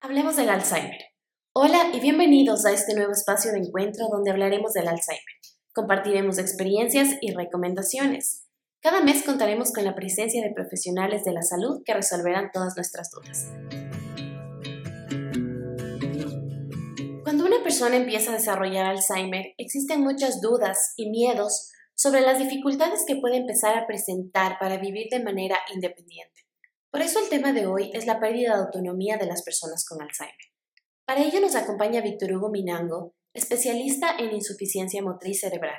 Hablemos 0.00 0.36
del 0.36 0.48
Alzheimer. 0.48 1.06
Hola 1.52 1.90
y 1.92 1.98
bienvenidos 1.98 2.64
a 2.64 2.70
este 2.70 2.94
nuevo 2.94 3.10
espacio 3.10 3.50
de 3.50 3.58
encuentro 3.58 4.06
donde 4.08 4.30
hablaremos 4.30 4.72
del 4.72 4.86
Alzheimer. 4.86 5.24
Compartiremos 5.74 6.38
experiencias 6.38 7.16
y 7.20 7.32
recomendaciones. 7.32 8.46
Cada 8.80 9.00
mes 9.00 9.24
contaremos 9.24 9.72
con 9.72 9.84
la 9.84 9.96
presencia 9.96 10.40
de 10.40 10.54
profesionales 10.54 11.24
de 11.24 11.32
la 11.32 11.42
salud 11.42 11.82
que 11.84 11.94
resolverán 11.94 12.52
todas 12.52 12.76
nuestras 12.76 13.10
dudas. 13.10 13.48
Cuando 17.24 17.44
una 17.44 17.60
persona 17.64 17.96
empieza 17.96 18.30
a 18.30 18.36
desarrollar 18.36 18.86
Alzheimer, 18.86 19.46
existen 19.58 20.02
muchas 20.02 20.40
dudas 20.40 20.92
y 20.96 21.10
miedos 21.10 21.72
sobre 21.96 22.20
las 22.20 22.38
dificultades 22.38 23.02
que 23.04 23.16
puede 23.16 23.38
empezar 23.38 23.76
a 23.76 23.88
presentar 23.88 24.60
para 24.60 24.78
vivir 24.78 25.08
de 25.10 25.24
manera 25.24 25.58
independiente. 25.74 26.47
Por 26.90 27.02
eso 27.02 27.18
el 27.20 27.28
tema 27.28 27.52
de 27.52 27.66
hoy 27.66 27.90
es 27.92 28.06
la 28.06 28.18
pérdida 28.18 28.54
de 28.54 28.62
autonomía 28.62 29.18
de 29.18 29.26
las 29.26 29.42
personas 29.42 29.84
con 29.86 30.00
Alzheimer. 30.00 30.34
Para 31.04 31.22
ello 31.22 31.38
nos 31.40 31.54
acompaña 31.54 32.00
Víctor 32.00 32.32
Hugo 32.32 32.50
Minango, 32.50 33.14
especialista 33.34 34.16
en 34.18 34.32
insuficiencia 34.32 35.02
motriz 35.02 35.40
cerebral. 35.40 35.78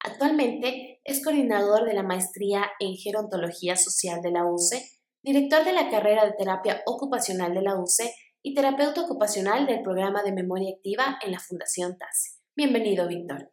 Actualmente 0.00 1.00
es 1.04 1.22
coordinador 1.22 1.84
de 1.84 1.94
la 1.94 2.02
maestría 2.02 2.66
en 2.80 2.96
gerontología 2.96 3.76
social 3.76 4.20
de 4.20 4.32
la 4.32 4.46
UCE, 4.46 4.82
director 5.22 5.64
de 5.64 5.72
la 5.72 5.90
carrera 5.90 6.24
de 6.24 6.32
terapia 6.32 6.82
ocupacional 6.86 7.54
de 7.54 7.62
la 7.62 7.78
UCE 7.78 8.12
y 8.42 8.54
terapeuta 8.54 9.02
ocupacional 9.02 9.64
del 9.66 9.82
programa 9.82 10.24
de 10.24 10.32
memoria 10.32 10.74
activa 10.74 11.18
en 11.24 11.32
la 11.32 11.38
Fundación 11.38 11.96
TASI. 11.96 12.30
Bienvenido, 12.56 13.06
Víctor. 13.06 13.52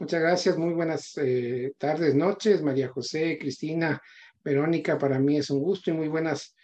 Muchas 0.00 0.20
gracias, 0.20 0.56
muy 0.56 0.74
buenas 0.74 1.16
eh, 1.18 1.72
tardes, 1.78 2.14
noches, 2.14 2.62
María 2.62 2.88
José, 2.88 3.36
Cristina, 3.40 4.00
Verónica, 4.48 4.98
para 4.98 5.18
mí 5.18 5.36
es 5.36 5.50
un 5.50 5.60
gusto 5.60 5.90
y 5.90 5.92
muy 5.92 6.08
buenas 6.08 6.54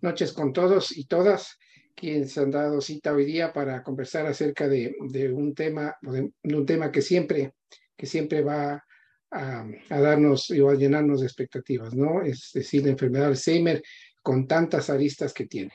noches 0.00 0.32
con 0.32 0.52
todos 0.52 0.96
y 0.96 1.06
todas 1.06 1.58
quienes 1.96 2.38
han 2.38 2.52
dado 2.52 2.80
cita 2.80 3.12
hoy 3.12 3.24
día 3.24 3.52
para 3.52 3.82
conversar 3.82 4.26
acerca 4.26 4.68
de, 4.68 4.94
un 5.34 5.52
tema, 5.52 5.96
un 6.02 6.66
tema 6.66 6.92
que 6.92 7.02
siempre, 7.02 7.54
que 7.96 8.06
siempre 8.06 8.42
va 8.42 8.84
a, 9.32 9.66
darnos 9.88 10.50
y 10.50 10.60
a 10.60 10.74
llenarnos 10.74 11.20
de 11.20 11.26
expectativas, 11.26 11.94
¿no? 11.94 12.22
Es 12.22 12.50
decir, 12.54 12.84
la 12.84 12.92
enfermedad 12.92 13.24
de 13.24 13.30
Alzheimer 13.30 13.82
con 14.22 14.46
tantas 14.46 14.88
aristas 14.88 15.34
que 15.34 15.46
tiene. 15.46 15.72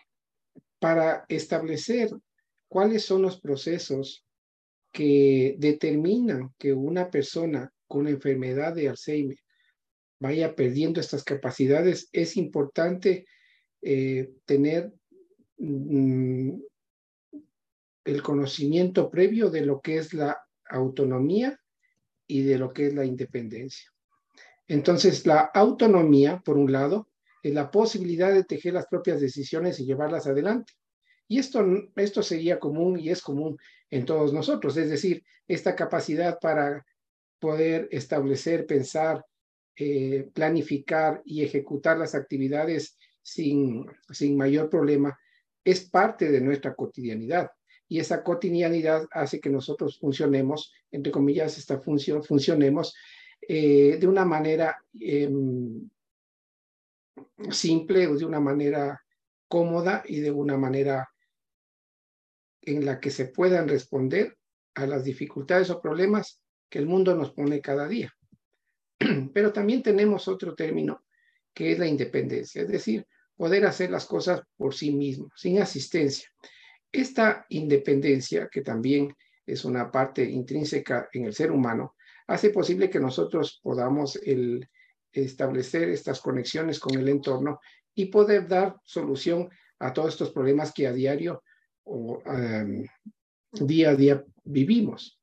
Para 0.80 1.26
establecer 1.28 2.10
cuáles 2.70 3.04
son 3.04 3.24
los 3.24 3.42
procesos 3.42 4.26
que 4.94 5.56
determinan 5.58 6.54
que 6.58 6.72
una 6.72 7.10
persona 7.12 7.70
con 7.88 8.08
enfermedad 8.08 8.74
de 8.74 8.88
Alzheimer 8.88 9.38
vaya 10.20 10.56
perdiendo 10.56 11.00
estas 11.00 11.24
capacidades, 11.24 12.10
es 12.12 12.38
importante 12.38 13.26
eh, 13.82 14.32
tener 14.46 14.94
mm, 15.58 16.54
el 18.06 18.22
conocimiento 18.22 19.10
previo 19.10 19.50
de 19.50 19.66
lo 19.66 19.82
que 19.82 19.98
es 19.98 20.14
la 20.14 20.38
autonomía 20.70 21.60
y 22.26 22.44
de 22.44 22.58
lo 22.58 22.74
que 22.74 22.88
es 22.88 22.94
la 22.94 23.06
independencia. 23.06 23.92
Entonces, 24.68 25.26
la 25.26 25.40
autonomía, 25.54 26.42
por 26.44 26.58
un 26.58 26.72
lado, 26.72 27.08
es 27.42 27.54
la 27.54 27.72
posibilidad 27.72 28.34
de 28.34 28.44
tejer 28.44 28.74
las 28.74 28.88
propias 28.88 29.22
decisiones 29.22 29.80
y 29.80 29.86
llevarlas 29.86 30.28
adelante. 30.28 30.74
Y 31.28 31.40
esto, 31.40 31.66
esto 31.96 32.24
sería 32.24 32.60
común 32.60 33.00
y 33.00 33.10
es 33.10 33.22
común 33.22 33.58
en 33.90 34.06
todos 34.06 34.34
nosotros, 34.34 34.76
es 34.78 34.90
decir, 34.90 35.24
esta 35.48 35.76
capacidad 35.76 36.40
para 36.40 36.86
poder 37.40 37.88
establecer, 37.92 38.66
pensar, 38.66 39.24
eh, 39.80 40.30
planificar 40.34 41.22
y 41.24 41.44
ejecutar 41.44 41.98
las 41.98 42.16
actividades 42.16 42.98
sin, 43.22 43.86
sin 44.10 44.36
mayor 44.36 44.70
problema 44.70 45.18
es 45.64 45.90
parte 45.90 46.32
de 46.32 46.42
nuestra 46.42 46.74
cotidianidad. 46.74 47.52
Y 47.88 48.00
esa 48.00 48.24
cotidianidad 48.24 49.08
hace 49.12 49.40
que 49.40 49.50
nosotros 49.50 50.00
funcionemos, 50.00 50.74
entre 50.92 51.12
comillas, 51.12 51.58
esta 51.58 51.80
función, 51.80 52.24
funcionemos 52.24 52.96
eh, 53.48 53.98
de 54.00 54.08
una 54.08 54.26
manera 54.26 54.84
em, 55.00 55.90
simple 57.52 58.08
de 58.08 58.26
una 58.26 58.40
manera 58.40 59.02
cómoda 59.48 60.04
y 60.06 60.20
de 60.20 60.32
una 60.32 60.58
manera 60.58 61.10
en 62.62 62.84
la 62.84 63.00
que 63.00 63.12
se 63.12 63.26
puedan 63.26 63.68
responder 63.68 64.38
a 64.74 64.86
las 64.86 65.04
dificultades 65.04 65.70
o 65.70 65.82
problemas 65.82 66.42
que 66.70 66.80
el 66.80 66.88
mundo 66.88 67.16
nos 67.16 67.32
pone 67.32 67.62
cada 67.62 67.88
día. 67.88 68.17
Pero 69.34 69.54
también 69.54 69.84
tenemos 69.84 70.28
otro 70.28 70.56
término 70.56 71.04
que 71.54 71.72
es 71.72 71.80
la 71.80 71.88
independencia, 71.88 72.62
es 72.62 72.68
decir, 72.68 73.06
poder 73.36 73.66
hacer 73.66 73.90
las 73.90 74.06
cosas 74.06 74.42
por 74.56 74.74
sí 74.74 74.92
mismo, 74.92 75.32
sin 75.36 75.60
asistencia. 75.60 76.30
Esta 76.92 77.46
independencia, 77.50 78.48
que 78.52 78.62
también 78.62 79.14
es 79.46 79.66
una 79.66 79.92
parte 79.92 80.24
intrínseca 80.24 81.10
en 81.14 81.26
el 81.26 81.34
ser 81.34 81.52
humano, 81.52 81.96
hace 82.28 82.50
posible 82.50 82.90
que 82.90 83.00
nosotros 83.00 83.60
podamos 83.64 84.20
establecer 85.12 85.90
estas 85.90 86.22
conexiones 86.22 86.80
con 86.80 86.98
el 86.98 87.08
entorno 87.08 87.60
y 87.96 88.06
poder 88.06 88.48
dar 88.48 88.76
solución 88.84 89.50
a 89.80 89.94
todos 89.94 90.10
estos 90.10 90.32
problemas 90.32 90.74
que 90.74 90.88
a 90.88 90.94
diario 90.94 91.44
o 91.84 92.22
em, 92.26 92.86
día 93.52 93.92
a 93.92 93.96
día 93.96 94.24
vivimos. 94.44 95.20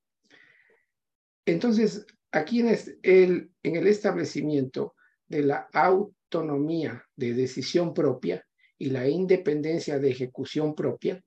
Entonces, 1.47 2.07
aquí 2.35 2.61
en 2.61 2.77
el, 3.03 3.53
en 3.63 3.77
el 3.77 3.87
establecimiento 3.87 4.97
de 5.29 5.45
la 5.45 5.69
autonomía 5.73 7.05
de 7.15 7.33
decisión 7.33 7.95
propia 7.95 8.45
y 8.77 8.91
la 8.91 9.09
independencia 9.09 10.01
de 10.01 10.11
ejecución 10.11 10.75
propia, 10.75 11.23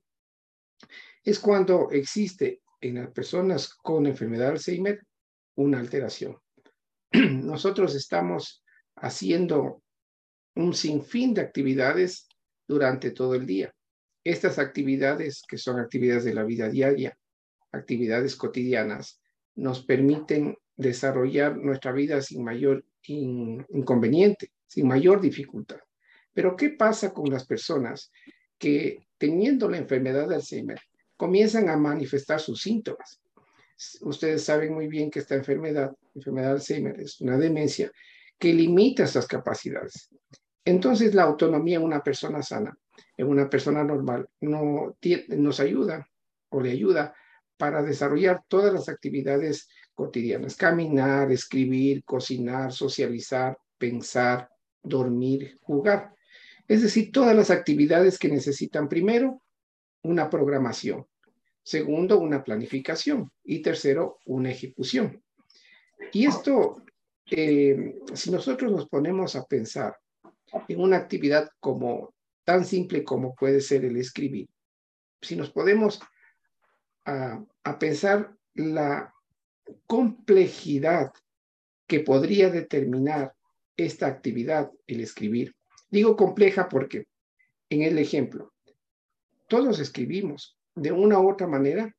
es 1.24 1.38
cuando 1.40 1.90
existe 1.90 2.60
en 2.80 2.96
las 2.96 3.10
personas 3.10 3.74
con 3.74 4.06
enfermedad 4.06 4.46
de 4.46 4.52
Alzheimer 4.52 5.00
una 5.56 5.80
alteración. 5.80 6.36
Nosotros 7.12 7.94
estamos 7.94 8.62
haciendo 8.94 9.82
un 10.56 10.74
sinfín 10.74 11.32
de 11.32 11.40
actividades 11.40 12.28
durante 12.66 13.12
todo 13.12 13.34
el 13.34 13.46
día. 13.46 13.74
Estas 14.24 14.58
actividades, 14.58 15.42
que 15.48 15.56
son 15.56 15.80
actividades 15.80 16.24
de 16.24 16.34
la 16.34 16.44
vida 16.44 16.68
diaria, 16.68 17.18
actividades 17.72 18.36
cotidianas, 18.36 19.22
nos 19.54 19.82
permiten 19.82 20.54
desarrollar 20.78 21.56
nuestra 21.58 21.92
vida 21.92 22.22
sin 22.22 22.42
mayor 22.42 22.84
inconveniente, 23.02 24.52
sin 24.66 24.86
mayor 24.86 25.20
dificultad. 25.20 25.80
Pero 26.32 26.56
¿qué 26.56 26.70
pasa 26.70 27.12
con 27.12 27.30
las 27.30 27.44
personas 27.44 28.10
que 28.56 29.06
teniendo 29.18 29.68
la 29.68 29.78
enfermedad 29.78 30.28
de 30.28 30.36
Alzheimer 30.36 30.80
comienzan 31.16 31.68
a 31.68 31.76
manifestar 31.76 32.40
sus 32.40 32.62
síntomas? 32.62 33.20
Ustedes 34.02 34.44
saben 34.44 34.72
muy 34.72 34.86
bien 34.86 35.10
que 35.10 35.18
esta 35.18 35.34
enfermedad, 35.34 35.92
enfermedad 36.14 36.48
de 36.48 36.54
Alzheimer, 36.54 37.00
es 37.00 37.20
una 37.20 37.36
demencia 37.36 37.90
que 38.38 38.54
limita 38.54 39.04
estas 39.04 39.26
capacidades. 39.26 40.08
Entonces 40.64 41.14
la 41.14 41.24
autonomía 41.24 41.78
en 41.78 41.84
una 41.84 42.02
persona 42.02 42.42
sana, 42.42 42.76
en 43.16 43.26
una 43.26 43.50
persona 43.50 43.82
normal, 43.82 44.28
no 44.40 44.96
nos 45.28 45.60
ayuda 45.60 46.08
o 46.50 46.60
le 46.60 46.70
ayuda 46.70 47.14
para 47.56 47.82
desarrollar 47.82 48.44
todas 48.46 48.72
las 48.72 48.88
actividades 48.88 49.68
cotidianas, 49.98 50.54
caminar, 50.54 51.32
escribir, 51.32 52.04
cocinar, 52.04 52.72
socializar, 52.72 53.58
pensar, 53.76 54.48
dormir, 54.80 55.58
jugar. 55.60 56.14
Es 56.68 56.82
decir, 56.82 57.10
todas 57.10 57.34
las 57.34 57.50
actividades 57.50 58.16
que 58.16 58.28
necesitan 58.28 58.88
primero 58.88 59.42
una 60.04 60.30
programación, 60.30 61.04
segundo 61.64 62.20
una 62.20 62.44
planificación 62.44 63.32
y 63.42 63.60
tercero 63.60 64.20
una 64.24 64.52
ejecución. 64.52 65.20
Y 66.12 66.26
esto, 66.26 66.80
eh, 67.32 67.96
si 68.14 68.30
nosotros 68.30 68.70
nos 68.70 68.88
ponemos 68.88 69.34
a 69.34 69.46
pensar 69.46 69.96
en 70.68 70.80
una 70.80 70.96
actividad 70.96 71.50
como 71.58 72.14
tan 72.44 72.64
simple 72.64 73.02
como 73.02 73.34
puede 73.34 73.60
ser 73.60 73.84
el 73.84 73.96
escribir, 73.96 74.48
si 75.20 75.34
nos 75.34 75.50
podemos 75.50 76.00
a, 77.04 77.44
a 77.64 77.78
pensar 77.80 78.32
la 78.54 79.12
complejidad 79.86 81.12
que 81.86 82.00
podría 82.00 82.50
determinar 82.50 83.34
esta 83.76 84.06
actividad, 84.06 84.70
el 84.86 85.00
escribir. 85.00 85.54
Digo 85.90 86.16
compleja 86.16 86.68
porque 86.68 87.06
en 87.70 87.82
el 87.82 87.98
ejemplo, 87.98 88.52
todos 89.48 89.78
escribimos 89.78 90.58
de 90.74 90.92
una 90.92 91.18
u 91.18 91.30
otra 91.30 91.46
manera. 91.46 91.94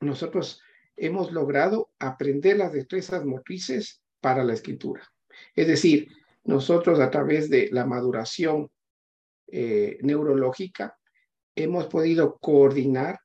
Nosotros 0.00 0.60
hemos 0.96 1.32
logrado 1.32 1.90
aprender 1.98 2.58
las 2.58 2.72
destrezas 2.72 3.24
motrices 3.24 4.02
para 4.20 4.44
la 4.44 4.52
escritura. 4.52 5.02
Es 5.54 5.66
decir, 5.66 6.08
nosotros 6.44 7.00
a 7.00 7.10
través 7.10 7.50
de 7.50 7.68
la 7.72 7.86
maduración 7.86 8.70
eh, 9.48 9.98
neurológica 10.02 10.96
hemos 11.56 11.86
podido 11.86 12.38
coordinar 12.38 13.18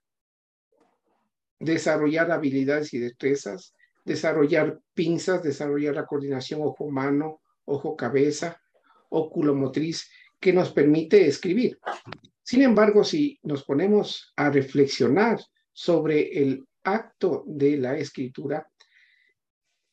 desarrollar 1.60 2.32
habilidades 2.32 2.94
y 2.94 3.00
destrezas, 3.00 3.76
desarrollar 4.06 4.80
pinzas, 4.94 5.44
desarrollar 5.44 5.96
la 5.96 6.06
coordinación 6.06 6.62
ojo-mano, 6.64 7.42
ojo-cabeza, 7.66 8.60
óculo-motriz, 9.10 10.10
que 10.40 10.54
nos 10.54 10.72
permite 10.72 11.28
escribir. 11.28 11.78
Sin 12.44 12.62
embargo, 12.62 13.04
si 13.04 13.38
nos 13.44 13.64
ponemos 13.64 14.34
a 14.36 14.50
reflexionar 14.50 15.40
sobre 15.74 16.42
el 16.42 16.66
acto 16.84 17.44
de 17.46 17.78
la 17.78 17.98
escritura, 17.98 18.68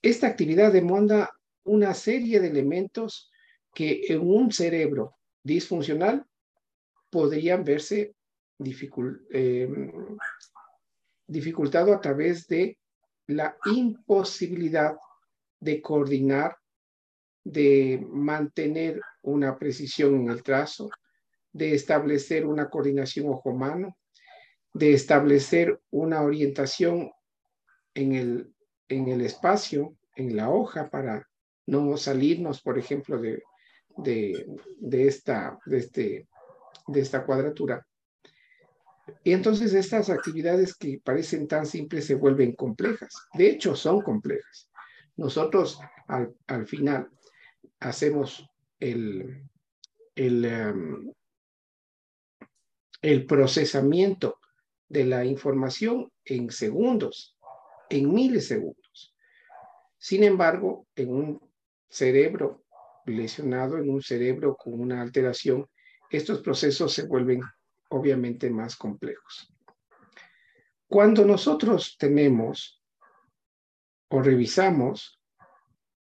esta 0.00 0.28
actividad 0.28 0.72
demanda 0.72 1.30
una 1.64 1.92
serie 1.94 2.40
de 2.40 2.48
elementos 2.48 3.30
que 3.74 4.04
en 4.08 4.20
un 4.20 4.52
cerebro 4.52 5.16
disfuncional 5.42 6.24
podrían 7.10 7.64
verse 7.64 8.14
em, 8.58 9.92
dificultado 11.26 11.92
a 11.92 12.00
través 12.00 12.46
de 12.46 12.78
la 13.26 13.56
imposibilidad 13.66 14.96
de 15.60 15.80
coordinar, 15.82 16.56
de 17.44 18.04
mantener 18.08 19.00
una 19.22 19.58
precisión 19.58 20.14
en 20.14 20.30
el 20.30 20.42
trazo, 20.42 20.90
de 21.52 21.74
establecer 21.74 22.46
una 22.46 22.68
coordinación 22.68 23.28
ojo-mano, 23.28 23.96
de 24.72 24.92
establecer 24.92 25.80
una 25.90 26.22
orientación 26.22 27.10
en 27.94 28.12
el, 28.12 28.54
en 28.88 29.08
el 29.08 29.22
espacio, 29.22 29.96
en 30.14 30.36
la 30.36 30.50
hoja, 30.50 30.90
para 30.90 31.26
no 31.66 31.96
salirnos, 31.96 32.60
por 32.60 32.78
ejemplo, 32.78 33.20
de, 33.20 33.42
de, 33.96 35.06
esta, 35.06 35.58
de, 35.64 35.78
este, 35.78 36.28
de 36.86 37.00
esta 37.00 37.24
cuadratura. 37.24 37.86
Y 39.22 39.32
entonces 39.32 39.72
estas 39.74 40.10
actividades 40.10 40.74
que 40.74 41.00
parecen 41.02 41.46
tan 41.46 41.66
simples 41.66 42.06
se 42.06 42.14
vuelven 42.14 42.54
complejas. 42.54 43.14
De 43.34 43.48
hecho, 43.48 43.76
son 43.76 44.00
complejas. 44.00 44.68
Nosotros 45.16 45.78
al, 46.08 46.66
final 46.66 47.08
hacemos 47.80 48.48
el, 48.80 49.42
el, 50.14 50.44
em, 50.44 51.12
el 53.02 53.26
procesamiento 53.26 54.40
de 54.88 55.04
la 55.04 55.24
información 55.24 56.10
en 56.24 56.50
segundos, 56.50 57.36
en 57.88 58.12
milisegundos. 58.12 59.14
Sin 59.98 60.24
embargo, 60.24 60.86
en 60.94 61.14
un 61.14 61.50
cerebro 61.88 62.64
lesionado, 63.06 63.78
en 63.78 63.88
un 63.88 64.02
cerebro 64.02 64.56
con 64.56 64.80
una 64.80 65.00
alteración, 65.00 65.66
estos 66.10 66.40
procesos 66.40 66.92
se 66.92 67.06
vuelven 67.06 67.42
obviamente 67.90 68.50
más 68.50 68.76
complejos. 68.76 69.52
Cuando 70.88 71.24
nosotros 71.24 71.96
tenemos 71.98 72.80
o 74.08 74.22
revisamos 74.22 75.20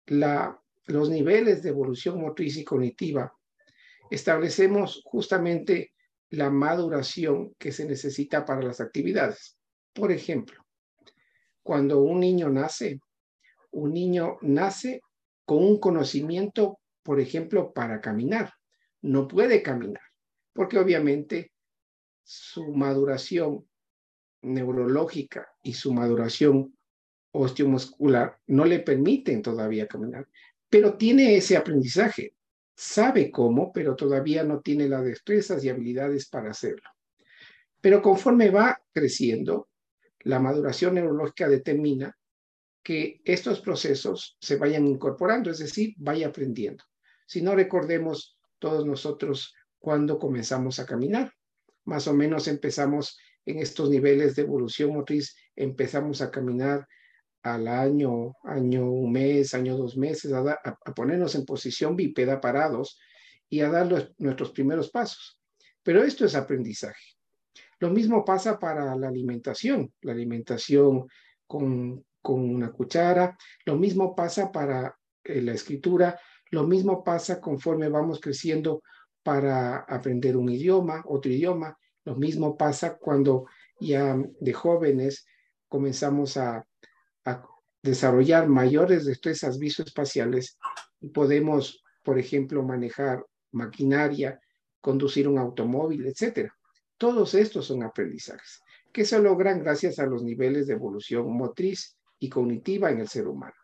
los 0.06 1.10
niveles 1.10 1.64
de 1.64 1.70
evolución 1.70 2.20
motriz 2.20 2.58
y 2.58 2.66
cognitiva, 2.66 3.34
establecemos 4.12 5.02
justamente 5.06 5.94
la 6.32 6.50
maduración 6.50 7.54
que 7.58 7.72
se 7.72 7.86
necesita 7.86 8.44
para 8.44 8.62
las 8.62 8.82
actividades. 8.82 9.58
Por 9.94 10.12
ejemplo, 10.12 10.66
cuando 11.62 12.02
un 12.02 12.20
niño 12.20 12.50
nace, 12.50 13.00
un 13.72 13.94
niño 13.94 14.38
nace 14.42 15.02
con 15.46 15.64
un 15.64 15.80
conocimiento, 15.80 16.80
por 17.04 17.22
ejemplo, 17.22 17.72
para 17.72 18.02
caminar. 18.02 18.52
No 19.02 19.28
puede 19.28 19.62
caminar, 19.64 20.04
porque 20.54 20.78
obviamente 20.78 21.53
su 22.24 22.74
maduración 22.74 23.68
neurológica 24.42 25.50
y 25.62 25.74
su 25.74 25.94
maduración 25.94 26.78
osteomuscular 27.32 28.40
no 28.48 28.66
le 28.66 28.80
permiten 28.80 29.42
todavía 29.42 29.88
caminar, 29.88 30.28
pero 30.70 30.98
tiene 30.98 31.36
ese 31.36 31.58
aprendizaje, 31.58 32.36
sabe 32.76 33.32
cómo, 33.32 33.72
pero 33.72 33.96
todavía 33.96 34.44
no 34.44 34.62
tiene 34.62 34.88
las 34.88 35.04
destrezas 35.06 35.64
y 35.64 35.70
habilidades 35.70 36.30
para 36.30 36.52
hacerlo. 36.52 36.90
Pero 37.82 38.02
conforme 38.02 38.50
va 38.50 38.82
creciendo, 38.92 39.70
la 40.22 40.40
maduración 40.40 40.96
neurológica 40.96 41.48
determina 41.48 42.18
que 42.82 43.22
estos 43.26 43.62
procesos 43.62 44.38
se 44.40 44.58
vayan 44.58 44.88
incorporando, 44.88 45.50
es 45.50 45.60
decir, 45.60 45.94
vaya 45.98 46.28
aprendiendo. 46.28 46.84
Si 47.26 47.42
no 47.42 47.56
recordemos 47.56 48.38
todos 48.60 48.86
nosotros 48.86 49.56
cuando 49.80 50.20
comenzamos 50.20 50.80
a 50.80 50.86
caminar, 50.86 51.34
más 51.86 52.08
o 52.08 52.14
menos 52.14 52.48
empezamos 52.48 53.18
en 53.46 53.60
estos 53.60 53.90
niveles 53.90 54.36
de 54.36 54.44
evolución 54.44 54.94
motriz, 54.94 55.36
empezamos 55.56 56.22
a 56.22 56.32
caminar 56.32 56.88
al 57.44 57.68
año, 57.68 58.36
año, 58.44 58.90
un 58.90 59.12
mes, 59.12 59.54
año, 59.54 59.76
dos 59.76 59.98
meses, 59.98 60.32
a, 60.32 60.78
ponernos 60.96 61.36
en 61.36 61.46
posición 61.46 61.96
bípeda 61.96 62.40
parados 62.40 63.00
y 63.50 63.60
a 63.60 63.70
dar 63.70 64.14
nuestros 64.18 64.52
primeros 64.52 64.90
pasos. 64.90 65.38
Pero 65.84 66.04
esto 66.04 66.26
es 66.26 66.36
aprendizaje. 66.36 67.04
Lo 67.80 67.90
mismo 67.90 68.24
pasa 68.24 68.58
para 68.58 68.96
la 68.96 69.10
alimentación, 69.10 69.94
la 70.02 70.14
alimentación 70.14 71.06
con, 71.46 72.06
con 72.22 72.50
una 72.50 72.72
cuchara, 72.72 73.38
lo 73.66 73.76
mismo 73.76 74.16
pasa 74.16 74.50
para 74.50 74.98
eh, 75.26 75.42
la 75.42 75.52
escritura, 75.52 76.18
lo 76.52 76.66
mismo 76.66 77.04
pasa 77.04 77.42
conforme 77.42 77.90
vamos 77.90 78.22
creciendo 78.22 78.84
para 79.24 79.78
aprender 79.78 80.38
un 80.38 80.50
idioma, 80.50 81.04
otro 81.06 81.32
idioma. 81.32 81.78
Lo 82.06 82.16
mismo 82.16 82.58
pasa 82.58 82.98
cuando 82.98 83.46
ya 83.80 84.16
de 84.40 84.54
jóvenes 84.54 85.26
comenzamos 85.68 86.38
a, 86.38 86.66
desarrollar 87.82 88.48
mayores 88.48 89.04
destrezas 89.04 89.60
visoespaciales 89.60 90.58
y 91.02 91.10
podemos, 91.10 91.84
por 92.02 92.18
ejemplo, 92.18 92.64
manejar 92.64 93.26
maquinaria, 93.52 94.40
conducir 94.80 95.28
un 95.28 95.38
automóvil, 95.38 96.08
etc. 96.08 96.50
Todos 96.98 97.34
estos 97.34 97.66
son 97.66 97.84
aprendizajes 97.84 98.62
que 98.94 99.04
se 99.04 99.20
logran 99.20 99.62
gracias 99.62 100.00
a 100.00 100.06
los 100.06 100.24
niveles 100.24 100.68
de 100.68 100.76
evolución 100.76 101.30
motriz 101.36 101.98
y 102.20 102.30
cognitiva 102.30 102.92
en 102.92 103.00
el 103.00 103.10
ser 103.10 103.28
humano. 103.28 103.56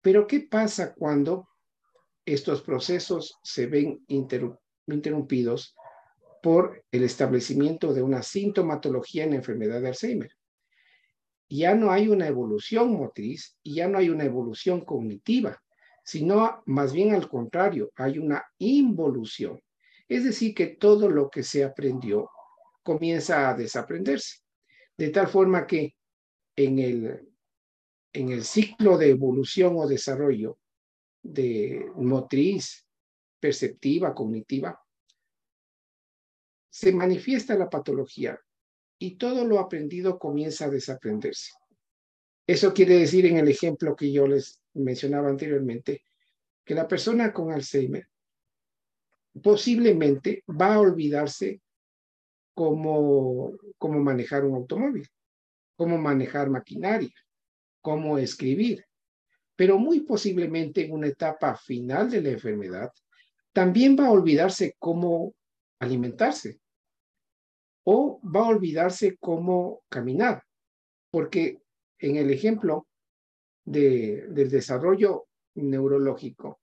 Pero 0.00 0.26
¿qué 0.26 0.40
pasa 0.40 0.94
cuando 0.94 1.48
estos 2.24 2.62
procesos 2.62 3.38
se 3.42 3.66
ven 3.66 4.04
interrumpidos 4.08 5.74
por 6.42 6.84
el 6.90 7.04
establecimiento 7.04 7.94
de 7.94 8.02
una 8.02 8.22
sintomatología 8.22 9.24
en 9.24 9.30
la 9.30 9.36
enfermedad 9.36 9.80
de 9.80 9.88
Alzheimer. 9.88 10.32
Ya 11.48 11.74
no 11.74 11.90
hay 11.90 12.08
una 12.08 12.26
evolución 12.26 12.92
motriz 12.92 13.56
y 13.62 13.74
ya 13.74 13.88
no 13.88 13.98
hay 13.98 14.08
una 14.08 14.24
evolución 14.24 14.84
cognitiva, 14.84 15.62
sino 16.04 16.62
más 16.66 16.92
bien 16.92 17.14
al 17.14 17.28
contrario, 17.28 17.92
hay 17.96 18.18
una 18.18 18.44
involución. 18.58 19.60
Es 20.08 20.24
decir, 20.24 20.54
que 20.54 20.66
todo 20.66 21.08
lo 21.08 21.30
que 21.30 21.42
se 21.42 21.64
aprendió 21.64 22.28
comienza 22.82 23.48
a 23.48 23.54
desaprenderse. 23.54 24.38
De 24.96 25.10
tal 25.10 25.28
forma 25.28 25.66
que 25.66 25.94
en 26.56 26.78
el, 26.78 27.28
en 28.12 28.30
el 28.30 28.44
ciclo 28.44 28.98
de 28.98 29.10
evolución 29.10 29.74
o 29.76 29.86
desarrollo, 29.86 30.58
de 31.22 31.90
motriz, 31.96 32.86
perceptiva, 33.38 34.14
cognitiva, 34.14 34.78
se 36.70 36.92
manifiesta 36.92 37.56
la 37.56 37.68
patología 37.68 38.38
y 38.98 39.16
todo 39.16 39.44
lo 39.44 39.58
aprendido 39.58 40.18
comienza 40.18 40.66
a 40.66 40.70
desaprenderse. 40.70 41.52
Eso 42.46 42.72
quiere 42.72 42.98
decir 42.98 43.26
en 43.26 43.36
el 43.36 43.48
ejemplo 43.48 43.94
que 43.94 44.10
yo 44.10 44.26
les 44.26 44.60
mencionaba 44.74 45.28
anteriormente, 45.28 46.02
que 46.64 46.74
la 46.74 46.88
persona 46.88 47.32
con 47.32 47.52
Alzheimer 47.52 48.08
posiblemente 49.42 50.44
va 50.48 50.74
a 50.74 50.80
olvidarse 50.80 51.60
cómo, 52.54 53.52
cómo 53.78 54.00
manejar 54.00 54.44
un 54.44 54.56
automóvil, 54.56 55.08
cómo 55.76 55.98
manejar 55.98 56.50
maquinaria, 56.50 57.14
cómo 57.80 58.18
escribir, 58.18 58.84
pero 59.56 59.78
muy 59.78 60.00
posiblemente 60.00 60.84
en 60.84 60.92
una 60.92 61.08
etapa 61.08 61.54
final 61.56 62.10
de 62.10 62.22
la 62.22 62.30
enfermedad, 62.30 62.90
también 63.52 63.96
va 63.98 64.06
a 64.06 64.12
olvidarse 64.12 64.76
cómo 64.78 65.34
alimentarse 65.78 66.60
o 67.84 68.20
va 68.24 68.46
a 68.46 68.48
olvidarse 68.48 69.16
cómo 69.18 69.82
caminar, 69.88 70.42
porque 71.10 71.60
en 71.98 72.16
el 72.16 72.30
ejemplo 72.30 72.86
del 73.64 74.50
desarrollo 74.50 75.26
neurológico, 75.54 76.60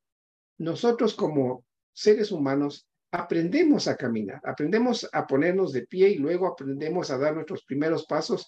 nosotros 0.57 1.13
como 1.13 1.65
seres 1.93 2.31
humanos 2.31 2.87
aprendemos 3.11 3.87
a 3.87 3.95
caminar, 3.95 4.41
aprendemos 4.43 5.07
a 5.11 5.25
ponernos 5.25 5.73
de 5.73 5.85
pie 5.87 6.09
y 6.09 6.15
luego 6.15 6.47
aprendemos 6.47 7.09
a 7.11 7.17
dar 7.17 7.35
nuestros 7.35 7.63
primeros 7.63 8.05
pasos 8.05 8.47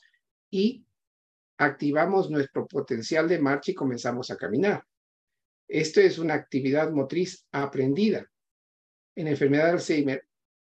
y 0.50 0.86
activamos 1.62 2.32
nuestro 2.32 2.68
potencial 2.68 3.30
de 3.30 3.38
marcha 3.38 3.70
y 3.70 3.76
comenzamos 3.76 4.32
a 4.32 4.36
caminar. 4.36 4.84
Esto 5.68 6.02
es 6.02 6.18
una 6.18 6.34
actividad 6.34 6.92
motriz 6.92 7.46
aprendida. 7.52 8.28
En 9.16 9.28
enfermedad 9.28 9.66
de 9.66 9.72
Alzheimer, 9.74 10.28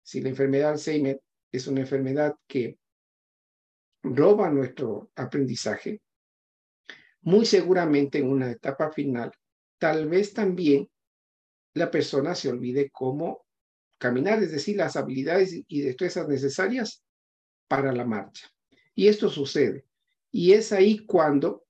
si 0.03 0.21
la 0.21 0.29
enfermedad 0.29 0.67
de 0.67 0.71
Alzheimer 0.73 1.21
es 1.51 1.65
una 1.65 1.81
enfermedad 1.81 2.35
que 2.47 2.77
roba 4.03 4.51
nuestro 4.51 5.09
aprendizaje, 5.15 6.01
muy 7.21 7.47
seguramente 7.47 8.19
en 8.19 8.29
una 8.29 8.51
etapa 8.51 8.91
final, 8.91 9.31
tal 9.79 10.07
vez 10.07 10.33
también 10.33 10.87
la 11.73 11.89
persona 11.89 12.35
se 12.35 12.49
olvide 12.49 12.91
cómo 12.91 13.43
caminar, 13.97 14.43
es 14.43 14.51
decir, 14.51 14.77
las 14.77 14.95
habilidades 14.95 15.63
y 15.67 15.81
destrezas 15.81 16.27
necesarias 16.27 17.03
para 17.67 17.91
la 17.91 18.05
marcha. 18.05 18.47
Y 18.93 19.07
esto 19.07 19.29
sucede. 19.29 19.85
Y 20.37 20.51
es 20.51 20.73
ahí 20.73 21.05
cuando 21.05 21.63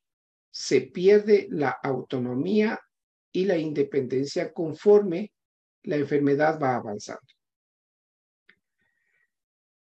se 0.49 0.81
pierde 0.81 1.45
la 1.51 1.69
autonomía 1.69 2.79
y 3.31 3.45
la 3.45 3.59
independencia 3.59 4.51
conforme 4.51 5.31
la 5.83 5.97
enfermedad 5.97 6.59
va 6.59 6.73
avanzando. 6.73 7.27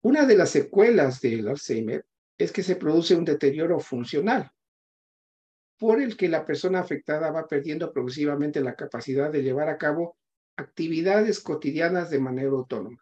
Una 0.00 0.26
de 0.26 0.36
las 0.36 0.50
secuelas 0.50 1.20
del 1.20 1.46
Alzheimer 1.46 2.04
es 2.36 2.50
que 2.50 2.64
se 2.64 2.74
produce 2.74 3.14
un 3.14 3.24
deterioro 3.24 3.78
funcional 3.78 4.50
por 5.78 6.02
el 6.02 6.16
que 6.16 6.28
la 6.28 6.44
persona 6.44 6.80
afectada 6.80 7.30
va 7.30 7.46
perdiendo 7.46 7.92
progresivamente 7.92 8.60
la 8.60 8.74
capacidad 8.74 9.30
de 9.30 9.44
llevar 9.44 9.68
a 9.68 9.78
cabo 9.78 10.16
actividades 10.56 11.38
cotidianas 11.38 12.10
de 12.10 12.18
manera 12.18 12.50
autónoma. 12.50 12.98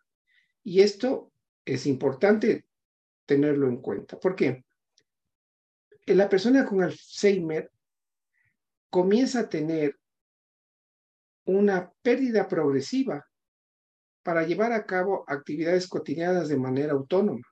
Y 0.62 0.82
esto 0.82 1.32
es 1.64 1.86
importante 1.86 2.66
tenerlo 3.24 3.66
en 3.66 3.78
cuenta. 3.78 4.20
¿Por 4.20 4.36
qué? 4.36 4.62
La 6.06 6.28
persona 6.28 6.64
con 6.64 6.82
Alzheimer 6.82 7.70
comienza 8.90 9.40
a 9.40 9.48
tener 9.48 9.98
una 11.44 11.92
pérdida 12.02 12.48
progresiva 12.48 13.26
para 14.22 14.44
llevar 14.44 14.72
a 14.72 14.84
cabo 14.84 15.24
actividades 15.26 15.88
cotidianas 15.88 16.48
de 16.48 16.56
manera 16.56 16.92
autónoma. 16.92 17.46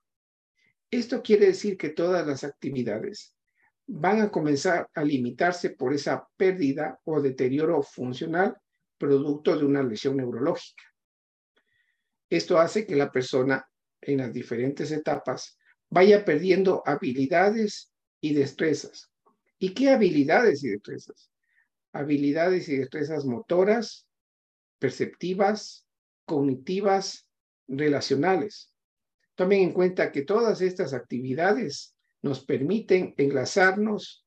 Esto 0.90 1.22
quiere 1.22 1.46
decir 1.46 1.76
que 1.76 1.90
todas 1.90 2.26
las 2.26 2.44
actividades 2.44 3.34
van 3.86 4.20
a 4.20 4.30
comenzar 4.30 4.88
a 4.94 5.02
limitarse 5.02 5.70
por 5.70 5.94
esa 5.94 6.28
pérdida 6.36 7.00
o 7.04 7.20
deterioro 7.20 7.82
funcional 7.82 8.56
producto 8.98 9.56
de 9.56 9.64
una 9.64 9.82
lesión 9.82 10.16
neurológica. 10.16 10.84
Esto 12.28 12.58
hace 12.58 12.86
que 12.86 12.96
la 12.96 13.10
persona 13.10 13.66
en 14.00 14.18
las 14.18 14.32
diferentes 14.32 14.90
etapas 14.90 15.58
vaya 15.88 16.24
perdiendo 16.24 16.82
habilidades 16.84 17.92
y 18.20 18.34
destrezas. 18.34 19.10
¿Y 19.58 19.74
qué 19.74 19.90
habilidades 19.90 20.62
y 20.64 20.68
destrezas? 20.68 21.30
Habilidades 21.92 22.68
y 22.68 22.76
destrezas 22.76 23.24
motoras, 23.24 24.06
perceptivas, 24.78 25.86
cognitivas, 26.24 27.28
relacionales. 27.66 28.72
Tomen 29.34 29.60
en 29.60 29.72
cuenta 29.72 30.12
que 30.12 30.22
todas 30.22 30.60
estas 30.60 30.92
actividades 30.92 31.94
nos 32.22 32.44
permiten 32.44 33.14
enlazarnos 33.16 34.26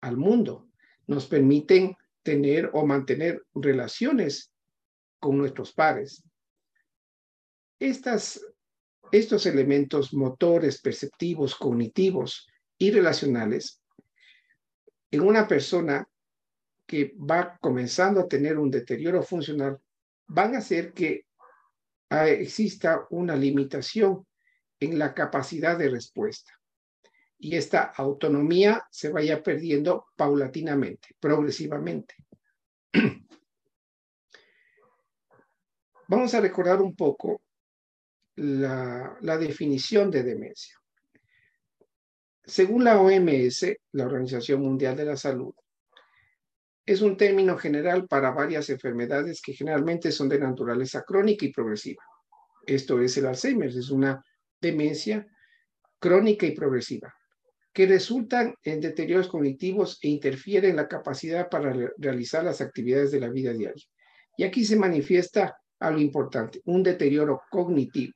al 0.00 0.16
mundo, 0.16 0.68
nos 1.06 1.26
permiten 1.26 1.96
tener 2.22 2.70
o 2.72 2.86
mantener 2.86 3.42
relaciones 3.54 4.52
con 5.18 5.38
nuestros 5.38 5.72
pares. 5.72 6.24
Estas, 7.78 8.40
estos 9.10 9.46
elementos 9.46 10.14
motores, 10.14 10.80
perceptivos, 10.80 11.54
cognitivos 11.54 12.48
y 12.82 12.90
relacionales 12.90 13.80
en 15.08 15.20
una 15.20 15.46
persona 15.46 16.04
que 16.84 17.14
va 17.16 17.56
comenzando 17.60 18.22
a 18.22 18.26
tener 18.26 18.58
un 18.58 18.72
deterioro 18.72 19.22
funcional 19.22 19.78
van 20.26 20.56
a 20.56 20.58
hacer 20.58 20.92
que 20.92 21.26
ah, 22.10 22.28
exista 22.28 23.06
una 23.10 23.36
limitación 23.36 24.26
en 24.80 24.98
la 24.98 25.14
capacidad 25.14 25.78
de 25.78 25.90
respuesta 25.90 26.52
y 27.38 27.54
esta 27.56 27.82
autonomía 27.84 28.84
se 28.90 29.10
vaya 29.10 29.40
perdiendo 29.44 30.06
paulatinamente, 30.16 31.14
progresivamente. 31.20 32.16
Vamos 36.08 36.34
a 36.34 36.40
recordar 36.40 36.82
un 36.82 36.96
poco 36.96 37.42
la, 38.34 39.16
la, 39.20 39.38
definición 39.38 40.10
de 40.10 40.24
demencia. 40.24 40.81
Según 42.44 42.84
la 42.84 43.00
OMS, 43.00 43.76
la 43.92 44.04
Organización 44.04 44.62
Mundial 44.62 44.96
de 44.96 45.04
la 45.04 45.16
Salud, 45.16 45.54
es 46.84 47.00
un 47.00 47.16
término 47.16 47.56
general 47.56 48.08
para 48.08 48.32
varias 48.32 48.68
enfermedades 48.68 49.40
que 49.40 49.52
generalmente 49.52 50.10
son 50.10 50.28
de 50.28 50.40
naturaleza 50.40 51.02
crónica 51.02 51.46
y 51.46 51.52
progresiva. 51.52 52.02
Esto 52.66 53.00
es 53.00 53.16
el 53.16 53.26
Alzheimer, 53.26 53.68
es 53.68 53.90
una 53.90 54.24
demencia 54.60 55.26
crónica 56.00 56.44
y 56.46 56.50
progresiva, 56.50 57.14
que 57.72 57.86
resultan 57.86 58.54
en 58.64 58.80
deterioros 58.80 59.28
cognitivos 59.28 59.98
e 60.02 60.08
interfieren 60.08 60.70
en 60.70 60.76
la 60.76 60.88
capacidad 60.88 61.48
para 61.48 61.72
realizar 61.96 62.44
las 62.44 62.60
actividades 62.60 63.12
de 63.12 63.20
la 63.20 63.28
vida 63.28 63.52
diaria. 63.52 63.84
Y 64.36 64.42
aquí 64.42 64.64
se 64.64 64.76
manifiesta 64.76 65.56
algo 65.78 66.00
importante, 66.00 66.60
un 66.64 66.82
deterioro 66.82 67.42
cognitivo. 67.50 68.14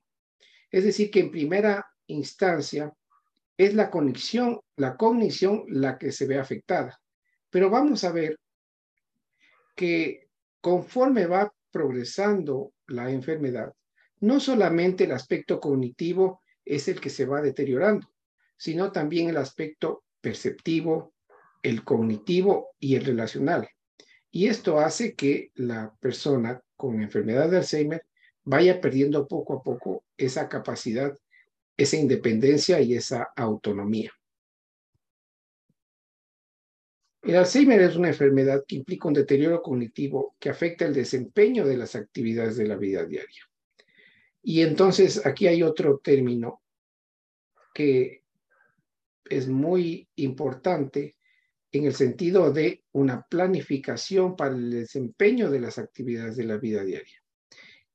Es 0.70 0.84
decir, 0.84 1.10
que 1.10 1.20
en 1.20 1.30
primera 1.30 1.86
instancia 2.08 2.92
es 3.56 3.74
la 3.74 3.90
conexión, 3.90 4.60
la 4.76 4.96
cognición 4.96 5.64
la 5.68 5.98
que 5.98 6.12
se 6.12 6.26
ve 6.26 6.38
afectada. 6.38 6.98
Pero 7.50 7.70
vamos 7.70 8.04
a 8.04 8.12
ver 8.12 8.38
que 9.74 10.28
conforme 10.60 11.26
va 11.26 11.52
progresando 11.70 12.72
la 12.86 13.10
enfermedad, 13.10 13.72
no 14.20 14.40
solamente 14.40 15.04
el 15.04 15.12
aspecto 15.12 15.60
cognitivo 15.60 16.42
es 16.64 16.88
el 16.88 17.00
que 17.00 17.10
se 17.10 17.26
va 17.26 17.40
deteriorando, 17.40 18.08
sino 18.56 18.92
también 18.92 19.28
el 19.28 19.36
aspecto 19.36 20.04
perceptivo, 20.20 21.14
el 21.62 21.84
cognitivo 21.84 22.70
y 22.78 22.96
el 22.96 23.04
relacional. 23.04 23.68
Y 24.30 24.48
esto 24.48 24.80
hace 24.80 25.14
que 25.14 25.50
la 25.54 25.94
persona 26.00 26.60
con 26.76 27.00
enfermedad 27.00 27.48
de 27.48 27.58
Alzheimer 27.58 28.04
vaya 28.44 28.80
perdiendo 28.80 29.26
poco 29.26 29.54
a 29.54 29.62
poco 29.62 30.04
esa 30.16 30.48
capacidad, 30.48 31.16
esa 31.76 31.96
independencia 31.96 32.80
y 32.80 32.94
esa 32.94 33.28
autonomía. 33.36 34.12
El 37.22 37.36
Alzheimer 37.36 37.80
es 37.80 37.96
una 37.96 38.08
enfermedad 38.08 38.64
que 38.66 38.76
implica 38.76 39.08
un 39.08 39.14
deterioro 39.14 39.60
cognitivo 39.60 40.36
que 40.38 40.48
afecta 40.48 40.86
el 40.86 40.94
desempeño 40.94 41.66
de 41.66 41.76
las 41.76 41.96
actividades 41.96 42.56
de 42.56 42.68
la 42.68 42.76
vida 42.76 43.04
diaria. 43.04 43.42
Y 44.42 44.62
entonces 44.62 45.26
aquí 45.26 45.48
hay 45.48 45.64
otro 45.64 45.98
término 45.98 46.62
que 47.74 48.22
es 49.28 49.48
muy 49.48 50.08
importante 50.14 51.16
en 51.72 51.86
el 51.86 51.94
sentido 51.94 52.52
de 52.52 52.84
una 52.92 53.26
planificación 53.28 54.36
para 54.36 54.54
el 54.54 54.70
desempeño 54.70 55.50
de 55.50 55.60
las 55.60 55.78
actividades 55.78 56.36
de 56.36 56.44
la 56.44 56.58
vida 56.58 56.84
diaria. 56.84 57.22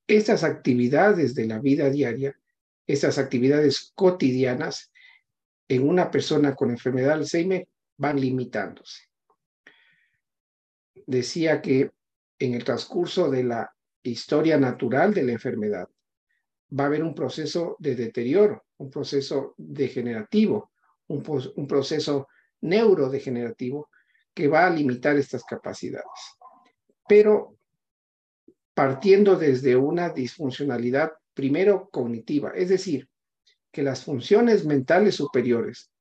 Estas 0.07 0.43
actividades 0.43 1.35
de 1.35 1.47
la 1.47 1.59
vida 1.59 1.89
diaria, 1.89 2.37
estas 2.87 3.17
actividades 3.17 3.91
cotidianas 3.95 4.91
en 5.67 5.87
una 5.87 6.11
persona 6.11 6.55
con 6.55 6.71
enfermedad 6.71 7.09
de 7.09 7.13
Alzheimer 7.13 7.67
van 7.97 8.19
limitándose 8.19 9.11
decía 11.05 11.61
que 11.61 11.91
en 12.39 12.53
el 12.53 12.63
transcurso 12.63 13.29
de 13.29 13.43
la 13.43 13.71
historia 14.03 14.57
natural 14.57 15.13
de 15.13 15.23
la 15.23 15.33
enfermedad 15.33 15.87
va 16.77 16.85
a 16.85 16.87
haber 16.87 17.03
un 17.03 17.13
proceso 17.13 17.75
de 17.79 17.95
deterioro, 17.95 18.63
un 18.77 18.89
proceso 18.89 19.53
degenerativo, 19.57 20.71
un, 21.07 21.23
un 21.55 21.67
proceso 21.67 22.27
neurodegenerativo 22.61 23.89
que 24.33 24.47
va 24.47 24.65
a 24.65 24.69
limitar 24.69 25.17
estas 25.17 25.43
capacidades. 25.43 26.05
Pero 27.07 27.57
partiendo 28.73 29.35
desde 29.35 29.75
una 29.75 30.09
disfuncionalidad 30.09 31.11
primero 31.33 31.89
cognitiva, 31.91 32.51
es 32.55 32.69
decir, 32.69 33.07
que 33.71 33.83
las 33.83 34.03
funciones 34.03 34.65
mentales 34.65 35.15
superiores 35.15 35.91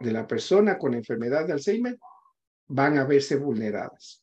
de 0.00 0.12
la 0.12 0.26
persona 0.26 0.78
con 0.78 0.94
enfermedad 0.94 1.46
de 1.46 1.54
Alzheimer 1.54 1.98
van 2.68 2.98
a 2.98 3.04
verse 3.04 3.36
vulneradas. 3.36 4.22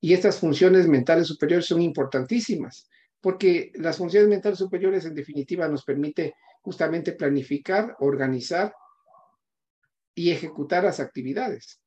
Y 0.00 0.12
estas 0.12 0.38
funciones 0.38 0.86
mentales 0.86 1.26
superiores 1.26 1.66
son 1.66 1.82
importantísimas, 1.82 2.88
porque 3.20 3.72
las 3.74 3.96
funciones 3.96 4.28
mentales 4.28 4.58
superiores 4.58 5.04
en 5.04 5.14
definitiva 5.14 5.66
nos 5.68 5.84
permite 5.84 6.34
justamente 6.62 7.12
planificar, 7.12 7.96
organizar 7.98 8.74
y 10.14 10.30
ejecutar 10.30 10.84
las 10.84 11.00
actividades. 11.00 11.80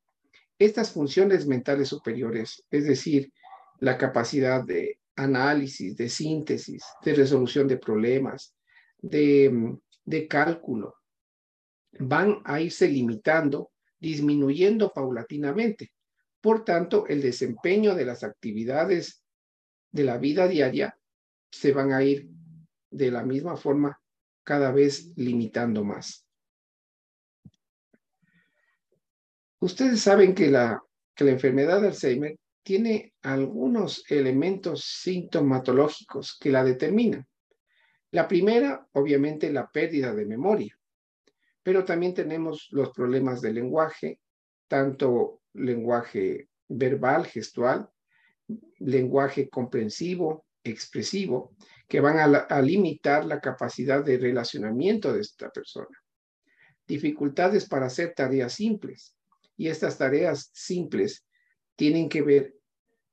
Estas 0.57 0.91
funciones 0.91 1.47
mentales 1.47 1.87
superiores, 1.87 2.65
es 2.69 2.85
decir, 2.85 3.31
la 3.79 3.97
capacidad 3.97 4.63
de 4.63 4.98
análisis, 5.19 5.95
de 5.95 6.09
síntesis, 6.09 6.83
de 7.03 7.13
resolución 7.13 7.67
de 7.67 7.77
problemas, 7.77 8.55
de, 8.97 9.77
de 10.05 10.27
cálculo, 10.27 10.95
van 11.99 12.41
a 12.45 12.61
irse 12.61 12.87
limitando, 12.87 13.71
disminuyendo 13.99 14.91
paulatinamente. 14.93 15.91
Por 16.41 16.63
tanto, 16.63 17.05
el 17.07 17.21
desempeño 17.21 17.95
de 17.95 18.05
las 18.05 18.23
actividades 18.23 19.23
de 19.91 20.03
la 20.03 20.17
vida 20.17 20.47
diaria 20.47 20.97
se 21.51 21.73
van 21.73 21.91
a 21.91 22.03
ir 22.03 22.29
de 22.91 23.11
la 23.11 23.23
misma 23.23 23.57
forma 23.57 23.99
cada 24.43 24.71
vez 24.71 25.11
limitando 25.17 25.83
más. 25.83 26.25
Ustedes 29.59 29.99
saben 29.99 30.33
que 30.33 30.49
la, 30.49 30.81
que 31.13 31.25
la 31.25 31.31
enfermedad 31.31 31.81
de 31.81 31.87
Alzheimer 31.87 32.37
tiene 32.69 33.15
algunos 33.23 34.03
elementos 34.11 34.83
sintomatológicos 35.01 36.37
que 36.39 36.51
la 36.51 36.63
determinan. 36.63 37.27
La 38.11 38.27
primera, 38.27 38.87
obviamente, 38.91 39.51
la 39.51 39.71
pérdida 39.71 40.13
de 40.13 40.27
memoria, 40.27 40.77
pero 41.63 41.83
también 41.83 42.13
tenemos 42.13 42.67
los 42.69 42.91
problemas 42.91 43.41
del 43.41 43.55
lenguaje, 43.55 44.19
tanto 44.67 45.41
lenguaje 45.53 46.49
verbal, 46.67 47.25
gestual, 47.25 47.89
lenguaje 48.77 49.49
comprensivo, 49.49 50.45
expresivo, 50.63 51.55
que 51.87 52.01
van 52.01 52.19
a, 52.19 52.61
limitar 52.61 53.25
la 53.25 53.41
capacidad 53.41 54.05
de 54.05 54.19
relacionamiento 54.19 55.11
de 55.11 55.21
esta 55.21 55.49
persona. 55.49 55.97
Dificultades 56.85 57.67
para 57.67 57.87
hacer 57.87 58.13
tareas 58.15 58.53
simples. 58.53 59.15
Y 59.57 59.69
estas 59.69 59.97
tareas 59.97 60.51
simples 60.53 61.25
tienen 61.75 62.09
que 62.09 62.21
ver 62.21 62.58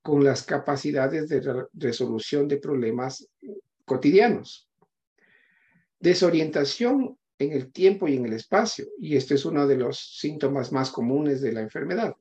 con 0.07 0.23
las 0.23 0.45
capacidades 0.45 1.29
de 1.29 1.67
resolución 1.73 2.47
de 2.47 2.59
problemas 2.59 3.29
cotidianos. 3.85 4.69
Desorientación 5.99 7.19
en 7.41 7.51
el 7.51 7.73
tiempo 7.73 8.07
y 8.07 8.15
en 8.15 8.27
el 8.27 8.35
espacio, 8.35 8.87
y 9.01 9.17
este 9.17 9.35
es 9.35 9.45
uno 9.45 9.67
de 9.67 9.77
los 9.77 9.99
síntomas 9.99 10.71
más 10.71 10.93
comunes 10.93 11.41
de 11.41 11.51
la 11.51 11.61
enfermedad. 11.61 12.15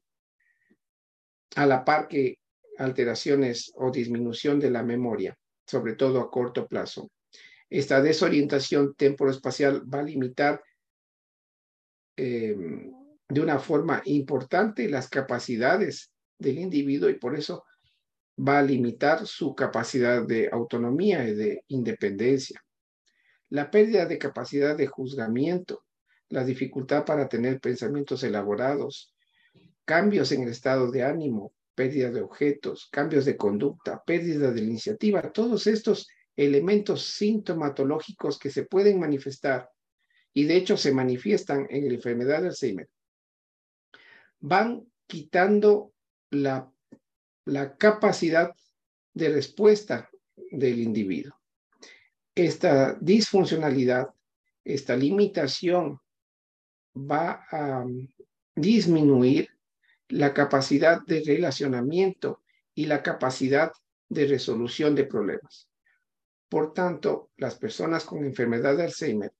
A 1.58 1.68
la 1.68 1.86
par 1.86 2.08
que 2.08 2.40
alteraciones 2.80 3.72
o 3.76 3.92
disminución 3.92 4.60
de 4.60 4.72
la 4.72 4.82
memoria, 4.82 5.38
sobre 5.68 5.94
todo 5.94 6.22
a 6.22 6.32
corto 6.32 6.68
plazo. 6.68 7.12
Esta 7.70 8.02
desorientación 8.02 8.96
temporoespacial 8.96 9.84
va 9.94 10.00
a 10.00 10.10
limitar 10.10 10.60
em, 12.16 12.92
de 13.30 13.42
una 13.42 13.60
forma 13.60 14.02
importante 14.06 14.90
las 14.90 15.08
capacidades 15.08 16.12
del 16.40 16.58
individuo 16.58 17.12
y 17.12 17.20
por 17.20 17.36
eso 17.36 17.64
va 18.38 18.60
a 18.60 18.64
limitar 18.64 19.26
su 19.26 19.56
capacidad 19.56 20.26
de 20.26 20.50
autonomía 20.52 21.28
y 21.28 21.36
de 21.36 21.64
independencia. 21.68 22.62
La 23.50 23.72
pérdida 23.72 24.06
de 24.06 24.18
capacidad 24.18 24.76
de 24.76 24.88
juzgamiento, 24.88 25.86
la 26.30 26.44
dificultad 26.44 27.06
para 27.06 27.30
tener 27.30 27.60
pensamientos 27.60 28.24
elaborados, 28.24 29.14
cambios 29.86 30.32
en 30.32 30.44
el 30.44 30.50
estado 30.50 30.92
de 30.92 31.04
ánimo, 31.04 31.54
pérdida 31.76 32.10
de 32.10 32.22
objetos, 32.22 32.90
cambios 32.92 33.26
de 33.26 33.38
conducta, 33.38 34.02
pérdida 34.06 34.52
de 34.52 34.62
iniciativa, 34.62 35.32
todos 35.32 35.68
estos 35.68 36.08
elementos 36.36 37.04
sintomatológicos 37.04 38.40
que 38.40 38.50
se 38.50 38.66
pueden 38.66 39.00
manifestar 39.00 39.70
y 40.34 40.46
de 40.46 40.58
hecho 40.58 40.76
se 40.76 40.94
manifiestan 40.94 41.68
en 41.70 41.88
la 41.88 41.94
enfermedad 41.94 42.42
de 42.42 42.48
Alzheimer, 42.50 42.90
van 44.40 44.86
quitando 45.08 45.94
la, 46.32 46.70
la 47.46 47.78
capacidad 47.78 48.54
de 49.14 49.30
respuesta 49.30 50.10
del 50.52 50.80
individuo. 50.80 51.40
Esta 52.34 52.96
disfuncionalidad, 53.00 54.10
esta 54.64 54.96
limitación 54.96 56.00
va 56.96 57.46
a 57.52 57.86
disminuir 58.56 59.50
la 60.10 60.34
capacidad 60.34 61.02
de 61.06 61.24
relacionamiento 61.26 62.42
y 62.74 62.86
la 62.86 63.02
capacidad 63.02 63.72
de 64.10 64.28
resolución 64.28 64.96
de 64.96 65.06
problemas. 65.06 65.70
Por 66.50 66.74
tanto, 66.74 67.32
las 67.38 67.56
personas 67.56 68.06
con 68.06 68.24
enfermedad 68.24 68.78
de 68.78 68.84
Alzheimer 68.84 69.34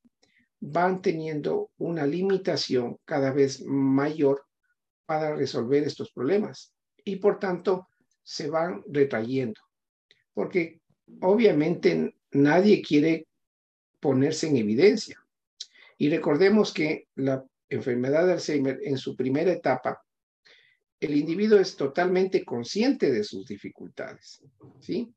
van 0.60 1.02
teniendo 1.02 1.72
una 1.78 2.06
limitación 2.06 2.98
cada 3.06 3.32
vez 3.32 3.62
mayor 3.66 4.46
para 5.06 5.36
resolver 5.36 5.84
estos 5.84 6.12
problemas 6.12 6.74
y 7.04 7.18
por 7.18 7.40
tanto 7.40 7.88
se 8.26 8.50
van 8.50 8.84
retrayendo. 8.88 9.62
Porque 10.34 10.82
obviamente 11.22 12.18
nadie 12.32 12.82
quiere 12.82 13.28
ponerse 14.02 14.48
en 14.48 14.58
evidencia. 14.58 15.24
Y 15.98 16.10
recordemos 16.10 16.74
que 16.74 17.08
la 17.16 17.46
enfermedad 17.70 18.26
de 18.28 18.34
Alzheimer 18.34 18.80
en 18.84 18.98
su 18.98 19.16
primera 19.16 19.54
etapa 19.54 20.02
el 21.00 21.16
individuo 21.16 21.60
es 21.60 21.76
totalmente 21.76 22.44
consciente 22.44 23.12
de 23.12 23.24
sus 23.24 23.48
dificultades, 23.48 24.42
¿sí? 24.80 25.14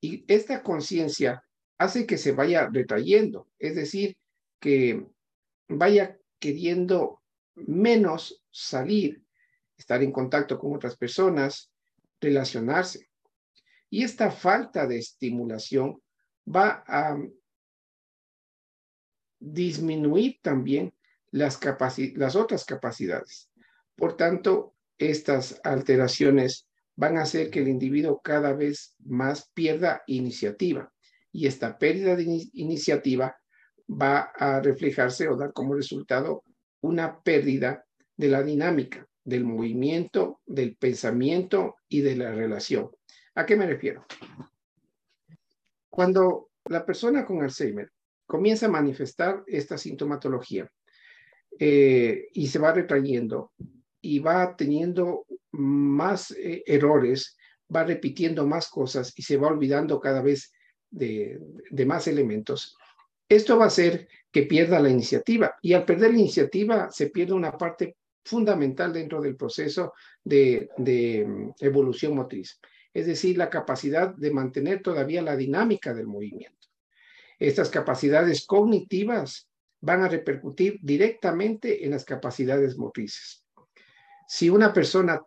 Y 0.00 0.24
esta 0.28 0.62
conciencia 0.62 1.42
hace 1.78 2.06
que 2.06 2.18
se 2.18 2.32
vaya 2.32 2.68
retrayendo, 2.70 3.48
es 3.58 3.74
decir, 3.74 4.16
que 4.60 5.04
vaya 5.68 6.18
queriendo 6.38 7.22
menos 7.54 8.44
salir, 8.50 9.22
estar 9.76 10.02
en 10.02 10.12
contacto 10.12 10.58
con 10.58 10.74
otras 10.74 10.96
personas, 10.96 11.70
relacionarse. 12.20 13.08
Y 13.90 14.02
esta 14.02 14.30
falta 14.30 14.86
de 14.86 14.98
estimulación 14.98 16.02
va 16.46 16.84
a 16.86 17.16
disminuir 19.38 20.40
también 20.42 20.94
las, 21.30 21.60
las 22.16 22.36
otras 22.36 22.64
capacidades. 22.64 23.50
Por 23.96 24.16
tanto, 24.16 24.74
estas 24.98 25.60
alteraciones 25.64 26.66
van 26.96 27.18
a 27.18 27.22
hacer 27.22 27.50
que 27.50 27.60
el 27.60 27.68
individuo 27.68 28.20
cada 28.22 28.52
vez 28.52 28.94
más 29.00 29.50
pierda 29.52 30.02
iniciativa 30.06 30.92
y 31.32 31.48
esta 31.48 31.76
pérdida 31.78 32.14
de 32.14 32.48
iniciativa 32.52 33.36
va 33.88 34.30
a 34.36 34.60
reflejarse 34.60 35.28
o 35.28 35.36
dar 35.36 35.52
como 35.52 35.74
resultado 35.74 36.44
una 36.80 37.20
pérdida 37.22 37.84
de 38.16 38.28
la 38.28 38.42
dinámica, 38.42 39.08
del 39.24 39.44
movimiento, 39.44 40.40
del 40.46 40.76
pensamiento 40.76 41.76
y 41.88 42.02
de 42.02 42.16
la 42.16 42.32
relación. 42.32 42.90
¿A 43.34 43.46
qué 43.46 43.56
me 43.56 43.66
refiero? 43.66 44.04
Cuando 45.88 46.50
la 46.66 46.84
persona 46.84 47.24
con 47.24 47.42
Alzheimer 47.42 47.90
comienza 48.26 48.66
a 48.66 48.70
manifestar 48.70 49.42
esta 49.46 49.78
sintomatología 49.78 50.70
eh, 51.58 52.28
y 52.32 52.46
se 52.48 52.58
va 52.58 52.72
retrayendo, 52.72 53.52
y 54.04 54.18
va 54.18 54.54
teniendo 54.54 55.24
más 55.52 56.30
eh, 56.32 56.62
errores, 56.66 57.38
va 57.74 57.84
repitiendo 57.84 58.46
más 58.46 58.68
cosas 58.68 59.14
y 59.16 59.22
se 59.22 59.38
va 59.38 59.48
olvidando 59.48 59.98
cada 59.98 60.20
vez 60.20 60.52
de, 60.90 61.40
más 61.86 62.06
elementos. 62.06 62.76
Esto 63.26 63.56
va 63.56 63.64
a 63.64 63.68
hacer 63.68 64.06
que 64.30 64.42
pierda 64.42 64.78
la 64.78 64.90
iniciativa 64.90 65.54
y 65.62 65.72
al 65.72 65.86
perder 65.86 66.12
la 66.12 66.18
iniciativa 66.18 66.90
se 66.90 67.08
pierde 67.08 67.32
una 67.32 67.56
parte 67.56 67.96
fundamental 68.24 68.92
dentro 68.92 69.20
del 69.20 69.36
proceso 69.36 69.92
de, 70.22 70.68
mm, 70.76 71.50
evolución 71.60 72.14
motriz, 72.14 72.60
es 72.92 73.06
decir, 73.06 73.36
la 73.36 73.50
capacidad 73.50 74.14
de 74.14 74.30
mantener 74.30 74.82
todavía 74.82 75.22
la 75.22 75.36
dinámica 75.36 75.92
del 75.92 76.06
movimiento. 76.06 76.68
Estas 77.38 77.68
capacidades 77.68 78.46
cognitivas 78.46 79.48
van 79.80 80.02
a 80.02 80.08
repercutir 80.08 80.78
directamente 80.80 81.84
en 81.84 81.90
las 81.90 82.04
capacidades 82.04 82.78
motrices. 82.78 83.44
Si 84.26 84.48
una 84.48 84.72
persona 84.72 85.20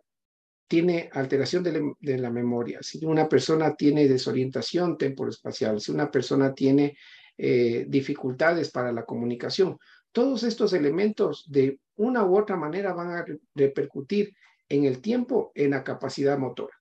tiene 0.66 1.08
alteración 1.12 1.62
de, 1.62 2.18
la 2.18 2.30
memoria, 2.30 2.82
si 2.82 3.04
una 3.04 3.28
persona 3.28 3.74
tiene 3.74 4.08
desorientación 4.08 4.98
temporoespacial, 4.98 5.80
si 5.80 5.92
una 5.92 6.10
persona 6.10 6.52
tiene 6.52 6.96
eh, 7.36 7.86
dificultades 7.88 8.70
para 8.70 8.92
la 8.92 9.04
comunicación, 9.04 9.78
todos 10.12 10.42
estos 10.42 10.72
elementos 10.72 11.44
de 11.50 11.80
una 11.96 12.24
u 12.24 12.38
otra 12.38 12.56
manera 12.56 12.92
van 12.92 13.10
a 13.10 13.24
repercutir 13.54 14.34
en 14.68 14.84
el 14.84 15.00
tiempo, 15.00 15.52
en 15.54 15.70
la 15.70 15.84
capacidad 15.84 16.38
motora. 16.38 16.74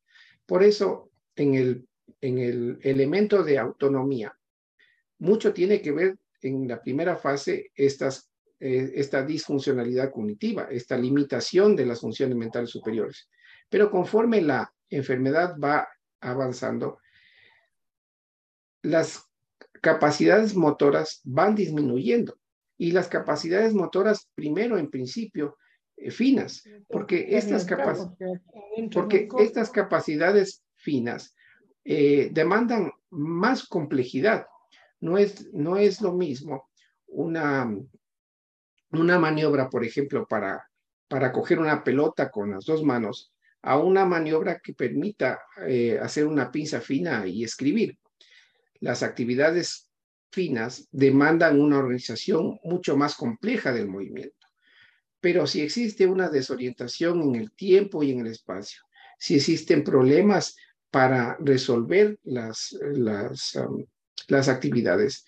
Por 0.45 0.63
eso, 0.63 1.09
en 1.35 1.55
el, 1.55 1.87
en 2.21 2.37
el 2.37 2.79
elemento 2.81 3.43
de 3.43 3.57
autonomía, 3.57 4.37
mucho 5.19 5.53
tiene 5.53 5.81
que 5.81 5.91
ver 5.91 6.17
en 6.41 6.67
la 6.67 6.81
primera 6.81 7.15
fase 7.15 7.71
estas 7.75 8.29
eh, 8.59 8.93
esta 8.95 9.23
disfuncionalidad 9.23 10.11
cognitiva, 10.11 10.67
esta 10.71 10.97
limitación 10.97 11.75
de 11.75 11.85
las 11.85 11.99
funciones 11.99 12.35
mentales 12.35 12.71
superiores. 12.71 13.29
Pero 13.69 13.91
conforme 13.91 14.41
la 14.41 14.73
enfermedad 14.89 15.55
va 15.63 15.87
avanzando, 16.19 16.97
las 18.81 19.23
capacidades 19.79 20.55
motoras 20.55 21.21
van 21.23 21.53
disminuyendo 21.53 22.39
y 22.77 22.91
las 22.91 23.07
capacidades 23.07 23.73
motoras 23.73 24.29
primero 24.35 24.77
en 24.77 24.89
principio 24.89 25.57
eh, 25.95 26.11
finas, 26.11 26.63
porque 26.87 27.37
estas, 27.37 27.67
porque 28.93 29.27
estas 29.39 29.71
capacidades 29.71 30.63
finas 30.75 31.35
eh, 31.83 32.29
demandan 32.31 32.91
más 33.09 33.67
complejidad. 33.67 34.45
No 34.99 35.17
es, 35.17 35.51
no 35.53 35.77
es 35.77 36.01
lo 36.01 36.13
mismo 36.13 36.69
una 37.07 37.71
una 38.91 39.19
maniobra, 39.19 39.69
por 39.69 39.83
ejemplo, 39.83 40.25
para, 40.27 40.69
para 41.07 41.31
coger 41.31 41.59
una 41.59 41.83
pelota 41.83 42.29
con 42.29 42.51
las 42.51 42.65
dos 42.65 42.83
manos, 42.83 43.33
a 43.61 43.77
una 43.77 44.05
maniobra 44.05 44.59
que 44.59 44.73
permita 44.73 45.39
eh, 45.65 45.99
hacer 46.01 46.25
una 46.25 46.51
pinza 46.51 46.79
fina 46.79 47.27
y 47.27 47.43
escribir. 47.43 47.97
Las 48.79 49.03
actividades 49.03 49.86
finas 50.31 50.87
demandan 50.91 51.59
una 51.59 51.79
organización 51.79 52.59
mucho 52.63 52.97
más 52.97 53.15
compleja 53.15 53.71
del 53.71 53.87
movimiento. 53.87 54.35
Pero 55.19 55.47
si 55.47 55.61
existe 55.61 56.05
una 56.05 56.29
desorientación 56.29 57.21
en 57.21 57.35
el 57.35 57.51
tiempo 57.51 58.03
y 58.03 58.11
en 58.11 58.21
el 58.21 58.27
espacio, 58.27 58.81
si 59.17 59.35
existen 59.35 59.83
problemas 59.83 60.55
para 60.91 61.37
resolver 61.39 62.17
las, 62.23 62.77
las, 62.93 64.49
actividades. 64.49 65.25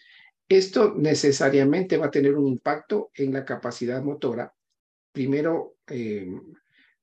Esto 0.47 0.93
necesariamente 0.95 1.97
va 1.97 2.07
a 2.07 2.11
tener 2.11 2.35
un 2.35 2.47
impacto 2.47 3.11
en 3.13 3.33
la 3.33 3.45
capacidad 3.45 4.01
motora. 4.01 4.53
Primero, 5.11 5.75
eh, 5.87 6.31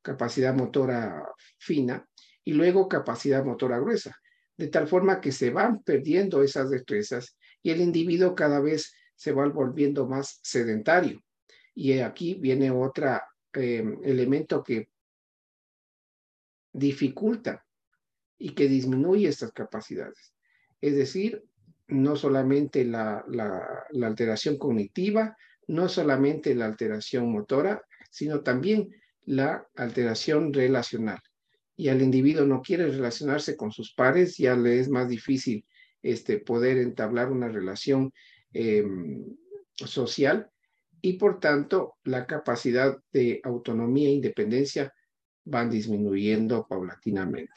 capacidad 0.02 0.54
motora 0.54 1.22
fina 1.58 2.08
y 2.44 2.52
luego 2.52 2.88
capacidad 2.88 3.44
motora 3.44 3.78
gruesa, 3.78 4.16
de 4.56 4.68
tal 4.68 4.88
forma 4.88 5.20
que 5.20 5.32
se 5.32 5.50
van 5.50 5.82
perdiendo 5.82 6.42
esas 6.42 6.70
destrezas 6.70 7.35
y 7.66 7.70
el 7.70 7.80
individuo 7.80 8.36
cada 8.36 8.60
vez 8.60 8.94
se 9.16 9.32
va 9.32 9.48
volviendo 9.48 10.06
más 10.06 10.38
sedentario. 10.44 11.20
Y 11.74 11.98
aquí 11.98 12.34
viene 12.34 12.70
otro 12.70 13.20
eh, 13.54 13.84
elemento 14.04 14.62
que 14.62 14.88
dificulta 16.72 17.66
y 18.38 18.54
que 18.54 18.68
disminuye 18.68 19.26
estas 19.26 19.50
capacidades. 19.50 20.32
Es 20.80 20.94
decir, 20.94 21.42
no 21.88 22.14
solamente 22.14 22.84
la, 22.84 23.24
alteración 24.00 24.58
cognitiva, 24.58 25.36
no 25.66 25.88
solamente 25.88 26.54
la 26.54 26.66
alteración 26.66 27.32
motora, 27.32 27.82
sino 28.12 28.42
también 28.42 28.94
la 29.24 29.66
alteración 29.74 30.52
relacional. 30.52 31.18
Y 31.74 31.88
al 31.88 32.00
individuo 32.00 32.46
no 32.46 32.62
quiere 32.62 32.86
relacionarse 32.86 33.56
con 33.56 33.72
sus 33.72 33.92
pares, 33.92 34.36
ya 34.36 34.54
le 34.54 34.78
es 34.78 34.88
más 34.88 35.08
difícil 35.08 35.66
este, 36.06 36.38
poder 36.38 36.78
entablar 36.78 37.30
una 37.30 37.48
relación 37.48 38.12
em, 38.52 39.24
social 39.74 40.48
y 41.02 41.14
por 41.14 41.40
tanto 41.40 41.96
la 42.04 42.26
capacidad 42.26 42.96
de 43.12 43.40
autonomía 43.44 44.08
e 44.08 44.12
independencia 44.12 44.92
van 45.44 45.68
disminuyendo 45.70 46.66
paulatinamente. 46.68 47.52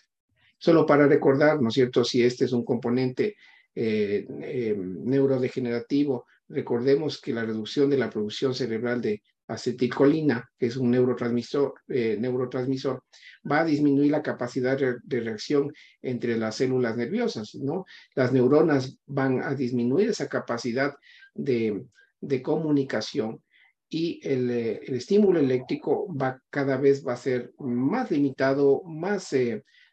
Solo 0.58 0.86
para 0.86 1.08
recordar, 1.08 1.62
¿no 1.62 1.70
es 1.70 1.76
cierto?, 1.76 2.04
si 2.04 2.24
este 2.24 2.46
es 2.46 2.52
un 2.52 2.66
componente 2.66 3.36
eh, 3.76 4.28
eh, 4.42 4.76
neurodegenerativo, 4.78 6.26
recordemos 6.48 7.22
que 7.22 7.34
la 7.34 7.46
reducción 7.46 7.90
de 7.90 7.98
la 7.98 8.10
producción 8.10 8.54
cerebral 8.54 9.02
de 9.02 9.22
acetilcolina, 9.50 10.48
que 10.58 10.68
es 10.68 10.78
un 10.78 10.92
neurotransmisor, 10.92 11.74
eh, 11.88 12.18
neurotransmisor 12.20 13.04
va 13.50 13.62
a 13.62 13.66
disminuir 13.66 14.12
la 14.12 14.22
capacidad 14.22 14.78
de 14.78 15.20
reacción 15.20 15.74
entre 16.02 16.38
las 16.38 16.56
células 16.56 16.96
nerviosas, 16.96 17.56
¿no? 17.56 17.86
Las 18.16 18.32
neuronas 18.32 18.98
van 19.08 19.42
a 19.42 19.56
disminuir 19.56 20.10
esa 20.10 20.28
capacidad 20.28 20.94
de, 21.34 21.84
de 22.22 22.42
comunicación 22.44 23.44
y 23.90 24.20
el, 24.24 24.52
el, 24.52 24.96
estímulo 24.96 25.40
eléctrico 25.40 26.06
va 26.16 26.40
cada 26.52 26.78
vez 26.78 27.04
va 27.06 27.14
a 27.14 27.18
ser 27.18 27.52
más 27.58 28.12
limitado, 28.12 28.84
más 28.84 29.36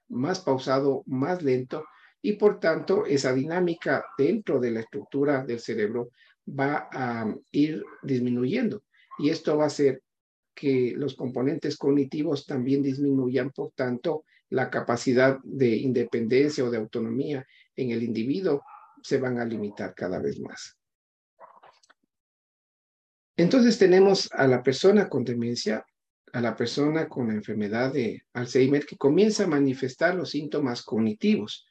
más 0.09 0.40
pausado, 0.40 1.03
más 1.07 1.42
lento 1.42 1.85
y 2.21 2.35
por 2.35 2.61
tanto 2.61 3.07
esa 3.07 3.33
dinámica 3.33 4.05
dentro 4.19 4.61
de 4.61 4.71
la 4.71 4.81
estructura 4.81 5.45
del 5.45 5.61
cerebro 5.61 6.11
va 6.47 6.88
a 6.92 7.35
ir 7.53 7.83
disminuyendo 8.03 8.83
y 9.19 9.31
esto 9.31 9.57
va 9.57 9.65
a 9.65 9.69
hacer 9.69 10.03
que 10.55 10.95
los 10.97 11.15
componentes 11.15 11.77
cognitivos 11.77 12.47
también 12.47 12.83
disminuyan, 12.83 13.51
por 13.51 13.73
tanto 13.73 14.25
la 14.49 14.71
capacidad 14.71 15.39
de 15.43 15.77
independencia 15.77 16.65
o 16.65 16.71
de 16.71 16.79
autonomía 16.79 17.47
en 17.75 17.91
el 17.91 18.03
individuo 18.03 18.63
se 19.03 19.19
van 19.19 19.39
a 19.39 19.45
limitar 19.45 19.95
cada 19.95 20.19
vez 20.19 20.41
más. 20.41 20.77
Entonces 23.37 23.79
tenemos 23.79 24.31
a 24.33 24.47
la 24.47 24.63
persona 24.63 25.09
con 25.09 25.25
demencia 25.25 25.85
a 26.33 26.41
la 26.41 26.55
persona 26.55 27.09
con 27.09 27.29
la 27.29 27.35
enfermedad 27.35 27.93
de 27.93 28.25
Alzheimer 28.35 28.85
que 28.85 28.97
comienza 28.97 29.45
a 29.45 29.49
manifestar 29.49 30.15
los 30.15 30.31
síntomas 30.31 30.83
cognitivos, 30.83 31.67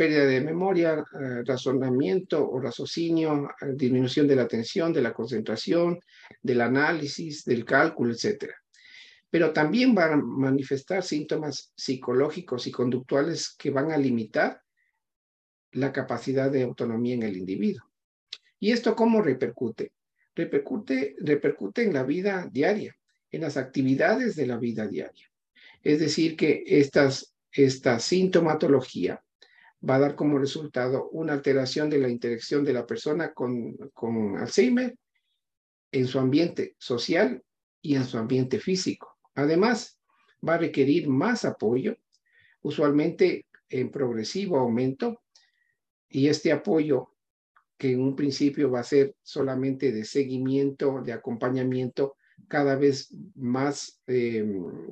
pérdida 0.00 0.24
de 0.24 0.40
memoria, 0.40 0.94
eh, 0.94 1.42
razonamiento 1.44 2.48
o 2.48 2.58
raciocinio, 2.58 3.50
eh, 3.60 3.74
disminución 3.74 4.26
de 4.26 4.34
la 4.34 4.44
atención, 4.44 4.94
de 4.94 5.02
la 5.02 5.12
concentración, 5.12 6.00
del 6.40 6.62
análisis, 6.62 7.44
del 7.44 7.66
cálculo, 7.66 8.14
etc. 8.14 8.50
Pero 9.28 9.52
también 9.52 9.94
van 9.94 10.12
a 10.14 10.16
manifestar 10.16 11.02
síntomas 11.02 11.74
psicológicos 11.76 12.66
y 12.66 12.70
conductuales 12.70 13.54
que 13.58 13.70
van 13.70 13.92
a 13.92 13.98
limitar 13.98 14.62
la 15.72 15.92
capacidad 15.92 16.50
de 16.50 16.62
autonomía 16.62 17.16
en 17.16 17.24
el 17.24 17.36
individuo. 17.36 17.84
¿Y 18.58 18.72
esto 18.72 18.96
cómo 18.96 19.20
repercute? 19.20 19.92
Repercute, 20.34 21.14
repercute 21.18 21.82
en 21.82 21.92
la 21.92 22.04
vida 22.04 22.48
diaria 22.50 22.96
en 23.30 23.42
las 23.42 23.58
actividades 23.58 24.34
de 24.34 24.46
la 24.46 24.56
vida 24.56 24.86
diaria. 24.86 25.30
Es 25.82 26.00
decir, 26.00 26.38
que 26.38 26.64
estas, 26.66 27.34
esta 27.52 28.00
sintomatología 28.00 29.22
va 29.88 29.96
a 29.96 30.00
dar 30.00 30.14
como 30.14 30.38
resultado 30.38 31.08
una 31.10 31.32
alteración 31.32 31.88
de 31.88 31.98
la 31.98 32.08
interacción 32.08 32.64
de 32.64 32.72
la 32.72 32.86
persona 32.86 33.32
con, 33.32 33.76
con 33.94 34.36
Alzheimer 34.36 34.96
en 35.92 36.06
su 36.06 36.18
ambiente 36.18 36.76
social 36.78 37.42
y 37.80 37.94
en 37.94 38.04
su 38.04 38.18
ambiente 38.18 38.60
físico. 38.60 39.18
Además, 39.34 39.98
va 40.46 40.54
a 40.54 40.58
requerir 40.58 41.08
más 41.08 41.44
apoyo, 41.44 41.96
usualmente 42.62 43.46
en 43.68 43.90
progresivo 43.90 44.58
aumento, 44.58 45.22
y 46.08 46.28
este 46.28 46.52
apoyo, 46.52 47.14
que 47.78 47.92
en 47.92 48.02
un 48.02 48.16
principio 48.16 48.70
va 48.70 48.80
a 48.80 48.84
ser 48.84 49.14
solamente 49.22 49.92
de 49.92 50.04
seguimiento, 50.04 51.00
de 51.02 51.12
acompañamiento, 51.12 52.16
cada 52.48 52.74
vez 52.76 53.14
más 53.36 54.02
eh, 54.06 54.44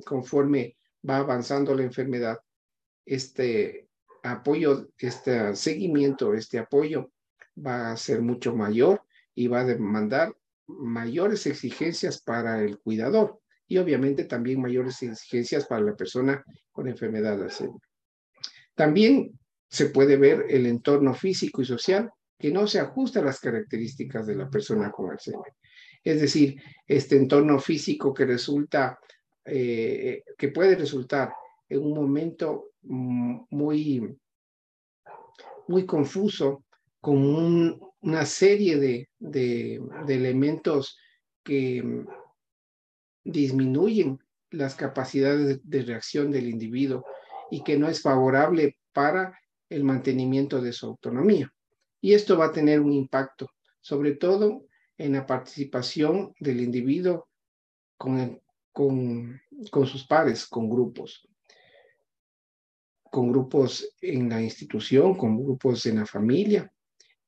conforme 0.05 0.77
va 1.07 1.17
avanzando 1.17 1.75
la 1.75 1.83
enfermedad, 1.83 2.39
este 3.05 3.88
apoyo, 4.23 4.89
este 4.97 5.55
seguimiento, 5.55 6.33
este 6.33 6.59
apoyo 6.59 7.11
va 7.57 7.91
a 7.91 7.97
ser 7.97 8.21
mucho 8.21 8.55
mayor 8.55 9.03
y 9.35 9.47
va 9.47 9.61
a 9.61 9.65
demandar 9.65 10.35
mayores 10.67 11.45
exigencias 11.47 12.21
para 12.21 12.61
el 12.63 12.79
cuidador 12.79 13.39
y 13.67 13.77
obviamente 13.77 14.25
también 14.25 14.61
mayores 14.61 15.01
exigencias 15.03 15.65
para 15.65 15.81
la 15.81 15.95
persona 15.95 16.43
con 16.71 16.87
enfermedad 16.87 17.37
de 17.37 17.43
Alzheimer. 17.43 17.81
También 18.75 19.39
se 19.67 19.87
puede 19.87 20.17
ver 20.17 20.45
el 20.49 20.65
entorno 20.65 21.13
físico 21.13 21.61
y 21.61 21.65
social 21.65 22.11
que 22.37 22.51
no 22.51 22.67
se 22.67 22.79
ajusta 22.79 23.19
a 23.19 23.23
las 23.23 23.39
características 23.39 24.25
de 24.25 24.35
la 24.35 24.49
persona 24.49 24.91
con 24.91 25.11
Alzheimer. 25.11 25.53
Es 26.03 26.21
decir, 26.21 26.61
este 26.87 27.17
entorno 27.17 27.59
físico 27.59 28.13
que 28.13 28.25
resulta, 28.25 28.97
eh, 29.45 30.23
que 30.37 30.47
puede 30.49 30.75
resultar 30.75 31.31
en 31.69 31.83
un 31.83 31.93
momento 31.93 32.71
mm, 32.81 33.41
muy, 33.51 34.17
muy 35.67 35.85
confuso, 35.85 36.65
con 36.99 37.79
una 38.01 38.25
serie 38.25 38.77
de, 38.77 39.09
de, 39.19 39.81
elementos 40.07 40.97
que 41.43 41.81
mm, 41.81 42.07
disminuyen 43.23 44.19
las 44.51 44.75
capacidades 44.75 45.59
de 45.63 45.81
reacción 45.83 46.31
del 46.31 46.49
individuo 46.49 47.05
y 47.51 47.63
que 47.63 47.77
no 47.77 47.87
es 47.87 48.01
favorable 48.01 48.77
para 48.91 49.39
el 49.69 49.83
mantenimiento 49.83 50.61
de 50.61 50.73
su 50.73 50.87
autonomía. 50.87 51.53
Y 52.01 52.13
esto 52.13 52.37
va 52.37 52.47
a 52.47 52.51
tener 52.51 52.79
un 52.79 52.91
impacto, 52.91 53.47
sobre 53.79 54.15
todo 54.15 54.65
en 54.97 55.13
la 55.13 55.25
participación 55.25 56.33
del 56.39 56.61
individuo 56.61 57.29
con, 57.97 58.41
con, 58.71 59.39
con 59.69 59.85
sus 59.85 60.07
pares, 60.07 60.47
con 60.47 60.69
grupos, 60.69 61.28
con 63.11 63.31
grupos 63.31 63.95
en 64.01 64.29
la 64.29 64.41
institución, 64.41 65.15
con 65.15 65.41
grupos 65.43 65.85
en 65.85 65.97
la 65.97 66.05
familia. 66.05 66.71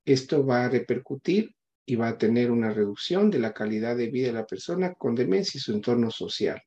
Esto 0.06 0.46
va 0.46 0.66
a 0.66 0.70
repercutir 0.70 1.56
y 1.86 1.96
va 1.96 2.10
a 2.10 2.18
tener 2.18 2.52
una 2.52 2.72
reducción 2.72 3.30
de 3.30 3.40
la 3.40 3.54
calidad 3.54 3.96
de 3.96 4.10
vida 4.10 4.28
de 4.28 4.34
la 4.34 4.46
persona 4.46 4.94
con 4.94 5.16
demencia 5.16 5.58
y 5.58 5.62
su 5.62 5.74
entorno 5.74 6.12
social. 6.12 6.62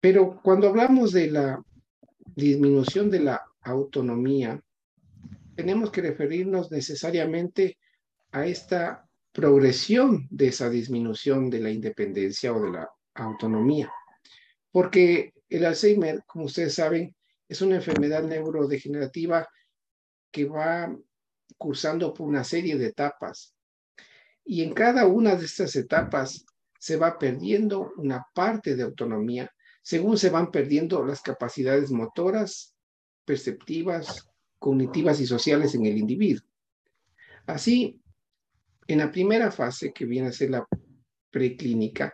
Pero 0.00 0.40
cuando 0.42 0.68
hablamos 0.68 1.12
de 1.12 1.30
la 1.30 1.62
disminución 2.34 3.10
de 3.10 3.20
la 3.20 3.42
autonomía, 3.62 4.62
tenemos 5.56 5.90
que 5.90 6.02
referirnos 6.02 6.70
necesariamente 6.70 7.78
a 8.30 8.46
esta 8.46 9.08
progresión 9.32 10.28
de 10.30 10.48
esa 10.48 10.70
disminución 10.70 11.50
de 11.50 11.60
la 11.60 11.70
independencia 11.70 12.52
o 12.52 12.60
de 12.62 12.70
la 12.70 12.90
autonomía. 13.14 13.90
Porque 14.76 15.32
el 15.48 15.64
Alzheimer, 15.64 16.22
como 16.26 16.44
ustedes 16.44 16.74
saben, 16.74 17.16
es 17.48 17.62
una 17.62 17.76
enfermedad 17.76 18.22
neurodegenerativa 18.24 19.48
que 20.30 20.44
va 20.44 20.94
cursando 21.56 22.12
por 22.12 22.28
una 22.28 22.44
serie 22.44 22.76
de 22.76 22.88
etapas. 22.88 23.54
Y 24.44 24.62
en 24.62 24.74
cada 24.74 25.06
una 25.06 25.34
de 25.34 25.46
estas 25.46 25.74
etapas 25.76 26.44
se 26.78 26.98
va 26.98 27.18
perdiendo 27.18 27.90
una 27.96 28.26
parte 28.34 28.76
de 28.76 28.82
autonomía 28.82 29.50
según 29.80 30.18
se 30.18 30.28
van 30.28 30.50
perdiendo 30.50 31.02
las 31.06 31.22
capacidades 31.22 31.90
motoras, 31.90 32.76
perceptivas, 33.24 34.28
cognitivas 34.58 35.20
y 35.20 35.26
sociales 35.26 35.74
en 35.74 35.86
el 35.86 35.96
individuo. 35.96 36.46
Así, 37.46 37.98
en 38.88 38.98
la 38.98 39.10
primera 39.10 39.50
fase, 39.50 39.94
que 39.94 40.04
viene 40.04 40.28
a 40.28 40.32
ser 40.32 40.50
la 40.50 40.68
preclínica, 41.30 42.12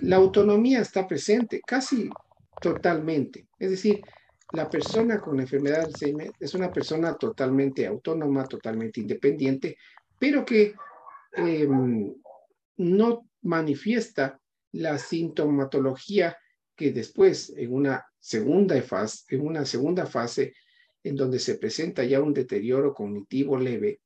la 0.00 0.16
autonomía 0.16 0.80
está 0.80 1.06
presente 1.06 1.60
casi 1.66 2.08
totalmente. 2.60 3.48
Es 3.58 3.70
decir, 3.70 4.00
la 4.52 4.68
persona 4.68 5.20
con 5.20 5.40
enfermedad 5.40 5.80
de 5.80 5.84
Alzheimer 5.86 6.32
es 6.38 6.54
una 6.54 6.72
persona 6.72 7.14
totalmente 7.16 7.86
autónoma, 7.86 8.46
totalmente 8.46 9.00
independiente, 9.00 9.76
pero 10.18 10.44
que 10.44 10.74
em, 11.34 12.14
no 12.78 13.28
manifiesta 13.42 14.40
la 14.72 14.98
sintomatología 14.98 16.36
que 16.74 16.92
después 16.92 17.52
en 17.56 17.72
una 17.72 18.06
segunda 18.18 18.80
fase, 18.82 19.24
en 19.34 19.46
una 19.46 19.64
segunda 19.64 20.06
fase 20.06 20.54
en 21.02 21.16
donde 21.16 21.38
se 21.38 21.56
presenta 21.56 22.04
ya 22.04 22.20
un 22.20 22.32
deterioro 22.32 22.94
cognitivo 22.94 23.58
leve, 23.58 24.00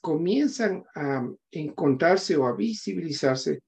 comienzan 0.00 0.84
a 0.94 1.28
encontrarse 1.50 2.36
o 2.36 2.46
a 2.46 2.56
visibilizarse 2.56 3.62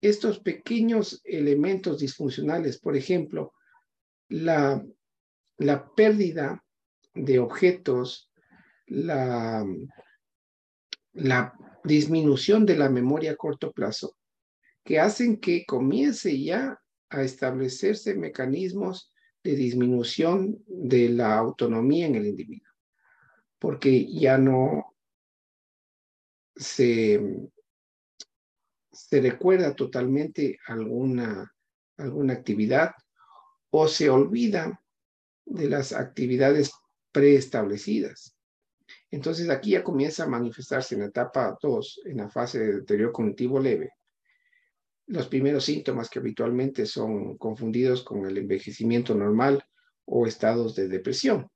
estos 0.00 0.38
pequeños 0.40 1.20
elementos 1.24 1.98
disfuncionales, 1.98 2.78
por 2.78 2.96
ejemplo, 2.96 3.52
la, 4.28 4.84
la 5.56 5.90
pérdida 5.94 6.64
de 7.14 7.38
objetos, 7.38 8.30
la, 8.86 9.66
la 11.12 11.54
disminución 11.84 12.64
de 12.64 12.76
la 12.76 12.88
memoria 12.88 13.32
a 13.32 13.36
corto 13.36 13.72
plazo, 13.72 14.16
que 14.84 15.00
hacen 15.00 15.38
que 15.38 15.66
comience 15.66 16.40
ya 16.42 16.80
a 17.10 17.22
establecerse 17.22 18.14
mecanismos 18.14 19.12
de 19.42 19.54
disminución 19.54 20.62
de 20.66 21.08
la 21.08 21.36
autonomía 21.36 22.06
en 22.06 22.14
el 22.14 22.26
individuo, 22.26 22.72
porque 23.58 24.06
ya 24.12 24.38
no 24.38 24.94
se, 26.54 27.20
se 28.98 29.20
recuerda 29.20 29.74
totalmente 29.74 30.58
alguna, 30.66 31.54
alguna 31.96 32.32
actividad 32.32 32.92
o 33.70 33.86
se 33.86 34.10
olvida 34.10 34.82
de 35.44 35.68
las 35.68 35.92
actividades 35.92 36.72
preestablecidas. 37.12 38.34
Entonces 39.10 39.48
aquí 39.50 39.70
ya 39.70 39.84
comienza 39.84 40.24
a 40.24 40.28
manifestarse 40.28 40.94
en 40.94 41.02
la 41.02 41.06
etapa 41.06 41.56
2, 41.62 42.02
en 42.06 42.16
la 42.16 42.28
fase 42.28 42.58
de 42.58 42.72
deterioro 42.80 43.12
cognitivo 43.12 43.60
leve, 43.60 43.92
los 45.06 45.28
primeros 45.28 45.64
síntomas 45.64 46.10
que 46.10 46.18
habitualmente 46.18 46.84
son 46.84 47.38
confundidos 47.38 48.02
con 48.02 48.26
el 48.26 48.36
envejecimiento 48.36 49.14
normal 49.14 49.64
o 50.06 50.26
estados 50.26 50.74
de 50.74 50.88
depresión. 50.88 51.48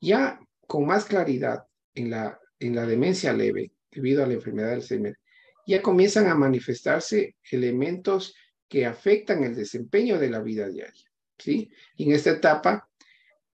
Ya 0.00 0.40
con 0.66 0.86
más 0.86 1.04
claridad 1.04 1.66
en 1.94 2.10
la, 2.10 2.40
en 2.58 2.76
la 2.76 2.86
demencia 2.86 3.32
leve, 3.32 3.72
debido 3.90 4.22
a 4.22 4.26
la 4.26 4.34
enfermedad 4.34 4.68
del 4.68 4.76
Alzheimer, 4.76 5.18
ya 5.66 5.82
comienzan 5.82 6.26
a 6.26 6.34
manifestarse 6.34 7.36
elementos 7.50 8.34
que 8.68 8.86
afectan 8.86 9.44
el 9.44 9.54
desempeño 9.54 10.18
de 10.18 10.30
la 10.30 10.40
vida 10.40 10.68
diaria. 10.68 11.04
¿sí? 11.38 11.70
En 11.98 12.12
esta 12.12 12.30
etapa, 12.30 12.88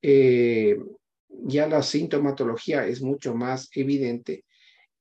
eh, 0.02 0.78
ya 1.30 1.68
la 1.68 1.84
sintomatología 1.84 2.86
es 2.88 3.02
mucho 3.02 3.36
más 3.36 3.70
evidente 3.74 4.46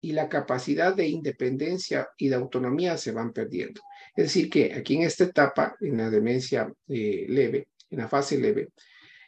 y 0.01 0.13
la 0.13 0.29
capacidad 0.29 0.95
de 0.95 1.09
independencia 1.09 2.09
y 2.17 2.29
de 2.29 2.37
autonomía 2.37 2.97
se 2.97 3.13
van 3.13 3.33
perdiendo. 3.33 3.81
Es 4.15 4.25
decir, 4.25 4.49
que 4.49 4.75
aquí 4.75 4.97
en 4.97 5.03
esta 5.03 5.25
etapa, 5.25 5.77
en 5.81 5.97
la 5.97 6.11
demencia 6.11 6.73
eh, 6.89 7.27
leve, 7.29 7.69
en 7.91 7.99
la 7.99 8.09
fase 8.09 8.39
leve, 8.39 8.69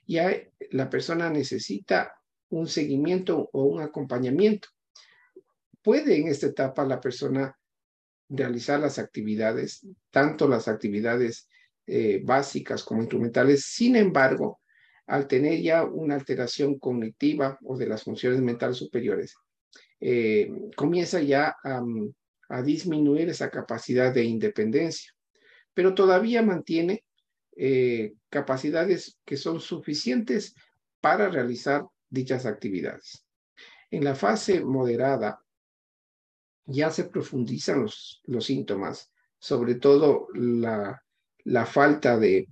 ya 0.07 0.37
la 0.71 0.91
persona 0.91 1.31
necesita 1.31 2.15
un 2.51 2.67
seguimiento 2.67 3.49
o 3.53 3.65
un 3.65 3.81
acompañamiento. 3.81 4.69
Puede 5.83 6.17
en 6.17 6.29
esta 6.29 6.49
etapa 6.49 6.85
la 6.85 7.01
persona 7.01 7.57
realizar 8.31 8.81
las 8.81 8.99
actividades, 8.99 9.87
tanto 10.11 10.49
las 10.49 10.69
actividades 10.69 11.49
eh, 11.87 12.23
básicas 12.25 12.85
como 12.85 13.03
instrumentales, 13.03 13.65
sin 13.65 13.97
embargo, 13.97 14.61
al 15.07 15.27
tener 15.27 15.61
ya 15.61 15.83
una 15.83 16.15
alteración 16.15 16.79
cognitiva 16.79 17.59
o 17.65 17.77
de 17.77 17.87
las 17.87 18.05
funciones 18.05 18.41
mentales 18.41 18.77
superiores, 18.77 19.35
eh, 19.99 20.49
comienza 20.77 21.21
ya 21.21 21.57
a, 21.63 21.83
disminuir 22.65 23.29
esa 23.29 23.49
capacidad 23.49 24.13
de 24.13 24.25
independencia, 24.25 25.13
pero 25.73 25.95
todavía 25.95 26.43
mantiene 26.43 27.05
eh, 27.57 28.15
capacidades 28.29 29.19
que 29.25 29.37
son 29.37 29.61
suficientes 29.61 30.57
para 31.01 31.29
realizar 31.29 31.87
dichas 32.09 32.47
actividades. 32.47 33.25
En 33.93 34.03
la 34.03 34.17
fase 34.17 34.65
moderada 34.65 35.41
ya 36.67 36.91
se 36.91 37.05
profundizan 37.05 37.83
los, 37.83 38.23
los 38.25 38.47
síntomas, 38.47 39.11
sobre 39.39 39.77
todo 39.77 40.29
la, 40.35 41.03
la 41.45 41.67
falta 41.67 42.19
de 42.19 42.49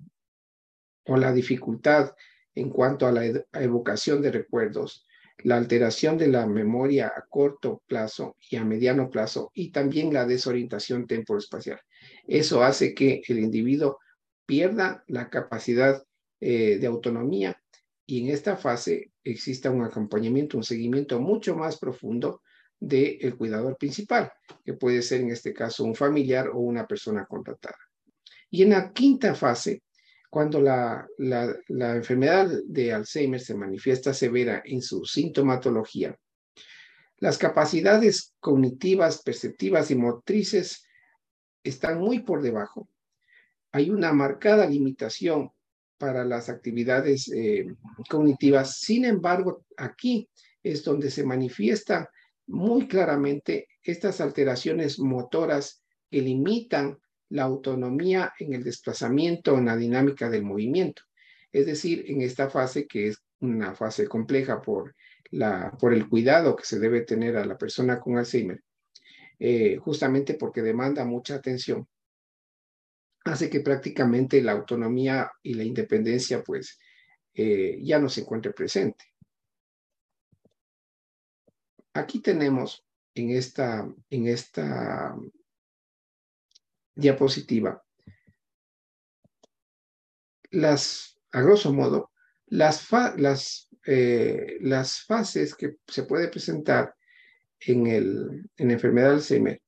o 1.05 1.17
la 1.17 1.33
dificultad 1.33 2.15
en 2.55 2.71
cuanto 2.71 3.07
a 3.07 3.13
la 3.13 3.25
evocación 3.53 4.21
de 4.21 4.31
recuerdos, 4.31 5.07
la 5.39 5.57
alteración 5.57 6.19
de 6.19 6.27
la 6.27 6.47
memoria 6.47 7.13
a 7.15 7.25
corto 7.29 7.83
plazo 7.87 8.37
y 8.51 8.57
a 8.57 8.65
mediano 8.65 9.09
plazo 9.09 9.51
y 9.55 9.71
también 9.71 10.13
la 10.13 10.27
desorientación 10.27 11.07
temporoespacial. 11.07 11.81
Eso 12.27 12.63
hace 12.63 12.95
que 12.95 13.23
el 13.29 13.39
individuo 13.39 13.99
pierda 14.45 15.05
la 15.07 15.31
capacidad 15.31 16.03
eh, 16.41 16.79
de 16.79 16.87
autonomía 16.87 17.61
y 18.07 18.23
en 18.23 18.31
esta 18.31 18.57
fase 18.57 19.13
exista 19.23 19.71
un 19.71 19.85
acompañamiento, 19.85 20.57
un 20.57 20.65
seguimiento 20.65 21.21
mucho 21.21 21.55
más 21.55 21.79
profundo 21.79 22.43
del 22.81 23.37
cuidador 23.37 23.77
principal, 23.77 24.33
que 24.65 24.75
puede 24.75 25.03
ser 25.03 25.21
en 25.21 25.31
este 25.31 25.53
caso 25.53 25.85
un 25.85 25.95
familiar 25.95 26.49
o 26.49 26.59
una 26.59 26.87
persona 26.87 27.27
contratada. 27.27 27.79
Y 28.51 28.63
en 28.63 28.71
la 28.71 28.93
quinta 28.93 29.35
fase 29.35 29.83
cuando 30.31 30.61
la, 30.61 31.07
enfermedad 31.69 32.51
de 32.67 32.93
Alzheimer 32.93 33.41
se 33.41 33.55
manifiesta 33.55 34.13
severa 34.13 34.63
en 34.65 34.83
su 34.83 35.05
sintomatología, 35.05 36.17
las 37.19 37.39
capacidades 37.39 38.35
cognitivas, 38.39 39.23
perceptivas 39.23 39.91
y 39.91 39.97
motrices 39.97 40.85
están 41.65 41.99
muy 41.99 42.21
por 42.21 42.43
debajo. 42.43 42.89
Hay 43.73 43.91
una 43.91 44.13
marcada 44.13 44.67
limitación 44.67 45.51
para 45.97 46.25
las 46.25 46.49
actividades 46.49 47.29
eh, 47.33 47.67
cognitivas. 48.09 48.79
Sin 48.79 49.05
embargo, 49.05 49.65
aquí 49.77 50.29
es 50.63 50.85
donde 50.85 51.11
se 51.11 51.25
manifiestan 51.25 52.07
muy 52.49 52.89
claramente 52.89 53.69
estas 53.83 54.21
alteraciones 54.21 54.99
motoras 54.99 55.83
que 56.11 56.21
limitan 56.21 56.99
la 57.31 57.45
autonomía 57.45 58.33
en 58.39 58.55
el 58.55 58.65
desplazamiento, 58.65 59.57
en 59.59 59.67
la 59.67 59.77
dinámica 59.77 60.31
del 60.31 60.43
movimiento. 60.43 61.03
Es 61.53 61.67
decir, 61.67 62.05
en 62.09 62.23
esta 62.23 62.51
fase 62.51 62.87
que 62.87 63.09
es 63.09 63.23
una 63.41 63.75
fase 63.75 64.09
compleja 64.09 64.61
por, 64.61 64.95
la, 65.31 65.77
por 65.79 65.93
el 65.93 66.09
cuidado 66.09 66.57
que 66.57 66.65
se 66.65 66.79
debe 66.79 67.03
tener 67.03 67.37
a 67.37 67.45
la 67.45 67.57
persona 67.57 68.01
con 68.01 68.17
Alzheimer, 68.17 68.63
eh, 69.39 69.77
justamente 69.77 70.35
porque 70.35 70.63
demanda 70.63 71.05
mucha 71.05 71.37
atención, 71.37 71.87
hace 73.25 73.51
que 73.51 73.61
prácticamente 73.61 74.43
la 74.43 74.53
autonomía 74.53 75.31
y 75.43 75.55
la 75.55 75.65
independencia 75.65 76.43
pues 76.43 76.79
eh, 77.35 77.79
ya 77.83 77.99
no 77.99 78.09
se 78.09 78.23
encuentre 78.23 78.53
presente. 78.53 79.05
Aquí 81.95 82.21
tenemos 82.21 82.85
en 83.15 83.31
esta, 83.31 83.89
en 84.11 84.27
esta 84.27 85.17
diapositiva, 86.95 87.83
las, 90.51 91.19
a 91.33 91.43
grosso 91.43 91.73
modo, 91.73 92.11
las, 92.47 92.89
las, 93.17 93.69
eh, 93.87 94.59
las 94.61 95.03
fases 95.03 95.55
que 95.55 95.77
se 95.87 96.05
puede 96.05 96.29
presentar 96.29 96.95
en, 97.61 97.87
el, 97.87 98.51
en 98.57 98.69
la 98.69 98.75
enfermedad 98.75 99.09
de 99.09 99.15
Alzheimer 99.15 99.63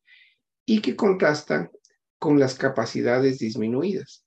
y 0.64 0.80
que 0.80 0.96
contrastan 0.96 1.70
con 2.18 2.38
las 2.38 2.54
capacidades 2.54 3.38
disminuidas. 3.38 4.24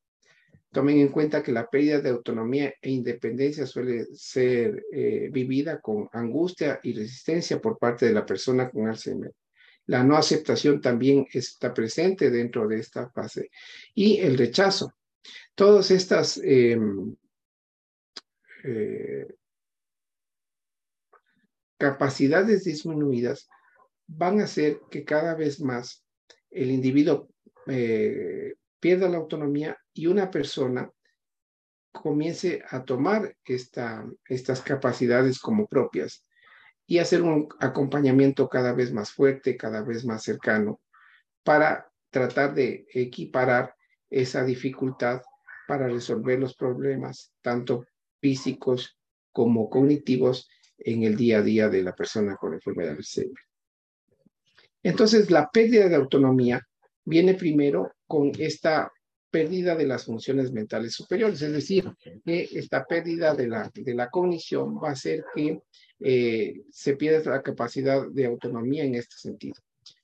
Tomen 0.73 0.97
en 0.97 1.09
cuenta 1.09 1.43
que 1.43 1.51
la 1.51 1.69
pérdida 1.69 2.01
de 2.01 2.09
autonomía 2.09 2.73
e 2.81 2.89
independencia 2.89 3.67
suele 3.67 4.05
ser 4.15 4.83
eh, 4.91 5.29
vivida 5.31 5.79
con 5.79 6.09
angustia 6.11 6.79
y 6.81 6.93
resistencia 6.93 7.61
por 7.61 7.77
parte 7.77 8.07
de 8.07 8.13
la 8.13 8.25
persona 8.25 8.71
con 8.71 8.87
Alzheimer. 8.87 9.31
La 9.85 10.03
no 10.03 10.17
aceptación 10.17 10.81
también 10.81 11.27
está 11.31 11.71
presente 11.75 12.31
dentro 12.31 12.67
de 12.67 12.79
esta 12.79 13.07
fase. 13.11 13.51
Y 13.93 14.17
el 14.17 14.35
rechazo. 14.35 14.95
Todas 15.53 15.91
estas 15.91 16.41
em, 16.43 17.15
eh, 18.63 19.27
capacidades 21.77 22.63
disminuidas 22.63 23.47
van 24.07 24.41
a 24.41 24.45
hacer 24.45 24.79
que 24.89 25.03
cada 25.03 25.35
vez 25.35 25.61
más 25.61 26.03
el 26.49 26.71
individuo 26.71 27.29
eh, 27.67 28.55
pierda 28.79 29.07
la 29.07 29.17
autonomía 29.17 29.77
y 29.93 30.07
una 30.07 30.29
persona 30.31 30.91
comience 31.91 32.63
a 32.69 32.83
tomar 32.83 33.35
estas 33.45 34.61
capacidades 34.61 35.39
como 35.39 35.67
propias 35.67 36.25
y 36.87 36.97
hacer 36.97 37.21
un 37.21 37.47
acompañamiento 37.59 38.49
cada 38.49 38.73
vez 38.73 38.91
más 38.91 39.11
fuerte, 39.11 39.55
cada 39.55 39.83
vez 39.83 40.03
más 40.03 40.23
cercano, 40.23 40.81
para 41.43 41.91
tratar 42.09 42.53
de 42.53 42.85
equiparar 42.93 43.75
esa 44.09 44.43
dificultad 44.43 45.21
para 45.67 45.87
resolver 45.87 46.39
los 46.39 46.55
problemas, 46.55 47.33
tanto 47.41 47.85
físicos 48.19 48.97
como 49.31 49.69
cognitivos, 49.69 50.49
en 50.77 51.03
el 51.03 51.15
día 51.15 51.37
a 51.37 51.41
día 51.41 51.69
de 51.69 51.83
la 51.83 51.95
persona 51.95 52.35
con 52.35 52.53
enfermedad 52.53 52.91
de 52.91 52.97
Alzheimer. 52.97 53.43
Entonces, 54.81 55.31
la 55.31 55.49
pérdida 55.49 55.87
de 55.87 55.95
autonomía 55.95 56.61
viene 57.05 57.35
primero 57.35 57.93
con 58.05 58.31
esta 58.37 58.91
pérdida 59.33 59.75
de 59.75 59.87
las 59.87 60.05
funciones 60.05 60.51
mentales 60.51 60.93
superiores, 60.93 61.41
es 61.41 61.51
decir, 61.51 61.91
que 62.23 62.47
esta 62.51 62.85
pérdida 62.85 63.33
de 63.33 63.47
la, 63.47 63.71
de 63.73 63.95
la 63.95 64.11
cognición 64.11 64.77
va 64.77 64.89
a 64.89 64.91
hacer 64.91 65.25
que 65.33 65.59
eh, 65.99 66.61
se 66.69 66.95
pierda 66.95 67.31
la 67.31 67.41
capacidad 67.41 68.07
de 68.07 68.27
autonomía 68.27 68.83
en 68.83 68.93
este 68.93 69.15
sentido. 69.17 69.55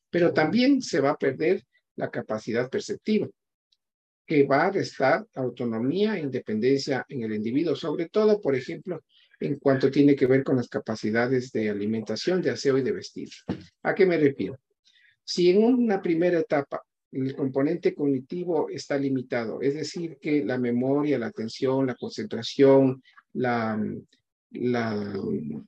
Pero 0.10 0.34
también 0.34 0.82
se 0.82 1.00
va 1.00 1.12
a 1.12 1.18
perder 1.18 1.63
la 1.96 2.10
capacidad 2.10 2.72
perceptiva, 2.72 3.30
que 4.26 4.46
va 4.46 4.65
a 4.65 4.72
restar 4.72 5.28
autonomía 5.36 6.15
e 6.15 6.22
independencia 6.22 7.06
en 7.08 7.22
el 7.22 7.36
individuo, 7.36 7.76
sobre 7.76 8.10
todo, 8.10 8.42
por 8.42 8.56
ejemplo, 8.56 9.04
en 9.39 9.60
cuanto 9.60 9.92
tiene 9.92 10.15
que 10.15 10.26
ver 10.26 10.44
con 10.44 10.56
las 10.56 10.70
capacidades 10.70 11.52
de 11.52 11.70
alimentación, 11.70 12.42
de 12.42 12.50
aseo 12.50 12.80
y 12.80 12.82
de 12.82 12.94
vestir. 12.94 13.30
¿A 13.84 13.94
qué 13.94 14.08
me 14.08 14.18
refiero? 14.18 14.58
Si 15.24 15.52
en 15.52 15.63
una 15.63 16.02
primera 16.02 16.39
etapa 16.39 16.82
el 17.12 17.36
componente 17.36 17.95
cognitivo 17.95 18.69
está 18.69 18.98
limitado, 18.98 19.62
es 19.62 19.74
decir, 19.74 20.17
que 20.22 20.45
la 20.45 20.58
memoria, 20.58 21.17
la 21.17 21.28
atención, 21.28 21.88
la 21.88 21.95
concentración, 21.95 23.02
la, 23.34 23.82
la 24.52 25.19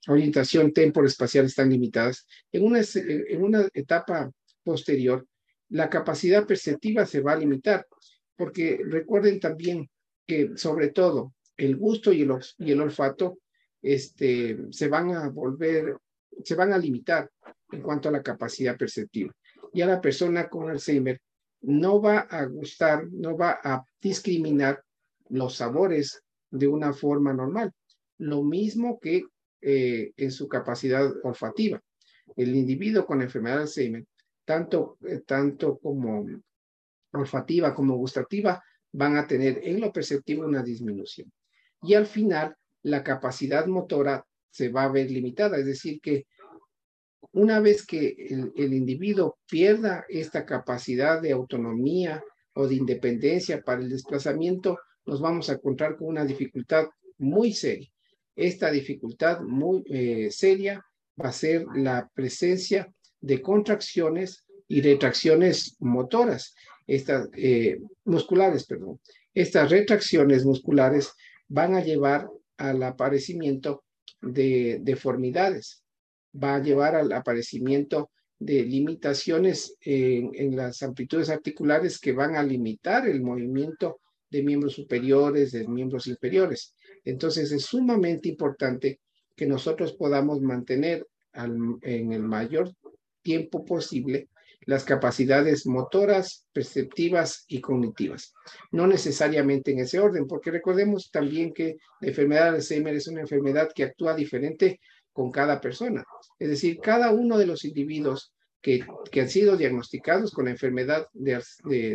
orientación 0.07 0.71
temporoespacial 0.71 1.45
están 1.45 1.69
limitadas, 1.69 2.27
en 2.51 2.63
una, 2.63 2.81
en 2.95 3.43
una 3.43 3.67
etapa 3.73 4.31
posterior, 4.63 5.25
la 5.69 5.89
capacidad 5.89 6.45
perceptiva 6.45 7.05
se 7.05 7.21
va 7.21 7.33
a 7.33 7.37
limitar, 7.37 7.87
porque 8.35 8.79
recuerden 8.83 9.39
también 9.39 9.89
que 10.27 10.51
sobre 10.55 10.89
todo 10.89 11.33
el 11.57 11.75
gusto 11.75 12.11
y 12.11 12.21
el, 12.21 12.33
y 12.57 12.71
el 12.71 12.81
olfato 12.81 13.39
este, 13.81 14.57
se 14.71 14.87
van 14.87 15.11
a 15.11 15.29
volver, 15.29 15.97
se 16.43 16.55
van 16.55 16.73
a 16.73 16.77
limitar 16.77 17.29
en 17.71 17.81
cuanto 17.81 18.09
a 18.09 18.11
la 18.11 18.21
capacidad 18.21 18.77
perceptiva. 18.77 19.33
Y 19.73 19.81
a 19.81 19.87
la 19.87 20.01
persona 20.01 20.49
con 20.49 20.69
Alzheimer 20.69 21.21
no 21.61 22.01
va 22.01 22.19
a 22.19 22.45
gustar, 22.45 23.07
no 23.11 23.37
va 23.37 23.59
a 23.63 23.83
discriminar 24.01 24.83
los 25.29 25.55
sabores 25.55 26.23
de 26.49 26.67
una 26.67 26.93
forma 26.93 27.33
normal. 27.33 27.71
Lo 28.17 28.43
mismo 28.43 28.99
que 28.99 29.23
eh, 29.63 30.11
en 30.17 30.31
su 30.31 30.47
capacidad 30.47 31.07
olfativa. 31.23 31.79
El 32.35 32.55
individuo 32.55 33.05
con 33.05 33.21
enfermedad 33.21 33.57
de 33.57 33.61
Alzheimer, 33.63 34.05
tanto, 34.43 34.97
eh, 35.05 35.21
tanto 35.25 35.77
como 35.77 36.25
olfativa 37.13 37.75
como 37.75 37.95
gustativa, 37.95 38.63
van 38.91 39.17
a 39.17 39.27
tener 39.27 39.59
en 39.63 39.79
lo 39.79 39.93
perceptivo 39.93 40.45
una 40.45 40.63
disminución. 40.63 41.31
Y 41.83 41.93
al 41.93 42.07
final, 42.07 42.55
la 42.81 43.03
capacidad 43.03 43.67
motora 43.67 44.25
se 44.49 44.69
va 44.69 44.85
a 44.85 44.91
ver 44.91 45.11
limitada, 45.11 45.57
es 45.57 45.65
decir, 45.67 46.01
que 46.01 46.25
una 47.33 47.59
vez 47.59 47.85
que 47.85 48.15
el, 48.55 48.73
individuo 48.73 49.37
pierda 49.49 50.05
esta 50.09 50.45
capacidad 50.45 51.21
de 51.21 51.31
autonomía 51.31 52.23
o 52.53 52.67
de 52.67 52.75
independencia 52.75 53.61
para 53.61 53.81
el 53.81 53.89
desplazamiento, 53.89 54.77
nos 55.05 55.21
vamos 55.21 55.49
a 55.49 55.53
encontrar 55.53 55.97
con 55.97 56.09
una 56.09 56.25
dificultad 56.25 56.87
muy 57.17 57.53
seria. 57.53 57.89
Esta 58.35 58.71
dificultad 58.71 59.41
muy 59.41 59.83
eh, 59.89 60.29
seria 60.31 60.83
va 61.21 61.29
a 61.29 61.33
ser 61.33 61.65
la 61.75 62.09
presencia 62.13 62.91
de 63.19 63.41
contracciones 63.41 64.45
y 64.67 64.81
retracciones 64.81 65.75
motoras, 65.79 66.53
estas 66.87 67.29
eh, 67.33 67.79
musculares, 68.05 68.65
perdón. 68.65 68.99
Estas 69.33 69.69
retracciones 69.69 70.45
musculares 70.45 71.11
van 71.47 71.75
a 71.75 71.83
llevar 71.83 72.27
al 72.57 72.83
aparecimiento 72.83 73.83
de 74.21 74.79
deformidades, 74.81 75.80
va 76.33 76.55
a 76.55 76.61
llevar 76.61 76.95
al 76.95 77.11
aparecimiento 77.11 78.11
de 78.39 78.63
limitaciones 78.63 79.75
en, 79.81 80.55
las 80.55 80.81
amplitudes 80.81 81.29
articulares 81.29 81.99
que 81.99 82.11
van 82.11 82.35
a 82.35 82.43
limitar 82.43 83.07
el 83.07 83.21
movimiento 83.21 83.99
de 84.29 84.41
miembros 84.41 84.73
superiores, 84.73 85.51
de 85.51 85.67
miembros 85.67 86.07
inferiores. 86.07 86.73
Entonces 87.05 87.51
es 87.51 87.65
sumamente 87.65 88.29
importante 88.29 88.99
que 89.35 89.45
nosotros 89.45 89.93
podamos 89.93 90.41
mantener 90.41 91.05
en 91.33 92.11
el 92.11 92.23
mayor 92.23 92.73
tiempo 93.21 93.63
posible 93.63 94.27
las 94.65 94.83
capacidades 94.83 95.65
motoras, 95.65 96.47
perceptivas 96.53 97.45
y 97.47 97.61
cognitivas. 97.61 98.33
No 98.71 98.87
necesariamente 98.87 99.71
en 99.71 99.79
ese 99.79 99.99
orden, 99.99 100.27
porque 100.27 100.51
recordemos 100.51 101.09
también 101.11 101.53
que 101.53 101.77
la 101.99 102.09
enfermedad 102.09 102.51
de 102.51 102.57
Alzheimer 102.57 102.95
es 102.95 103.07
una 103.07 103.21
enfermedad 103.21 103.69
que 103.73 103.83
actúa 103.83 104.15
diferente 104.15 104.79
con 105.13 105.31
cada 105.31 105.59
persona. 105.59 106.03
Es 106.39 106.49
decir, 106.49 106.79
cada 106.79 107.11
uno 107.11 107.37
de 107.37 107.45
los 107.45 107.65
individuos 107.65 108.33
que, 108.61 108.85
han 109.19 109.29
sido 109.29 109.57
diagnosticados 109.57 110.31
con 110.31 110.45
la 110.45 110.51
enfermedad 110.51 111.07
de, 111.13 111.41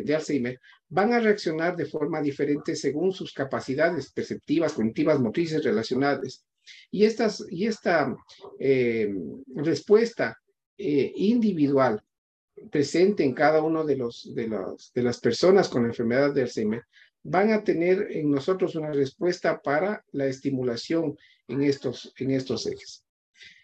de, 0.04 0.14
Alzheimer 0.14 0.60
van 0.88 1.12
a 1.12 1.20
reaccionar 1.20 1.76
de 1.76 1.86
forma 1.86 2.20
diferente 2.20 2.74
según 2.74 3.12
sus 3.12 3.32
capacidades 3.32 4.12
perceptivas, 4.12 4.72
cognitivas, 4.72 5.20
motrices 5.20 5.62
relacionadas. 5.64 6.44
Y, 6.90 7.04
estas, 7.04 7.44
y 7.48 7.66
esta 7.66 8.14
eh, 8.58 9.14
respuesta 9.54 10.36
eh, 10.76 11.12
individual 11.14 12.02
presente 12.70 13.22
en 13.22 13.32
cada 13.32 13.62
uno 13.62 13.84
de, 13.84 13.94
de, 14.34 14.48
los, 14.48 14.92
de 14.92 15.02
las 15.02 15.20
personas 15.20 15.68
con 15.68 15.84
enfermedad 15.84 16.34
de 16.34 16.42
Alzheimer 16.42 16.82
van 17.22 17.52
a 17.52 17.62
tener 17.62 18.08
en 18.10 18.30
nosotros 18.30 18.74
una 18.76 18.92
respuesta 18.92 19.60
para 19.60 20.04
la 20.12 20.26
estimulación 20.26 21.16
en 21.48 21.62
estos, 21.62 22.12
en 22.18 22.30
estos 22.30 22.66
ejes. 22.66 23.05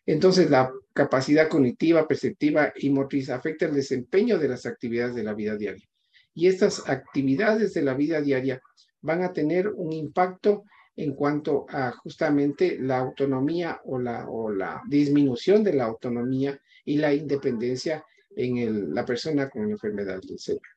Entonces, 0.07 0.51
la 0.51 0.73
capacidad 0.93 1.49
cognitiva, 1.49 2.09
perceptiva 2.09 2.73
y 2.77 2.91
motriz 2.91 3.31
afecta 3.31 3.67
el 3.67 3.75
desempeño 3.75 4.39
de 4.39 4.49
las 4.49 4.67
actividades 4.67 5.15
de 5.15 5.23
la 5.23 5.35
vida 5.35 5.57
diaria. 5.57 5.89
Y 6.35 6.49
estas 6.49 6.89
actividades 6.89 7.75
de 7.75 7.83
la 7.83 7.95
vida 7.95 8.21
diaria 8.21 8.61
van 9.01 9.23
a 9.23 9.33
tener 9.33 9.69
un 9.69 9.93
impacto 9.93 10.65
en 10.97 11.15
cuanto 11.15 11.67
a 11.69 11.93
justamente 11.93 12.79
la 12.79 12.99
autonomía 12.99 13.81
o 13.85 13.99
la, 13.99 14.27
la 14.55 14.83
disminución 14.89 15.65
de 15.65 15.75
la 15.75 15.85
autonomía 15.85 16.61
y 16.85 16.99
la 16.99 17.15
independencia 17.15 18.05
en 18.37 18.95
la 18.95 19.05
persona 19.05 19.49
con 19.49 19.71
enfermedad 19.71 20.21
del 20.21 20.39
cerebro. 20.39 20.71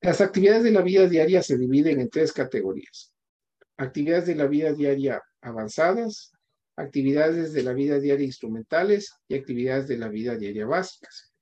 Las 0.00 0.20
actividades 0.20 0.64
de 0.64 0.70
la 0.70 0.82
vida 0.82 1.06
diaria 1.06 1.42
se 1.42 1.58
dividen 1.58 2.00
en 2.00 2.08
tres 2.08 2.32
categorías. 2.32 3.12
Actividades 3.76 4.26
de 4.26 4.34
la 4.34 4.46
vida 4.46 4.72
diaria 4.72 5.22
avanzadas, 5.42 6.32
actividades 6.80 7.52
de 7.52 7.62
la 7.62 7.72
vida 7.72 7.98
diaria 7.98 8.26
instrumentales 8.26 9.12
y 9.28 9.34
actividades 9.34 9.88
de 9.88 9.98
la 9.98 10.08
vida 10.08 10.36
diaria 10.36 10.66
básicas. 10.66 11.32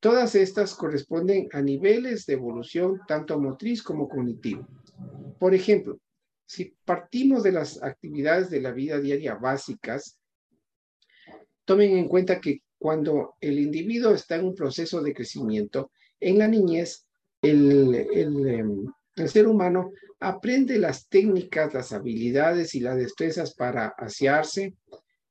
Todas 0.00 0.34
estas 0.34 0.74
corresponden 0.74 1.48
a 1.52 1.62
niveles 1.62 2.26
de 2.26 2.34
evolución 2.34 3.00
tanto 3.06 3.38
motriz 3.38 3.82
como 3.82 4.08
cognitivo. 4.08 4.66
Por 5.38 5.54
ejemplo, 5.54 5.98
si 6.46 6.74
partimos 6.84 7.42
de 7.42 7.52
las 7.52 7.82
actividades 7.82 8.50
de 8.50 8.60
la 8.60 8.72
vida 8.72 9.00
diaria 9.00 9.34
básicas, 9.36 10.18
tomen 11.64 11.96
en 11.96 12.08
cuenta 12.08 12.40
que 12.40 12.62
cuando 12.78 13.36
el 13.40 13.58
individuo 13.58 14.12
está 14.12 14.36
en 14.36 14.46
un 14.46 14.54
proceso 14.54 15.00
de 15.02 15.14
crecimiento, 15.14 15.92
en 16.18 16.38
la 16.38 16.48
niñez, 16.48 17.06
el, 17.40 17.94
em, 17.94 18.86
el, 19.16 19.28
ser 19.28 19.46
humano 19.46 19.92
aprende 20.22 20.78
las 20.78 21.08
técnicas, 21.08 21.74
las 21.74 21.92
habilidades 21.92 22.74
y 22.74 22.80
las 22.80 22.96
destrezas 22.96 23.54
para 23.54 23.88
asearse, 23.88 24.74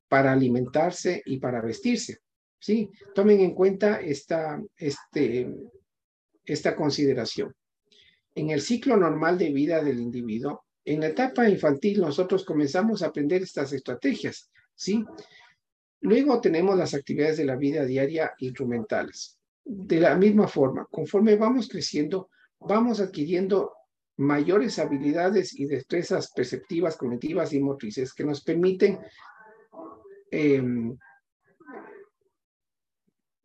para 0.09 0.33
alimentarse 0.33 1.23
y 1.25 1.39
para 1.39 1.61
vestirse. 1.61 2.19
¿sí? 2.59 2.89
Tomen 3.15 3.39
en 3.39 3.55
cuenta 3.55 4.01
esta, 4.01 4.61
este, 4.75 5.49
esta 6.45 6.75
consideración. 6.75 7.55
En 8.35 8.49
el 8.49 8.61
ciclo 8.61 8.97
normal 8.97 9.37
de 9.37 9.51
vida 9.51 9.81
del 9.81 9.99
individuo, 9.99 10.65
en 10.83 10.99
la 10.99 11.07
etapa 11.07 11.47
infantil 11.47 12.01
nosotros 12.01 12.43
comenzamos 12.43 13.01
a 13.01 13.07
aprender 13.07 13.41
estas 13.41 13.71
estrategias, 13.71 14.49
¿sí? 14.73 15.05
Luego 16.01 16.41
tenemos 16.41 16.77
las 16.77 16.93
actividades 16.93 17.37
de 17.37 17.45
la 17.45 17.55
vida 17.55 17.85
diaria 17.85 18.33
instrumentales. 18.39 19.37
De 19.63 19.99
la 19.99 20.15
misma 20.15 20.47
forma, 20.47 20.87
conforme 20.89 21.35
vamos 21.35 21.67
creciendo, 21.67 22.29
vamos 22.59 22.99
adquiriendo 22.99 23.73
mayores 24.21 24.77
habilidades 24.77 25.59
y 25.59 25.65
destrezas 25.65 26.31
perceptivas, 26.31 26.95
cognitivas 26.95 27.53
y 27.53 27.59
motrices 27.59 28.13
que 28.13 28.23
nos 28.23 28.43
permiten 28.43 28.99
em, 30.29 30.95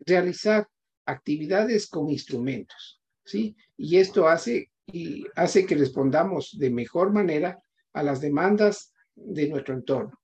realizar 0.01 0.69
actividades 1.07 1.89
con 1.89 2.11
instrumentos, 2.11 3.01
¿sí? 3.25 3.57
Y 3.77 3.97
esto 3.97 4.29
hace, 4.29 4.71
y 4.87 5.25
hace 5.35 5.65
que 5.65 5.77
respondamos 5.77 6.57
de 6.59 6.71
mejor 6.71 7.13
manera 7.13 7.59
a 7.95 8.03
las 8.03 8.21
demandas 8.21 8.93
de 9.15 9.49
nuestro 9.49 9.75
entorno. 9.75 10.21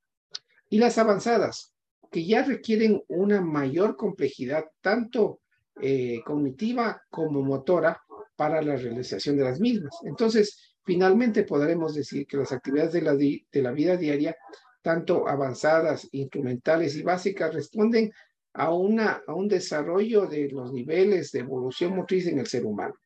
Y 0.69 0.79
las 0.79 0.99
avanzadas, 0.99 1.75
que 2.11 2.27
ya 2.27 2.45
requieren 2.45 3.03
una 3.09 3.41
mayor 3.41 3.97
complejidad, 3.97 4.67
tanto 4.83 5.41
eh, 5.81 6.21
cognitiva 6.27 7.03
como 7.11 7.43
motora 7.43 8.03
para 8.43 8.61
la 8.61 8.75
realización 8.75 9.37
de 9.37 9.45
las 9.45 9.61
mismas. 9.61 9.95
Entonces, 10.03 10.75
finalmente 10.83 11.45
podremos 11.45 11.95
decir 11.95 12.27
que 12.27 12.37
las 12.37 12.51
actividades 12.51 12.93
de 12.93 13.03
la, 13.03 13.15
de 13.15 13.63
la 13.63 13.71
vida 13.71 13.97
diaria, 13.97 14.37
tanto 14.83 15.29
avanzadas, 15.29 16.09
instrumentales 16.11 16.97
y 16.97 17.05
básicas, 17.05 17.55
responden 17.55 18.11
a, 18.55 18.75
una, 18.75 19.23
a 19.29 19.35
un 19.35 19.47
desarrollo 19.47 20.27
de 20.27 20.51
los 20.51 20.73
niveles 20.73 21.31
de 21.31 21.39
evolución 21.39 21.95
motriz 21.95 22.27
en 22.27 22.41
el 22.41 22.49
ser 22.49 22.67
humano. 22.67 22.97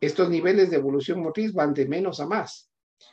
Estos 0.00 0.30
niveles 0.30 0.70
de 0.70 0.76
evolución 0.76 1.20
motriz 1.20 1.52
van 1.52 1.74
de 1.74 1.86
menos 1.86 2.18
a 2.20 2.26
más, 2.26 2.70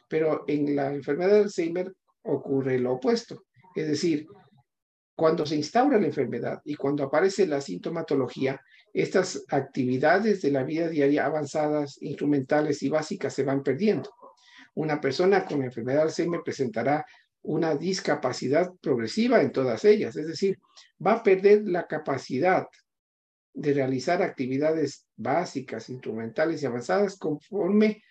pero 0.07 0.45
en 0.47 0.77
la 0.77 0.93
enfermedad 0.93 1.33
de 1.33 1.39
Alzheimer 1.41 1.93
ocurre 2.23 2.79
lo 2.79 2.93
opuesto. 2.93 3.43
Es 3.75 3.85
decir, 3.85 4.27
cuando 5.13 5.45
se 5.45 5.57
instaura 5.57 5.99
la 5.99 6.07
enfermedad 6.07 6.61
y 6.63 6.75
cuando 6.75 7.03
aparece 7.03 7.45
la 7.47 7.59
sintomatología, 7.59 8.61
estas 8.97 9.45
actividades 9.49 10.41
de 10.41 10.49
la 10.49 10.63
vida 10.63 10.89
diaria 10.89 11.27
avanzadas, 11.27 12.01
instrumentales 12.01 12.81
y 12.81 12.89
básicas 12.89 13.31
se 13.31 13.43
van 13.43 13.61
perdiendo. 13.61 14.09
Una 14.73 14.99
persona 14.99 15.45
con 15.45 15.61
enfermedad 15.61 15.99
de 15.99 16.03
Alzheimer 16.03 16.41
presentará 16.43 17.05
una 17.43 17.75
discapacidad 17.75 18.73
progresiva 18.81 19.39
en 19.41 19.51
todas 19.51 19.85
ellas, 19.85 20.15
es 20.15 20.25
decir, 20.25 20.57
va 21.05 21.13
a 21.13 21.23
perder 21.23 21.67
la 21.67 21.85
capacidad 21.85 22.65
de 23.53 23.73
realizar 23.73 24.23
actividades 24.23 25.05
básicas, 25.15 25.89
instrumentales 25.89 26.63
y 26.63 26.65
avanzadas 26.65 27.17
conforme 27.17 28.01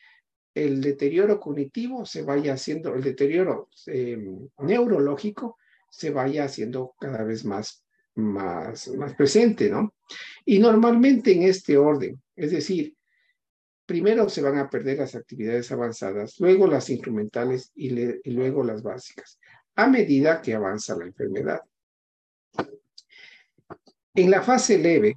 el 0.55 0.81
deterioro 0.81 1.41
cognitivo 1.41 2.07
se 2.07 2.23
vaya 2.23 2.55
haciendo, 2.55 2.95
el 2.95 3.03
deterioro 3.03 3.69
em, 3.87 4.49
neurológico 4.59 5.59
se 5.91 6.11
vaya 6.11 6.45
haciendo 6.45 6.95
cada 7.01 7.25
vez 7.25 7.45
más, 7.45 7.86
más, 8.17 8.89
más 8.89 9.15
presente, 9.15 9.71
¿no? 9.71 9.95
Y 10.45 10.59
normalmente 10.59 11.33
en 11.33 11.43
este 11.43 11.77
orden, 11.77 12.21
es 12.35 12.51
decir, 12.51 12.95
primero 13.85 14.29
se 14.29 14.43
van 14.43 14.59
a 14.59 14.69
perder 14.69 14.99
las 14.99 15.15
actividades 15.15 15.71
avanzadas, 15.71 16.41
luego 16.41 16.67
las 16.67 16.91
instrumentales 16.91 17.71
y 17.75 17.91
luego 18.31 18.65
las 18.65 18.83
básicas, 18.83 19.39
a 19.77 19.87
medida 19.87 20.43
que 20.43 20.55
avanza 20.55 20.97
la 20.97 21.05
enfermedad. 21.05 21.61
En 24.15 24.31
la 24.31 24.43
fase 24.43 24.79
leve, 24.79 25.15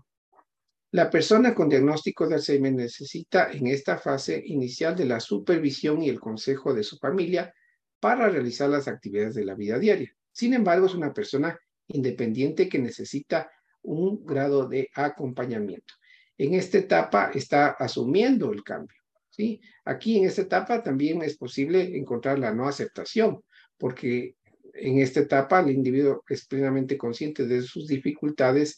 la 0.91 1.09
persona 1.09 1.55
con 1.55 1.69
diagnóstico 1.69 2.27
de 2.27 2.35
Alzheimer 2.35 2.73
necesita 2.73 3.51
en 3.51 3.67
esta 3.67 3.97
fase 3.97 4.41
inicial 4.45 4.95
de 4.95 5.05
la 5.05 5.19
supervisión 5.19 6.01
y 6.01 6.09
el 6.09 6.19
consejo 6.19 6.73
de 6.73 6.83
su 6.83 6.97
familia 6.97 7.53
para 7.99 8.29
realizar 8.29 8.69
las 8.69 8.87
actividades 8.87 9.35
de 9.35 9.45
la 9.45 9.55
vida 9.55 9.77
diaria. 9.77 10.13
Sin 10.31 10.53
embargo, 10.53 10.87
es 10.87 10.95
una 10.95 11.13
persona 11.13 11.59
independiente 11.89 12.69
que 12.69 12.79
necesita 12.79 13.51
un 13.81 14.25
grado 14.25 14.67
de 14.67 14.89
acompañamiento. 14.93 15.93
En 16.37 16.53
esta 16.53 16.77
etapa 16.77 17.31
está 17.33 17.69
asumiendo 17.71 18.51
el 18.51 18.63
cambio. 18.63 18.95
¿sí? 19.29 19.59
Aquí 19.85 20.17
en 20.17 20.25
esta 20.25 20.41
etapa 20.41 20.81
también 20.81 21.21
es 21.21 21.37
posible 21.37 21.97
encontrar 21.97 22.39
la 22.39 22.53
no 22.53 22.67
aceptación, 22.67 23.43
porque 23.77 24.35
en 24.73 24.99
esta 24.99 25.19
etapa 25.21 25.59
el 25.59 25.71
individuo 25.71 26.23
es 26.29 26.45
plenamente 26.45 26.97
consciente 26.97 27.45
de 27.45 27.61
sus 27.61 27.87
dificultades 27.87 28.77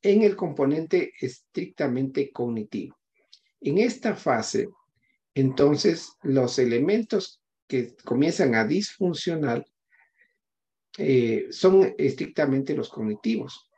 en 0.00 0.22
el 0.22 0.34
componente 0.34 1.12
estrictamente 1.20 2.30
cognitivo. 2.32 2.98
En 3.60 3.78
esta 3.78 4.16
fase, 4.16 4.68
entonces, 5.34 6.12
los 6.22 6.58
elementos 6.58 7.40
que 7.68 7.94
comienzan 8.04 8.54
a 8.54 8.66
disfuncionar 8.66 9.64
eh, 10.98 11.46
son 11.50 11.94
estrictamente 11.96 12.74
los 12.74 12.90
cognitivos. 12.90 13.68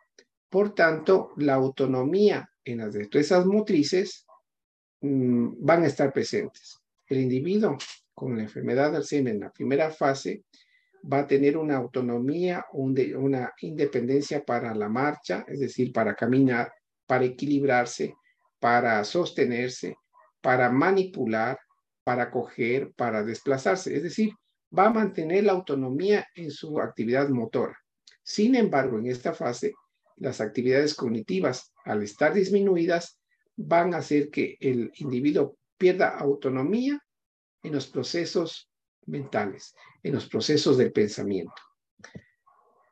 Por 0.48 0.74
tanto, 0.74 1.32
la 1.36 1.54
autonomía 1.54 2.48
en 2.64 2.78
las 2.78 2.92
destrezas 2.92 3.46
motrices 3.46 4.26
mm, 5.00 5.54
van 5.58 5.84
a 5.84 5.86
estar 5.86 6.12
presentes. 6.12 6.80
El 7.06 7.20
individuo 7.20 7.76
con 8.14 8.36
la 8.36 8.42
enfermedad 8.42 8.90
de 8.90 8.98
Alzheimer 8.98 9.34
en 9.34 9.40
la 9.40 9.52
primera 9.52 9.90
fase 9.90 10.44
va 11.12 11.20
a 11.20 11.26
tener 11.26 11.56
una 11.56 11.76
autonomía, 11.76 12.64
una 12.72 13.52
independencia 13.60 14.44
para 14.44 14.74
la 14.74 14.88
marcha, 14.88 15.44
es 15.48 15.60
decir, 15.60 15.92
para 15.92 16.14
caminar, 16.14 16.72
para 17.06 17.24
equilibrarse, 17.24 18.14
para 18.58 19.04
sostenerse, 19.04 19.96
para 20.40 20.70
manipular, 20.70 21.58
para 22.04 22.30
coger, 22.30 22.92
para 22.94 23.22
desplazarse. 23.22 23.94
Es 23.94 24.02
decir, 24.02 24.32
va 24.76 24.86
a 24.86 24.92
mantener 24.92 25.44
la 25.44 25.52
autonomía 25.52 26.26
en 26.34 26.50
su 26.50 26.80
actividad 26.80 27.28
motora. 27.28 27.78
Sin 28.22 28.54
embargo, 28.54 28.98
en 28.98 29.06
esta 29.06 29.32
fase, 29.32 29.74
las 30.16 30.40
actividades 30.40 30.94
cognitivas, 30.94 31.72
al 31.84 32.02
estar 32.02 32.32
disminuidas, 32.32 33.20
van 33.56 33.94
a 33.94 33.98
hacer 33.98 34.30
que 34.30 34.56
el 34.60 34.90
individuo 34.96 35.56
pierda 35.76 36.08
autonomía 36.18 36.98
en 37.62 37.72
los 37.72 37.86
procesos 37.86 38.70
mentales, 39.06 39.74
en 40.02 40.14
los 40.14 40.26
procesos 40.26 40.76
del 40.76 40.92
pensamiento. 40.92 41.54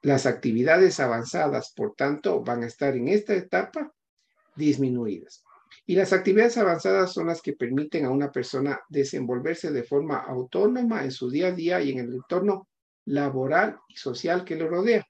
Las 0.03 0.27
actividades 0.27 0.99
avanzadas, 1.01 1.73
por 1.75 1.95
tanto, 1.95 2.43
van 2.43 2.65
a 2.65 2.67
estar 2.67 2.97
en 2.97 3.09
esta 3.09 3.35
etapa 3.35 3.93
disminuidas. 4.57 5.45
Y 5.87 5.97
las 5.97 6.13
actividades 6.13 6.57
avanzadas 6.59 7.13
son 7.13 7.27
las 7.27 7.43
que 7.43 7.55
permiten 7.55 8.05
a 8.05 8.11
una 8.11 8.31
persona 8.31 8.81
desenvolverse 8.89 9.73
de 9.73 9.83
forma 9.83 10.19
autónoma 10.19 11.05
en 11.05 11.11
su 11.11 11.29
día 11.29 11.49
a 11.49 11.53
día 11.53 11.83
y 11.83 11.91
en 11.91 11.99
el 11.99 12.15
entorno 12.15 12.69
laboral 13.07 13.79
y 13.89 13.97
social 13.97 14.45
que 14.45 14.57
lo 14.57 14.69
rodea. 14.69 15.05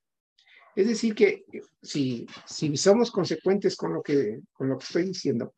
Es 0.74 0.88
decir, 0.88 1.14
que 1.14 1.44
si, 1.82 2.26
si 2.46 2.74
somos 2.76 3.10
consecuentes 3.10 3.76
con 3.76 3.92
lo, 3.92 4.02
que, 4.02 4.40
con 4.52 4.68
lo 4.68 4.78
que 4.78 4.84
estoy 4.84 5.04
diciendo, 5.04 5.52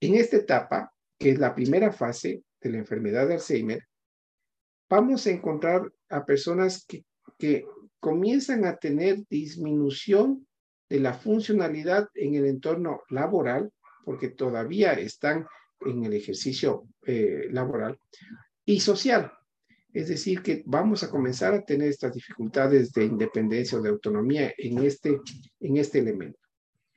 en 0.00 0.14
esta 0.14 0.36
etapa, 0.36 0.92
que 1.18 1.30
es 1.30 1.38
la 1.38 1.54
primera 1.54 1.92
fase 1.92 2.44
de 2.60 2.70
la 2.70 2.78
enfermedad 2.78 3.26
de 3.26 3.34
Alzheimer, 3.34 3.82
vamos 4.88 5.26
a 5.26 5.30
encontrar 5.30 5.92
a 6.08 6.24
personas 6.24 6.84
que, 6.86 7.04
que 7.36 7.66
comienzan 7.98 8.64
a 8.64 8.76
tener 8.76 9.18
disminución 9.28 10.46
de 10.88 11.00
la 11.00 11.14
funcionalidad 11.14 12.08
en 12.14 12.34
el 12.34 12.46
entorno 12.46 13.02
laboral, 13.08 13.72
porque 14.04 14.28
todavía 14.28 14.92
están 14.92 15.46
en 15.80 16.04
el 16.04 16.12
ejercicio 16.12 16.84
eh, 17.06 17.48
laboral, 17.50 17.98
y 18.64 18.80
social. 18.80 19.32
Es 19.92 20.08
decir, 20.08 20.42
que 20.42 20.62
vamos 20.66 21.02
a 21.02 21.10
comenzar 21.10 21.54
a 21.54 21.64
tener 21.64 21.88
estas 21.88 22.14
dificultades 22.14 22.92
de 22.92 23.04
independencia 23.04 23.78
o 23.78 23.82
de 23.82 23.88
autonomía 23.88 24.52
en 24.56 24.78
este, 24.84 25.18
en 25.58 25.76
este 25.76 25.98
elemento. 25.98 26.38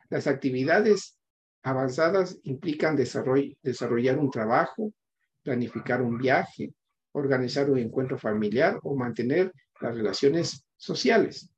Las 0.09 0.27
actividades 0.27 1.17
avanzadas 1.63 2.37
implican 2.43 2.95
desarrollar 2.95 4.19
un 4.19 4.29
trabajo, 4.29 4.93
planificar 5.41 6.01
un 6.01 6.17
viaje, 6.17 6.73
organizar 7.13 7.69
un 7.71 7.79
encuentro 7.79 8.19
familiar 8.19 8.79
o 8.83 8.95
mantener 8.95 9.51
las 9.81 9.95
relaciones 9.95 10.65
sociales. 10.77 11.49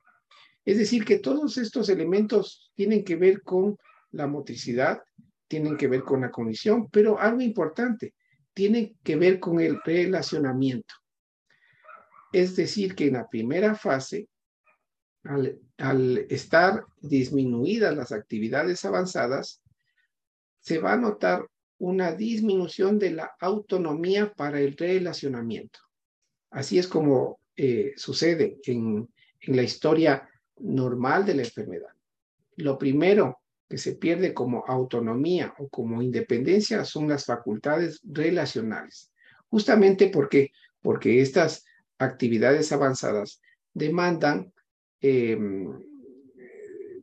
Es 0.63 0.77
decir, 0.77 1.03
que 1.03 1.19
todos 1.19 1.57
estos 1.57 1.89
elementos 1.89 2.71
tienen 2.75 3.03
que 3.03 3.15
ver 3.15 3.41
con 3.41 3.77
la 4.11 4.27
motricidad, 4.27 5.01
tienen 5.47 5.77
que 5.77 5.87
ver 5.87 6.03
con 6.03 6.21
la 6.21 6.31
cognición, 6.31 6.89
pero 6.89 7.19
algo 7.19 7.41
importante, 7.41 8.13
tienen 8.53 8.97
que 9.03 9.15
ver 9.15 9.39
con 9.39 9.59
el 9.59 9.79
relacionamiento. 9.83 10.95
Es 12.31 12.55
decir, 12.55 12.95
que 12.95 13.07
en 13.07 13.13
la 13.13 13.29
primera 13.29 13.75
fase, 13.75 14.27
al, 15.23 15.59
al 15.77 16.25
estar 16.29 16.85
disminuidas 17.01 17.95
las 17.95 18.11
actividades 18.11 18.83
avanzadas, 18.85 19.61
se 20.59 20.79
va 20.79 20.93
a 20.93 20.97
notar 20.97 21.47
una 21.77 22.13
disminución 22.13 22.97
de 22.97 23.11
la 23.11 23.35
autonomía 23.39 24.33
para 24.33 24.59
el 24.59 24.75
relacionamiento. 24.75 25.79
Así 26.49 26.79
es 26.79 26.87
como 26.87 27.39
eh, 27.55 27.93
sucede 27.97 28.57
en, 28.65 29.09
en 29.41 29.55
la 29.55 29.63
historia 29.63 30.29
normal 30.57 31.25
de 31.25 31.35
la 31.35 31.43
enfermedad. 31.43 31.93
Lo 32.55 32.77
primero 32.77 33.39
que 33.69 33.77
se 33.77 33.95
pierde 33.95 34.33
como 34.33 34.63
autonomía 34.67 35.53
o 35.57 35.67
como 35.69 36.01
independencia 36.01 36.85
son 36.85 37.07
las 37.07 37.25
facultades 37.25 37.99
relacionales, 38.03 39.11
justamente 39.49 40.09
porque, 40.09 40.51
porque 40.81 41.21
estas 41.21 41.65
actividades 41.97 42.71
avanzadas 42.71 43.41
demandan 43.73 44.53
em, 45.01 45.79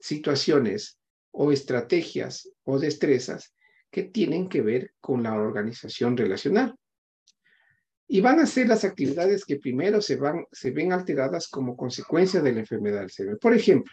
situaciones 0.00 0.98
o 1.32 1.50
estrategias 1.52 2.50
o 2.64 2.78
destrezas 2.78 3.54
que 3.90 4.04
tienen 4.04 4.48
que 4.48 4.62
ver 4.62 4.92
con 5.00 5.22
la 5.22 5.34
organización 5.34 6.16
relacional. 6.16 6.74
Y 8.08 8.20
van 8.20 8.40
a 8.40 8.46
ser 8.46 8.68
las 8.68 8.84
actividades 8.84 9.44
que 9.44 9.56
primero 9.56 10.02
se, 10.02 10.16
van, 10.16 10.44
se 10.52 10.70
ven 10.70 10.92
alteradas 10.92 11.48
como 11.48 11.76
consecuencia 11.76 12.40
de 12.42 12.52
la 12.52 12.60
enfermedad 12.60 13.00
del 13.00 13.10
cerebro. 13.10 13.38
Por 13.38 13.54
ejemplo, 13.54 13.92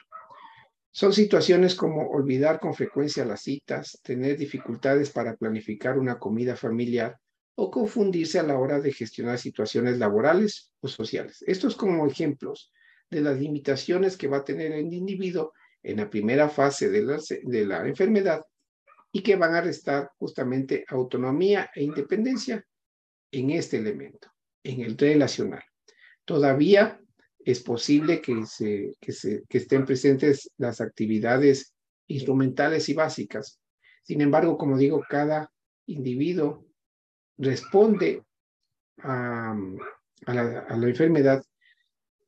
son 0.91 1.13
situaciones 1.13 1.75
como 1.75 2.09
olvidar 2.09 2.59
con 2.59 2.73
frecuencia 2.73 3.25
las 3.25 3.41
citas, 3.43 3.99
tener 4.03 4.37
dificultades 4.37 5.11
para 5.11 5.35
planificar 5.35 5.97
una 5.99 6.17
comida 6.17 6.55
familiar 6.55 7.17
o 7.55 7.69
confundirse 7.69 8.39
a 8.39 8.43
la 8.43 8.57
hora 8.57 8.79
de 8.79 8.91
gestionar 8.91 9.37
situaciones 9.37 9.97
laborales 9.97 10.71
o 10.79 10.87
sociales. 10.87 11.43
Estos 11.45 11.75
como 11.75 12.07
ejemplos 12.07 12.71
de 13.09 13.21
las 13.21 13.39
limitaciones 13.39 14.17
que 14.17 14.27
va 14.27 14.37
a 14.37 14.43
tener 14.43 14.71
el 14.71 14.91
individuo 14.93 15.53
en 15.83 15.97
la 15.97 16.09
primera 16.09 16.49
fase 16.49 16.89
de 16.89 17.01
la, 17.01 17.19
de 17.43 17.65
la 17.65 17.87
enfermedad 17.87 18.43
y 19.11 19.21
que 19.21 19.35
van 19.35 19.55
a 19.55 19.61
restar 19.61 20.11
justamente 20.17 20.85
autonomía 20.87 21.69
e 21.73 21.83
independencia 21.83 22.63
en 23.31 23.51
este 23.51 23.77
elemento, 23.77 24.31
en 24.63 24.81
el 24.81 24.97
relacional. 24.97 25.63
Todavía 26.25 26.99
es 27.51 27.61
posible 27.61 28.21
que, 28.21 28.45
se, 28.45 28.95
que, 29.01 29.11
se, 29.11 29.43
que 29.49 29.57
estén 29.57 29.83
presentes 29.85 30.51
las 30.57 30.81
actividades 30.81 31.73
instrumentales 32.07 32.89
y 32.89 32.93
básicas. 32.93 33.59
Sin 34.03 34.21
embargo, 34.21 34.57
como 34.57 34.77
digo, 34.77 35.03
cada 35.09 35.51
individuo 35.87 36.67
responde 37.37 38.23
a, 38.99 39.55
la, 40.27 40.87
enfermedad 40.87 41.43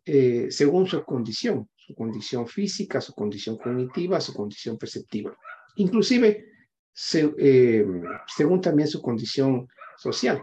eh, 0.05 0.47
según 0.49 0.87
su 0.87 1.03
condición, 1.03 1.69
su 1.75 1.93
condición 1.93 2.47
física, 2.47 2.99
su 2.99 3.13
condición 3.13 3.57
cognitiva, 3.57 4.19
su 4.19 4.33
condición 4.33 4.77
perceptiva. 4.77 5.37
Inclusive, 5.75 6.47
eh, 7.37 7.85
según 8.35 8.59
también 8.59 8.87
su 8.87 9.01
condición 9.01 9.67
social. 9.97 10.41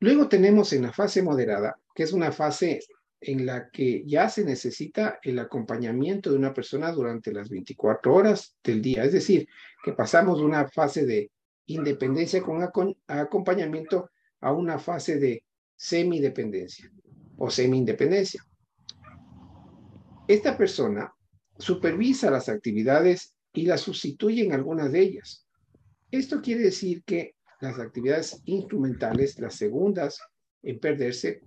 Luego 0.00 0.28
tenemos 0.28 0.72
en 0.72 0.82
la 0.82 0.92
fase 0.92 1.22
moderada, 1.22 1.78
que 1.94 2.02
es 2.04 2.12
una 2.12 2.32
fase 2.32 2.80
en 3.20 3.44
la 3.44 3.68
que 3.70 4.02
ya 4.06 4.30
se 4.30 4.44
necesita 4.44 5.18
el 5.22 5.38
acompañamiento 5.38 6.30
de 6.30 6.38
una 6.38 6.54
persona 6.54 6.90
durante 6.90 7.32
las 7.32 7.50
24 7.50 8.14
horas 8.14 8.56
del 8.64 8.80
día. 8.80 9.04
Es 9.04 9.12
decir, 9.12 9.46
que 9.84 9.92
pasamos 9.92 10.38
de 10.38 10.44
una 10.46 10.66
fase 10.68 11.04
de 11.04 11.30
independencia 11.66 12.42
con 12.42 12.96
acompañamiento 13.06 14.10
a 14.40 14.52
una 14.52 14.78
fase 14.78 15.18
de 15.18 15.44
semidependencia 15.76 16.90
o 17.36 17.50
semi-independencia. 17.50 18.42
Esta 20.26 20.56
persona 20.56 21.12
supervisa 21.58 22.30
las 22.30 22.48
actividades 22.48 23.34
y 23.52 23.66
las 23.66 23.82
sustituye 23.82 24.44
en 24.44 24.52
algunas 24.54 24.92
de 24.92 25.00
ellas. 25.00 25.46
Esto 26.10 26.40
quiere 26.40 26.62
decir 26.62 27.02
que 27.04 27.34
las 27.60 27.78
actividades 27.78 28.40
instrumentales, 28.44 29.38
las 29.38 29.54
segundas 29.54 30.20
en 30.62 30.78
perderse, 30.78 31.42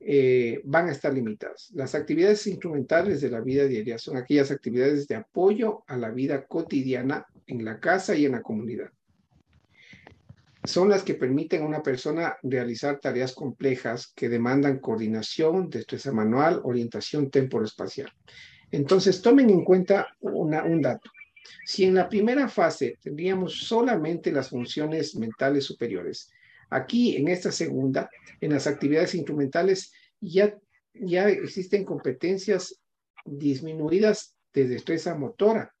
eh, 0.00 0.60
van 0.64 0.88
a 0.88 0.92
estar 0.92 1.14
limitadas. 1.14 1.70
Las 1.74 1.94
actividades 1.94 2.46
instrumentales 2.46 3.20
de 3.20 3.30
la 3.30 3.40
vida 3.40 3.66
diaria 3.66 3.98
son 3.98 4.16
aquellas 4.16 4.50
actividades 4.50 5.06
de 5.06 5.14
apoyo 5.14 5.84
a 5.86 5.96
la 5.96 6.10
vida 6.10 6.46
cotidiana 6.46 7.26
en 7.46 7.64
la 7.64 7.78
casa 7.78 8.16
y 8.16 8.26
en 8.26 8.32
la 8.32 8.42
comunidad. 8.42 8.90
Son 10.64 10.88
las 10.88 11.02
que 11.02 11.14
permiten 11.14 11.62
a 11.62 11.66
una 11.66 11.82
persona 11.82 12.36
realizar 12.42 12.98
tareas 13.00 13.32
complejas 13.32 14.12
que 14.14 14.28
demandan 14.28 14.78
coordinación, 14.78 15.70
destreza 15.70 16.12
manual, 16.12 16.60
orientación 16.64 17.30
temporoespacial. 17.30 18.12
Entonces, 18.70 19.22
tomen 19.22 19.50
en 19.50 19.64
cuenta 19.64 20.08
un 20.20 20.80
dato. 20.80 21.10
Si 21.64 21.84
en 21.84 21.94
la 21.94 22.08
primera 22.08 22.48
fase 22.48 22.98
tendríamos 23.00 23.66
solamente 23.66 24.32
las 24.32 24.50
funciones 24.50 25.14
mentales 25.16 25.64
superiores, 25.64 26.30
aquí 26.70 27.16
en 27.16 27.28
esta 27.28 27.52
segunda, 27.52 28.10
en 28.40 28.52
las 28.52 28.66
actividades 28.66 29.14
instrumentales, 29.14 29.92
ya, 30.20 30.58
ya 30.94 31.28
existen 31.28 31.84
competencias 31.84 32.80
disminuidas 33.24 34.36
de 34.52 34.68
destreza 34.68 35.14
motora, 35.14 35.74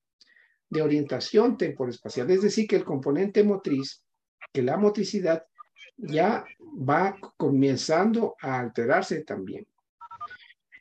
de 0.68 0.82
orientación 0.82 1.56
temporoespacial, 1.56 2.30
es 2.30 2.42
decir, 2.42 2.66
que 2.66 2.76
el 2.76 2.84
componente 2.84 3.44
motriz, 3.44 4.04
que 4.52 4.62
la 4.62 4.76
motricidad 4.76 5.44
ya 5.96 6.44
va 6.60 7.16
comenzando 7.36 8.36
a 8.40 8.60
alterarse 8.60 9.22
también. 9.22 9.66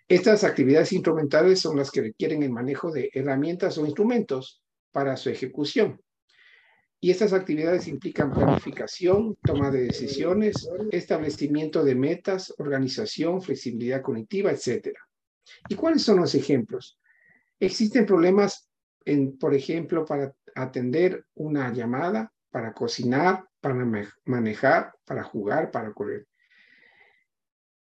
Estas 0.08 0.44
actividades 0.44 0.92
instrumentales 0.94 1.60
son 1.60 1.78
las 1.78 1.92
que 1.92 2.02
requieren 2.02 2.44
el 2.44 2.52
manejo 2.52 2.92
de 2.92 3.10
herramientas 3.14 3.78
o 3.78 3.86
instrumentos 3.86 4.61
para 4.92 5.18
su 5.18 5.30
ejecución. 5.30 6.02
Y 7.04 7.10
estas 7.10 7.34
actividades 7.34 7.88
implican 7.88 8.32
planificación, 8.32 9.36
toma 9.44 9.72
de 9.72 9.86
decisiones, 9.86 10.70
establecimiento 10.92 11.84
de 11.84 11.96
metas, 11.96 12.54
organización, 12.60 13.42
flexibilidad 13.42 14.04
cognitiva, 14.04 14.52
etc. 14.52 14.96
¿Y 15.68 15.76
cuáles 15.76 16.04
son 16.04 16.20
los 16.20 16.36
ejemplos? 16.36 17.00
Existen 17.60 18.06
problemas, 18.06 18.70
en, 19.04 19.38
por 19.40 19.56
ejemplo, 19.56 20.06
para 20.06 20.36
atender 20.54 21.26
una 21.34 21.74
llamada, 21.74 22.32
para 22.52 22.72
cocinar, 22.74 23.46
para 23.60 23.74
manejar, 24.26 24.94
para 25.04 25.24
jugar, 25.24 25.72
para 25.72 25.94
correr. 25.94 26.28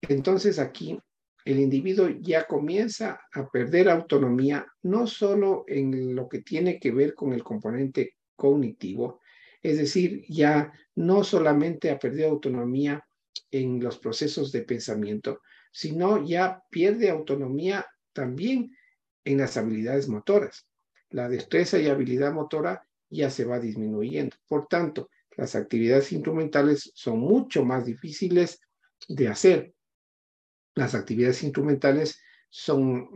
Entonces 0.01 0.59
aquí 0.59 0.97
el 1.45 1.59
individuo 1.59 2.09
ya 2.09 2.45
comienza 2.45 3.19
a 3.31 3.49
perder 3.49 3.89
autonomía, 3.89 4.65
no 4.83 5.07
solo 5.07 5.65
en 5.67 6.15
lo 6.15 6.29
que 6.29 6.41
tiene 6.41 6.79
que 6.79 6.91
ver 6.91 7.13
con 7.13 7.33
el 7.33 7.43
componente 7.43 8.15
cognitivo, 8.35 9.21
es 9.61 9.77
decir, 9.77 10.25
ya 10.27 10.73
no 10.95 11.23
solamente 11.23 11.89
ha 11.89 11.99
perdido 11.99 12.29
autonomía 12.29 13.05
en 13.51 13.81
los 13.81 13.97
procesos 13.97 14.51
de 14.51 14.63
pensamiento, 14.63 15.41
sino 15.71 16.23
ya 16.25 16.61
pierde 16.69 17.09
autonomía 17.09 17.85
también 18.13 18.75
en 19.23 19.37
las 19.37 19.57
habilidades 19.57 20.07
motoras. 20.07 20.67
La 21.09 21.29
destreza 21.29 21.79
y 21.79 21.87
habilidad 21.87 22.33
motora 22.33 22.87
ya 23.09 23.29
se 23.29 23.45
va 23.45 23.59
disminuyendo. 23.59 24.35
Por 24.47 24.67
tanto, 24.67 25.09
las 25.37 25.55
actividades 25.55 26.11
instrumentales 26.11 26.91
son 26.93 27.19
mucho 27.19 27.63
más 27.63 27.85
difíciles 27.85 28.59
de 29.07 29.27
hacer 29.27 29.73
las 30.75 30.95
actividades 30.95 31.43
instrumentales 31.43 32.19
son, 32.49 33.09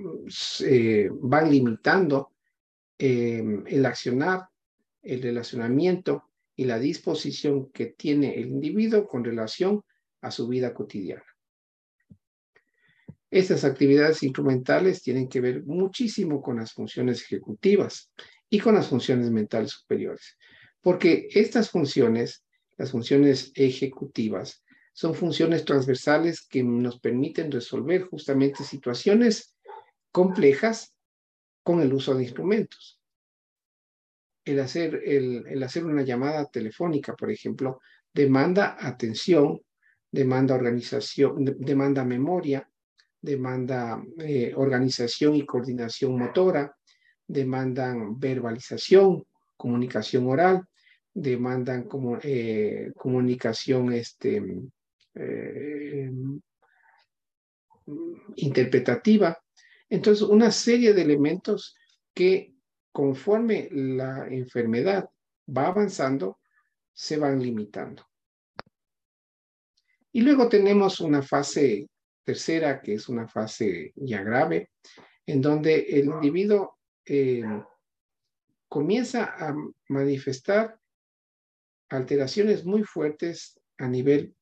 eh, 0.66 1.10
van 1.12 1.52
limitando 1.52 2.34
em, 2.98 3.64
el 3.68 3.86
accionar, 3.86 4.48
el 5.04 5.22
relacionamiento 5.22 6.32
y 6.56 6.66
la 6.66 6.80
disposición 6.80 7.72
que 7.72 7.88
tiene 7.88 8.36
el 8.36 8.48
individuo 8.48 9.08
con 9.08 9.24
relación 9.24 9.84
a 10.22 10.32
su 10.32 10.48
vida 10.48 10.74
cotidiana. 10.74 11.24
Estas 13.30 13.64
actividades 13.64 14.24
instrumentales 14.24 15.04
tienen 15.04 15.28
que 15.28 15.42
ver 15.42 15.64
muchísimo 15.66 16.42
con 16.42 16.58
las 16.58 16.74
funciones 16.74 17.22
ejecutivas 17.22 18.12
y 18.50 18.60
con 18.60 18.76
las 18.76 18.88
funciones 18.88 19.30
mentales 19.30 19.72
superiores, 19.72 20.38
porque 20.82 21.28
estas 21.32 21.70
funciones, 21.70 22.46
las 22.78 22.92
funciones 22.92 23.52
ejecutivas, 23.54 24.64
son 24.98 25.14
funciones 25.14 25.64
transversales 25.64 26.42
que 26.48 26.64
nos 26.64 27.00
permiten 27.00 27.52
resolver 27.52 28.06
justamente 28.06 28.64
situaciones 28.64 29.56
complejas 30.12 30.96
con 31.62 31.82
el 31.82 31.94
uso 31.94 32.16
de 32.16 32.24
instrumentos. 32.24 33.00
El 34.44 34.60
hacer, 34.60 35.00
el, 35.06 35.62
hacer 35.62 35.86
una 35.86 36.02
llamada 36.02 36.46
telefónica, 36.46 37.16
por 37.16 37.30
ejemplo, 37.30 37.80
demanda 38.12 38.76
atención, 38.80 39.62
demanda 40.12 40.56
organización, 40.56 41.46
demanda 41.60 42.04
memoria, 42.04 42.68
demanda 43.22 44.02
eh, 44.18 44.52
organización 44.56 45.36
y 45.36 45.46
coordinación 45.46 46.18
motora, 46.18 46.76
demandan 47.28 48.20
verbalización, 48.20 49.28
comunicación 49.58 50.26
oral, 50.26 50.64
demandan 51.14 51.84
como, 51.84 52.18
eh, 52.24 52.92
comunicación 52.96 53.94
este, 53.94 54.42
eh, 55.20 56.12
interpretativa. 58.36 59.38
Entonces, 59.90 60.28
una 60.28 60.52
serie 60.52 60.94
de 60.94 61.02
elementos 61.02 61.76
que 62.14 62.54
conforme 62.92 63.70
la 63.72 64.28
enfermedad 64.28 65.10
va 65.56 65.68
avanzando, 65.68 66.40
se 66.94 67.18
van 67.18 67.42
limitando. 67.42 68.04
Y 70.12 70.22
luego 70.22 70.50
tenemos 70.50 71.00
una 71.00 71.22
fase 71.22 71.88
tercera, 72.24 72.82
que 72.82 72.96
es 72.96 73.08
una 73.08 73.28
fase 73.28 73.94
ya 73.96 74.24
grave, 74.24 74.72
en 75.26 75.42
donde 75.42 75.76
el 75.76 76.06
individuo 76.06 76.78
eh, 77.06 77.44
comienza 78.68 79.36
a 79.38 79.56
manifestar 79.90 80.78
alteraciones 81.90 82.66
muy 82.66 82.84
fuertes 82.84 83.60
a 83.78 83.88
nivel 83.88 84.36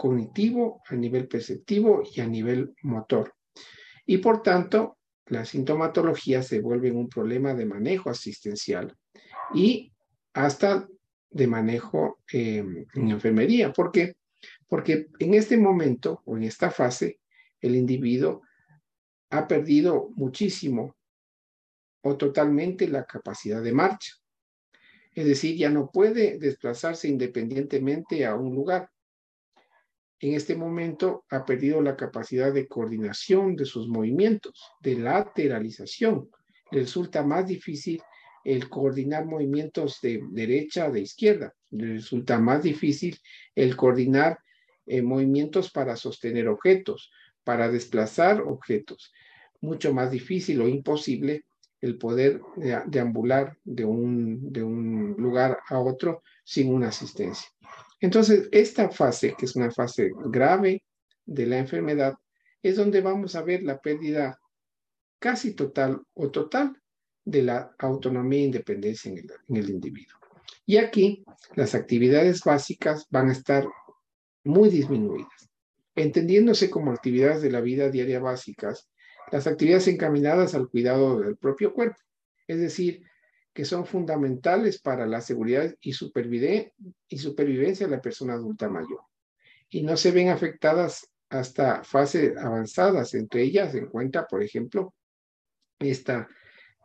cognitivo, 0.00 0.80
a 0.88 0.94
nivel 0.94 1.28
perceptivo 1.28 2.02
y 2.10 2.22
a 2.22 2.26
nivel 2.26 2.74
motor. 2.84 3.34
Y 4.06 4.16
por 4.16 4.42
tanto, 4.42 4.96
la 5.26 5.44
sintomatología 5.44 6.42
se 6.42 6.60
vuelve 6.60 6.90
un 6.90 7.06
problema 7.06 7.52
de 7.52 7.66
manejo 7.66 8.08
asistencial 8.08 8.96
y 9.52 9.92
hasta 10.32 10.88
de 11.28 11.46
manejo 11.46 12.18
em, 12.32 12.86
en 12.94 13.10
enfermería. 13.10 13.74
¿Por 13.74 13.92
qué? 13.92 14.14
Porque 14.66 15.08
en 15.18 15.34
este 15.34 15.58
momento 15.58 16.22
o 16.24 16.38
en 16.38 16.44
esta 16.44 16.70
fase, 16.70 17.20
el 17.60 17.76
individuo 17.76 18.40
ha 19.28 19.46
perdido 19.46 20.08
muchísimo 20.16 20.96
o 22.00 22.16
totalmente 22.16 22.88
la 22.88 23.04
capacidad 23.04 23.62
de 23.62 23.72
marcha. 23.72 24.14
Es 25.12 25.26
decir, 25.26 25.58
ya 25.58 25.68
no 25.68 25.90
puede 25.90 26.38
desplazarse 26.38 27.06
independientemente 27.06 28.24
a 28.24 28.34
un 28.34 28.54
lugar 28.54 28.88
en 30.20 30.34
este 30.34 30.54
momento 30.54 31.24
ha 31.30 31.44
perdido 31.44 31.80
la 31.80 31.96
capacidad 31.96 32.52
de 32.52 32.68
coordinación 32.68 33.56
de 33.56 33.64
sus 33.64 33.88
movimientos, 33.88 34.62
de 34.80 34.96
lateralización. 34.96 36.30
Le 36.70 36.80
resulta 36.80 37.22
más 37.22 37.46
difícil 37.46 38.02
el 38.44 38.68
coordinar 38.68 39.24
movimientos 39.24 39.98
de 40.02 40.22
derecha 40.30 40.90
de 40.90 41.00
izquierda. 41.00 41.54
Le 41.70 41.94
resulta 41.94 42.38
más 42.38 42.62
difícil 42.62 43.18
el 43.54 43.76
coordinar 43.76 44.38
eh, 44.86 45.00
movimientos 45.00 45.70
para 45.70 45.96
sostener 45.96 46.48
objetos, 46.48 47.10
para 47.42 47.70
desplazar 47.70 48.42
objetos. 48.42 49.12
Mucho 49.62 49.94
más 49.94 50.10
difícil 50.10 50.60
o 50.60 50.68
imposible 50.68 51.44
el 51.80 51.96
poder 51.96 52.42
deambular 52.86 53.56
de 53.64 53.86
un, 53.86 54.52
de 54.52 54.62
un 54.62 55.14
lugar 55.16 55.60
a 55.68 55.78
otro 55.78 56.22
sin 56.44 56.74
una 56.74 56.88
asistencia. 56.88 57.48
Entonces, 58.00 58.48
esta 58.50 58.90
fase, 58.90 59.34
que 59.38 59.44
es 59.44 59.56
una 59.56 59.70
fase 59.70 60.10
grave 60.26 60.82
de 61.26 61.46
la 61.46 61.58
enfermedad, 61.58 62.14
es 62.62 62.76
donde 62.76 63.00
vamos 63.00 63.34
a 63.34 63.42
ver 63.42 63.62
la 63.62 63.78
pérdida 63.78 64.38
casi 65.18 65.54
total 65.54 66.00
o 66.14 66.30
total 66.30 66.76
de 67.24 67.42
la 67.42 67.74
autonomía 67.78 68.40
e 68.40 68.44
independencia 68.44 69.10
en 69.10 69.18
el, 69.18 69.30
en 69.48 69.56
el 69.56 69.70
individuo. 69.70 70.18
Y 70.66 70.78
aquí 70.78 71.24
las 71.54 71.74
actividades 71.74 72.42
básicas 72.42 73.06
van 73.10 73.28
a 73.28 73.32
estar 73.32 73.66
muy 74.44 74.70
disminuidas, 74.70 75.50
entendiéndose 75.94 76.70
como 76.70 76.92
actividades 76.92 77.42
de 77.42 77.50
la 77.50 77.60
vida 77.60 77.90
diaria 77.90 78.20
básicas, 78.20 78.88
las 79.30 79.46
actividades 79.46 79.88
encaminadas 79.88 80.54
al 80.54 80.68
cuidado 80.68 81.20
del 81.20 81.36
propio 81.36 81.72
cuerpo, 81.74 81.98
es 82.46 82.58
decir, 82.58 83.02
que 83.52 83.64
son 83.64 83.84
fundamentales 83.84 84.80
para 84.80 85.06
la 85.06 85.20
seguridad 85.20 85.74
y, 85.80 85.92
supervivencia 85.92 87.86
de 87.86 87.90
la 87.90 88.00
persona 88.00 88.34
adulta 88.34 88.68
mayor. 88.68 89.00
Y 89.68 89.82
no 89.82 89.96
se 89.96 90.12
ven 90.12 90.28
afectadas 90.28 91.08
hasta 91.28 91.82
fases 91.84 92.36
avanzadas. 92.36 93.14
Entre 93.14 93.42
ellas 93.42 93.72
se 93.72 93.78
encuentra, 93.78 94.26
por 94.26 94.42
ejemplo, 94.42 94.94
esta, 95.78 96.28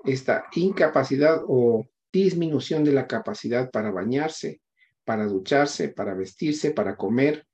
esta 0.03 0.45
incapacidad 0.53 1.41
o 1.47 1.85
disminución 2.11 2.83
de 2.83 2.93
la 2.93 3.07
capacidad 3.07 3.69
para 3.69 3.91
bañarse, 3.91 4.61
para 5.03 5.25
ducharse, 5.25 5.89
para 5.89 6.13
vestirse, 6.13 6.71
para 6.71 6.95
comer 6.95 7.45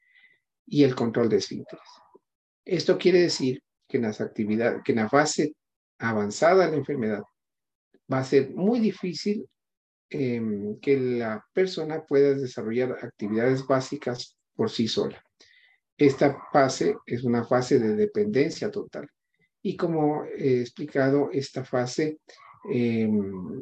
y 0.66 0.84
el 0.84 0.96
control 0.96 1.30
de 1.30 1.38
esfínteres. 1.38 1.86
Esto 2.64 2.98
quiere 2.98 3.22
decir 3.22 3.62
que 3.88 3.98
en, 3.98 4.04
las 4.04 4.22
actividades, 4.22 4.82
que 4.86 4.94
en 4.94 5.00
la 5.00 5.10
fase 5.10 5.56
avanzada 5.98 6.66
de 6.66 6.72
la 6.72 6.78
enfermedad 6.78 7.24
va 8.12 8.20
a 8.20 8.24
ser 8.24 8.52
muy 8.52 8.80
difícil 8.80 9.48
em, 10.10 10.80
que 10.80 11.00
la 11.00 11.46
persona 11.54 12.04
pueda 12.06 12.34
desarrollar 12.34 12.98
actividades 13.02 13.66
básicas 13.66 14.38
por 14.56 14.70
sí 14.70 14.88
sola. 14.88 15.24
Esta 15.98 16.38
fase 16.52 16.96
es 17.06 17.24
una 17.24 17.44
fase 17.46 17.80
de 17.80 17.96
dependencia 17.96 18.72
total. 18.72 19.08
Y 19.62 19.78
como 19.78 20.26
he 20.26 20.62
explicado, 20.62 21.30
esta 21.32 21.64
fase 21.64 22.20
em, 22.72 23.62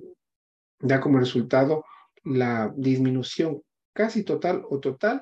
da 0.80 1.00
como 1.00 1.20
resultado 1.20 1.84
la 2.24 2.74
disminución 2.76 3.62
casi 3.94 4.24
total 4.24 4.64
o 4.70 4.80
total 4.80 5.22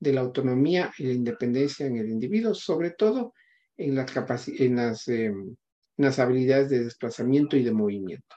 de 0.00 0.12
la 0.12 0.22
autonomía 0.22 0.92
y 0.98 1.04
la 1.04 1.12
independencia 1.12 1.86
en 1.86 1.98
el 1.98 2.08
individuo, 2.08 2.54
sobre 2.54 2.90
todo 2.90 3.34
en 3.76 3.94
las, 3.94 4.48
en 4.48 4.76
las, 4.76 5.08
em, 5.08 5.48
en 5.96 6.04
las 6.04 6.18
habilidades 6.18 6.70
de 6.70 6.84
desplazamiento 6.84 7.56
y 7.56 7.62
de 7.62 7.72
movimiento. 7.72 8.36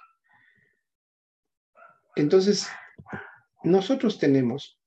Entonces, 2.18 2.68
nosotros 3.63 4.18
tenemos 4.18 4.80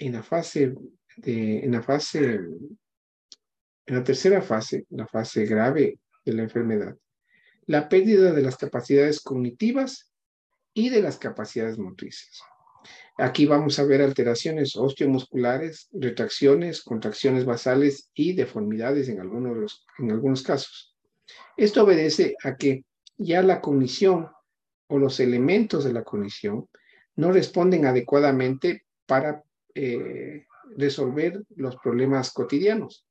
en 0.00 0.14
la 0.14 0.24
fase 0.24 0.74
de, 1.16 1.60
en 1.60 1.70
la 1.70 1.80
fase, 1.80 2.24
en 2.24 2.76
la 3.86 4.02
tercera 4.02 4.42
fase, 4.42 4.86
la 4.90 5.06
fase 5.06 5.46
grave 5.46 6.00
de 6.24 6.32
la 6.32 6.42
enfermedad, 6.42 6.96
la 7.66 7.88
pérdida 7.88 8.32
de 8.32 8.42
las 8.42 8.56
capacidades 8.56 9.20
cognitivas 9.20 10.12
y 10.74 10.88
de 10.88 11.02
las 11.02 11.18
capacidades 11.18 11.78
motrices. 11.78 12.42
Aquí 13.16 13.46
vamos 13.46 13.78
a 13.78 13.84
ver 13.84 14.02
alteraciones 14.02 14.74
osteomusculares, 14.74 15.88
retracciones, 15.92 16.82
contracciones 16.82 17.44
basales 17.44 18.10
y 18.12 18.32
deformidades 18.32 19.08
en 19.08 19.20
algunos, 19.20 19.86
en 19.98 20.10
algunos 20.10 20.42
casos. 20.42 20.96
Esto 21.56 21.84
obedece 21.84 22.34
a 22.42 22.56
que 22.56 22.84
ya 23.16 23.40
la 23.42 23.60
cognición 23.60 24.30
o 24.92 24.98
los 24.98 25.20
elementos 25.20 25.84
de 25.84 25.92
la 25.94 26.04
cognición 26.04 26.68
no 27.16 27.32
responden 27.32 27.86
adecuadamente 27.86 28.84
para 29.06 29.42
eh, 29.74 30.44
resolver 30.76 31.42
los 31.56 31.76
problemas 31.76 32.30
cotidianos. 32.30 33.06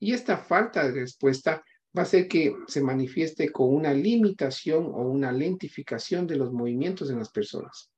Y 0.00 0.14
esta 0.14 0.38
falta 0.38 0.86
de 0.86 1.00
respuesta 1.00 1.62
va 1.96 2.00
a 2.00 2.04
hacer 2.04 2.26
que 2.26 2.54
se 2.66 2.80
manifieste 2.80 3.52
con 3.52 3.74
una 3.74 3.92
limitación 3.92 4.86
o 4.86 5.02
una 5.02 5.30
lentificación 5.30 6.26
de 6.26 6.36
los 6.36 6.54
movimientos 6.54 7.10
en 7.10 7.18
las 7.18 7.30
personas. 7.30 7.90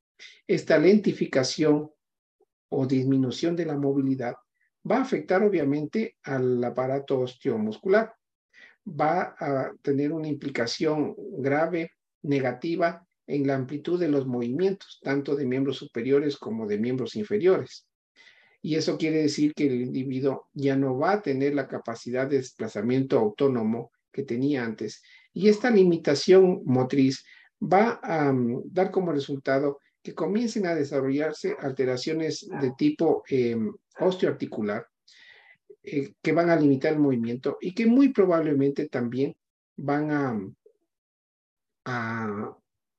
Esta 0.45 0.77
lentificación 0.77 1.93
o 2.71 2.87
disminución 2.87 3.55
de 3.55 3.67
la 3.67 3.77
movilidad 3.77 4.35
va 4.91 4.97
a 4.97 5.03
afectar 5.03 5.45
obviamente 5.45 6.17
al 6.25 6.63
aparato 6.65 7.21
osteomuscular. 7.21 8.13
Va 8.85 9.37
a 9.39 9.73
tener 9.81 10.13
una 10.13 10.27
implicación 10.27 11.15
grave, 11.39 11.93
negativa, 12.23 13.08
en 13.29 13.47
la 13.47 13.55
amplitud 13.55 14.01
de 14.01 14.09
los 14.09 14.27
movimientos, 14.27 14.99
tanto 15.03 15.37
de 15.37 15.47
miembros 15.47 15.77
superiores 15.77 16.39
como 16.39 16.67
de 16.67 16.79
miembros 16.79 17.15
inferiores. 17.15 17.87
Y 18.61 18.75
eso 18.75 18.99
quiere 18.99 19.19
decir 19.19 19.55
que 19.55 19.67
el 19.67 19.83
individuo 19.83 20.49
ya 20.53 20.75
no 20.77 20.99
va 20.99 21.13
a 21.13 21.23
tener 21.23 21.55
la 21.55 21.69
capacidad 21.69 22.27
de 22.27 22.39
desplazamiento 22.39 23.19
autónomo 23.19 23.93
que 24.11 24.25
tenía 24.25 24.65
antes. 24.65 25.03
Y 25.33 25.49
esta 25.49 25.71
limitación 25.71 26.63
motriz 26.65 27.25
va 27.61 28.01
a 28.03 28.33
mm, 28.33 28.63
dar 28.73 28.91
como 28.91 29.13
resultado 29.13 29.79
que 30.03 30.15
comiencen 30.15 30.67
a 30.67 30.75
desarrollarse 30.75 31.55
alteraciones 31.61 32.49
de 32.61 32.73
tipo 32.79 33.25
em, 33.29 33.73
osteoarticular 34.01 34.87
eh, 35.83 36.15
que 36.23 36.33
van 36.33 36.51
a 36.51 36.57
limitar 36.57 36.95
el 36.95 36.99
movimiento 36.99 37.59
y 37.61 37.75
que 37.75 37.87
muy 37.87 38.09
probablemente 38.09 38.89
también 38.89 39.37
van 39.77 40.11
a, 40.11 40.41
a, 41.85 42.57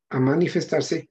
a 0.10 0.20
manifestarse 0.20 1.10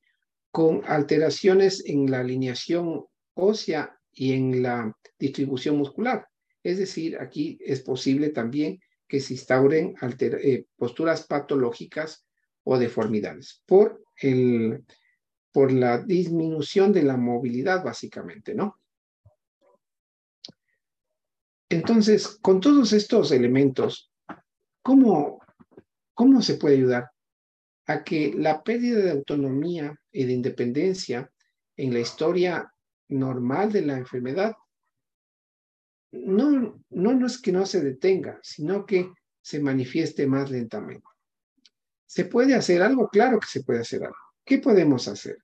con 0.51 0.82
alteraciones 0.86 1.84
en 1.86 2.11
la 2.11 2.20
alineación 2.20 3.05
ósea 3.34 3.99
y 4.12 4.32
en 4.32 4.62
la 4.62 4.96
distribución 5.18 5.76
muscular. 5.76 6.26
Es 6.62 6.78
decir, 6.78 7.18
aquí 7.20 7.59
es 7.61 7.80
posible 7.80 8.30
también 8.30 8.80
que 9.07 9.20
se 9.20 9.34
instauren 9.34 9.94
eh, 10.20 10.66
posturas 10.76 11.26
patológicas 11.26 12.26
o 12.64 12.78
deformidades 12.78 13.62
por, 13.66 14.03
el, 14.16 14.84
por 15.53 15.72
la 15.72 15.99
disminución 15.99 16.92
de 16.92 17.03
la 17.03 17.16
movilidad, 17.16 17.82
básicamente, 17.84 18.55
¿no? 18.55 18.80
Entonces, 21.70 22.38
con 22.40 22.61
todos 22.61 22.92
estos 22.92 23.30
elementos, 23.30 24.11
¿cómo, 24.82 25.40
cómo 26.14 26.42
se 26.42 26.55
puede 26.55 26.76
ayudar? 26.76 27.11
A 27.89 28.05
que 28.05 28.34
la 28.36 28.62
pérdida 28.62 29.01
de 29.01 29.11
autonomía 29.11 29.99
y 30.12 30.24
de 30.24 30.34
independencia 30.34 31.30
en 31.74 31.95
la 31.95 32.01
historia 32.01 32.72
normal 33.09 33.72
de 33.72 33.82
la 33.82 33.97
enfermedad 33.97 34.55
no, 36.12 36.82
no, 36.91 37.26
es 37.26 37.41
que 37.41 37.51
no 37.51 37.64
se 37.64 37.82
detenga, 37.82 38.39
sino 38.43 38.84
que 38.84 39.11
se 39.41 39.61
manifieste 39.61 40.26
más 40.26 40.51
lentamente. 40.51 41.07
¿Se 42.05 42.26
puede 42.26 42.55
hacer 42.55 42.82
algo? 42.82 43.09
Claro 43.09 43.41
que 43.41 43.47
se 43.47 43.64
puede 43.64 43.80
hacer 43.80 44.05
algo. 44.05 44.16
¿Qué 44.45 44.59
podemos 44.59 45.09
hacer? 45.09 45.39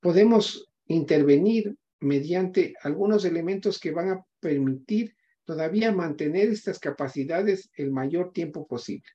Podemos 0.00 0.66
intervenir 0.86 1.76
mediante 2.00 2.74
algunos 2.82 3.24
elementos 3.24 3.78
que 3.78 3.90
van 3.90 4.10
a 4.10 4.26
permitir 4.38 5.16
todavía 5.44 5.92
mantener 5.92 6.48
estas 6.48 6.78
capacidades 6.78 7.70
el 7.74 7.90
mayor 7.90 8.32
tiempo 8.32 8.66
posible. 8.66 9.08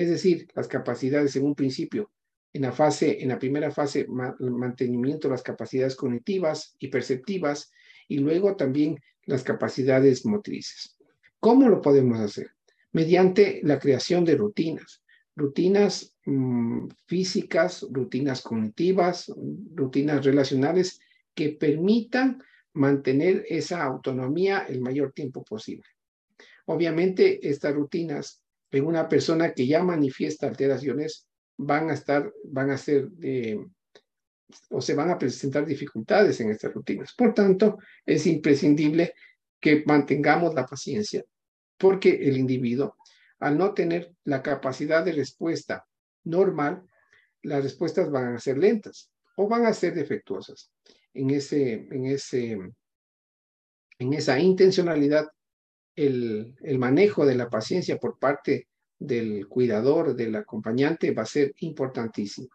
Es 0.00 0.08
decir, 0.08 0.48
las 0.54 0.66
capacidades 0.66 1.36
en 1.36 1.44
un 1.44 1.54
principio, 1.54 2.10
en 2.54 2.62
la 2.62 2.72
fase, 2.72 3.22
en 3.22 3.28
la 3.28 3.38
primera 3.38 3.70
fase, 3.70 4.06
mantenimiento 4.08 5.28
de 5.28 5.32
las 5.32 5.42
capacidades 5.42 5.94
cognitivas 5.94 6.74
y 6.78 6.88
perceptivas, 6.88 7.70
y 8.08 8.16
luego 8.16 8.56
también 8.56 8.98
las 9.26 9.42
capacidades 9.42 10.24
motrices. 10.24 10.96
¿Cómo 11.38 11.68
lo 11.68 11.82
podemos 11.82 12.18
hacer? 12.18 12.48
Mediante 12.92 13.60
la 13.62 13.78
creación 13.78 14.24
de 14.24 14.36
rutinas, 14.36 15.02
rutinas 15.36 16.16
mm, 16.24 16.88
físicas, 17.04 17.86
rutinas 17.90 18.40
cognitivas, 18.40 19.30
rutinas 19.74 20.24
relacionales 20.24 20.98
que 21.34 21.50
permitan 21.50 22.42
mantener 22.72 23.44
esa 23.50 23.82
autonomía 23.82 24.60
el 24.60 24.80
mayor 24.80 25.12
tiempo 25.12 25.44
posible. 25.44 25.84
Obviamente, 26.64 27.46
estas 27.46 27.74
rutinas 27.74 28.40
en 28.70 28.86
una 28.86 29.08
persona 29.08 29.52
que 29.52 29.66
ya 29.66 29.82
manifiesta 29.82 30.46
alteraciones 30.46 31.26
van 31.56 31.90
a 31.90 31.94
estar, 31.94 32.32
van 32.44 32.70
a 32.70 32.78
ser 32.78 33.08
o 34.70 34.80
se 34.80 34.94
van 34.94 35.10
a 35.10 35.18
presentar 35.18 35.64
dificultades 35.66 36.40
en 36.40 36.50
estas 36.50 36.72
rutinas. 36.72 37.14
Por 37.14 37.34
tanto, 37.34 37.78
es 38.04 38.26
imprescindible 38.26 39.14
que 39.60 39.82
mantengamos 39.86 40.54
la 40.54 40.66
paciencia, 40.66 41.24
porque 41.76 42.10
el 42.10 42.36
individuo, 42.36 42.96
al 43.38 43.58
no 43.58 43.74
tener 43.74 44.12
la 44.24 44.42
capacidad 44.42 45.04
de 45.04 45.12
respuesta 45.12 45.86
normal, 46.24 46.82
las 47.42 47.62
respuestas 47.62 48.10
van 48.10 48.34
a 48.34 48.38
ser 48.38 48.58
lentas 48.58 49.10
o 49.36 49.48
van 49.48 49.66
a 49.66 49.72
ser 49.72 49.94
defectuosas. 49.94 50.70
En, 51.12 51.30
ese, 51.30 51.72
en, 51.90 52.06
ese, 52.06 52.58
en 53.98 54.12
esa 54.12 54.38
intencionalidad, 54.38 55.28
el, 56.06 56.78
manejo 56.78 57.26
de 57.26 57.34
la 57.34 57.50
paciencia 57.50 57.98
por 57.98 58.18
parte 58.18 58.68
del 58.98 59.46
cuidador, 59.48 60.14
del 60.14 60.34
acompañante, 60.36 61.12
va 61.12 61.22
a 61.22 61.26
ser 61.26 61.54
importantísimo. 61.60 62.48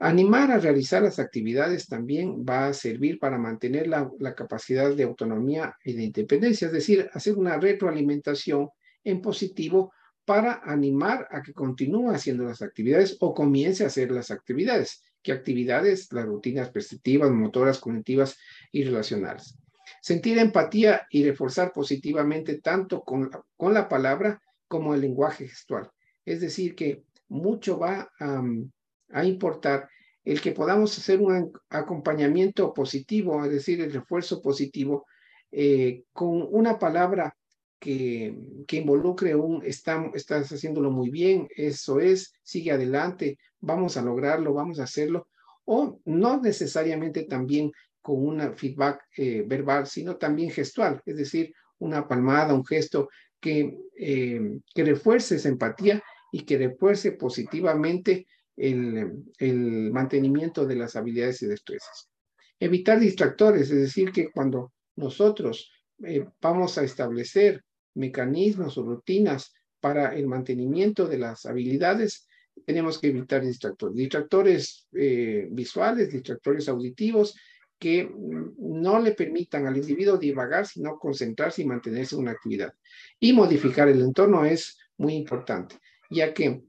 Animar 0.00 0.52
a 0.52 0.58
realizar 0.58 1.02
las 1.02 1.18
actividades 1.18 1.88
también 1.88 2.44
va 2.48 2.68
a 2.68 2.72
servir 2.72 3.18
para 3.18 3.38
mantener 3.38 3.88
la, 3.88 4.34
capacidad 4.36 4.94
de 4.94 5.02
autonomía 5.02 5.76
y 5.84 5.94
de 5.94 6.04
independencia, 6.04 6.66
es 6.66 6.72
decir, 6.72 7.10
hacer 7.12 7.34
una 7.36 7.58
retroalimentación 7.58 8.68
en 9.02 9.20
positivo 9.20 9.92
para 10.24 10.60
animar 10.62 11.26
a 11.30 11.42
que 11.42 11.52
continúe 11.52 12.10
haciendo 12.10 12.44
las 12.44 12.62
actividades 12.62 13.16
o 13.20 13.34
comience 13.34 13.82
a 13.82 13.88
hacer 13.88 14.12
las 14.12 14.30
actividades. 14.30 15.02
¿Qué 15.22 15.32
actividades? 15.32 16.12
Las 16.12 16.26
rutinas 16.26 16.70
perceptivas, 16.70 17.30
motoras, 17.30 17.80
cognitivas 17.80 18.36
y 18.70 18.84
relacionales. 18.84 19.58
Sentir 20.00 20.38
empatía 20.38 21.06
y 21.10 21.24
reforzar 21.24 21.72
positivamente 21.72 22.60
tanto 22.60 23.02
con, 23.02 23.30
con 23.56 23.74
la 23.74 23.88
palabra 23.88 24.40
como 24.66 24.94
el 24.94 25.00
lenguaje 25.00 25.48
gestual. 25.48 25.90
Es 26.24 26.40
decir, 26.40 26.74
que 26.74 27.02
mucho 27.28 27.78
va 27.78 28.10
a 28.18 29.24
importar 29.24 29.88
el 30.24 30.40
que 30.42 30.52
podamos 30.52 30.96
hacer 30.98 31.20
un 31.20 31.52
acompañamiento 31.70 32.74
positivo, 32.74 33.44
es 33.44 33.50
decir, 33.50 33.80
el 33.80 33.92
refuerzo 33.92 34.42
positivo, 34.42 35.06
eh, 35.50 36.02
con 36.12 36.46
una 36.50 36.78
palabra 36.78 37.34
que, 37.78 38.36
que 38.66 38.76
involucre 38.76 39.34
un 39.34 39.62
estás 39.64 40.52
haciéndolo 40.52 40.90
muy 40.90 41.10
bien, 41.10 41.48
eso 41.56 42.00
es, 42.00 42.34
sigue 42.42 42.72
adelante, 42.72 43.38
vamos 43.60 43.96
a 43.96 44.02
lograrlo, 44.02 44.52
vamos 44.52 44.80
a 44.80 44.84
hacerlo, 44.84 45.28
o 45.64 45.98
no 46.04 46.40
necesariamente 46.40 47.22
también 47.24 47.72
con 48.00 48.26
una 48.26 48.52
feedback 48.52 49.02
eh, 49.16 49.44
verbal, 49.46 49.86
sino 49.86 50.16
también 50.16 50.50
gestual, 50.50 51.00
es 51.04 51.16
decir, 51.16 51.52
una 51.78 52.06
palmada, 52.06 52.54
un 52.54 52.64
gesto 52.64 53.08
que, 53.40 53.78
eh, 53.96 54.58
que 54.74 54.84
refuerce 54.84 55.36
esa 55.36 55.48
empatía 55.48 56.02
y 56.32 56.44
que 56.44 56.58
refuerce 56.58 57.12
positivamente 57.12 58.26
el, 58.58 59.90
mantenimiento 59.92 60.66
de 60.66 60.76
las 60.76 60.96
habilidades 60.96 61.42
y 61.42 61.46
destrezas. 61.46 62.10
Evitar 62.58 62.98
distractores, 62.98 63.70
es 63.70 63.80
decir, 63.80 64.10
que 64.10 64.30
cuando 64.30 64.72
nosotros 64.96 65.70
eh, 66.04 66.26
vamos 66.40 66.76
a 66.76 66.84
establecer 66.84 67.62
mecanismos 67.94 68.76
o 68.78 68.82
rutinas 68.82 69.52
para 69.80 70.14
el 70.16 70.26
mantenimiento 70.26 71.06
de 71.06 71.18
las 71.18 71.46
habilidades, 71.46 72.26
tenemos 72.66 72.98
que 72.98 73.08
evitar 73.08 73.42
distractores. 73.44 73.96
Distractores 73.96 74.88
eh, 74.92 75.46
visuales, 75.52 76.12
distractores 76.12 76.68
auditivos, 76.68 77.36
que 77.78 78.10
no 78.58 78.98
le 78.98 79.12
permitan 79.12 79.66
al 79.66 79.76
individuo 79.76 80.16
divagar, 80.16 80.66
sino 80.66 80.98
concentrarse 80.98 81.62
y 81.62 81.66
mantenerse 81.66 82.14
en 82.14 82.22
una 82.22 82.32
actividad. 82.32 82.74
Y 83.20 83.32
modificar 83.32 83.88
el 83.88 84.00
entorno 84.00 84.44
es 84.44 84.78
muy 84.96 85.14
importante, 85.14 85.78
ya 86.10 86.34
que 86.34 86.62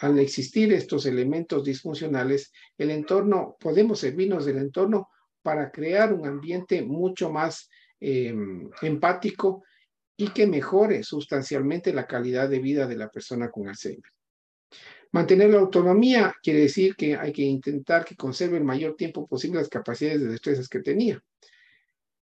al 0.00 0.18
existir 0.18 0.72
estos 0.72 1.04
elementos 1.04 1.64
disfuncionales, 1.64 2.52
el 2.78 2.90
entorno, 2.90 3.56
podemos 3.60 4.00
servirnos 4.00 4.46
del 4.46 4.58
entorno 4.58 5.10
para 5.42 5.70
crear 5.70 6.12
un 6.12 6.26
ambiente 6.26 6.82
mucho 6.82 7.30
más 7.30 7.68
em, 8.00 8.70
empático 8.80 9.64
y 10.16 10.28
que 10.28 10.46
mejore 10.46 11.02
sustancialmente 11.02 11.92
la 11.92 12.06
calidad 12.06 12.48
de 12.48 12.58
vida 12.60 12.86
de 12.86 12.96
la 12.96 13.10
persona 13.10 13.50
con 13.50 13.68
Alzheimer. 13.68 14.10
Mantener 15.12 15.50
la 15.50 15.58
autonomía 15.58 16.34
quiere 16.42 16.60
decir 16.60 16.94
que 16.94 17.16
hay 17.16 17.32
que 17.32 17.42
intentar 17.42 18.04
que 18.04 18.14
conserve 18.14 18.58
el 18.58 18.64
mayor 18.64 18.94
tiempo 18.94 19.26
posible 19.26 19.58
las 19.58 19.68
capacidades 19.68 20.20
de 20.20 20.28
destrezas 20.28 20.68
que 20.68 20.80
tenía. 20.80 21.20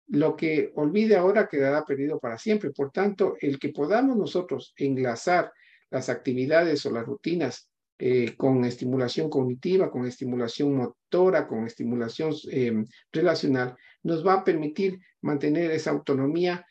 Lo 0.08 0.36
que 0.36 0.70
olvide 0.74 1.16
ahora 1.16 1.48
quedará 1.48 1.84
perdido 1.84 2.18
para 2.20 2.36
siempre. 2.36 2.70
Por 2.70 2.90
tanto, 2.90 3.36
el 3.40 3.58
que 3.58 3.70
podamos 3.70 4.16
nosotros 4.16 4.74
enlazar 4.76 5.50
las 5.90 6.10
actividades 6.10 6.84
o 6.84 6.90
las 6.90 7.06
rutinas 7.06 7.70
eh, 7.98 8.36
con 8.36 8.64
estimulación 8.64 9.30
cognitiva, 9.30 9.90
con 9.90 10.04
estimulación 10.04 10.76
motora, 10.76 11.46
con 11.46 11.64
estimulación 11.64 12.34
em, 12.50 12.86
relacional, 13.12 13.76
nos 14.02 14.26
va 14.26 14.34
a 14.34 14.44
permitir 14.44 15.00
mantener 15.22 15.70
esa 15.70 15.90
autonomía 15.90 16.66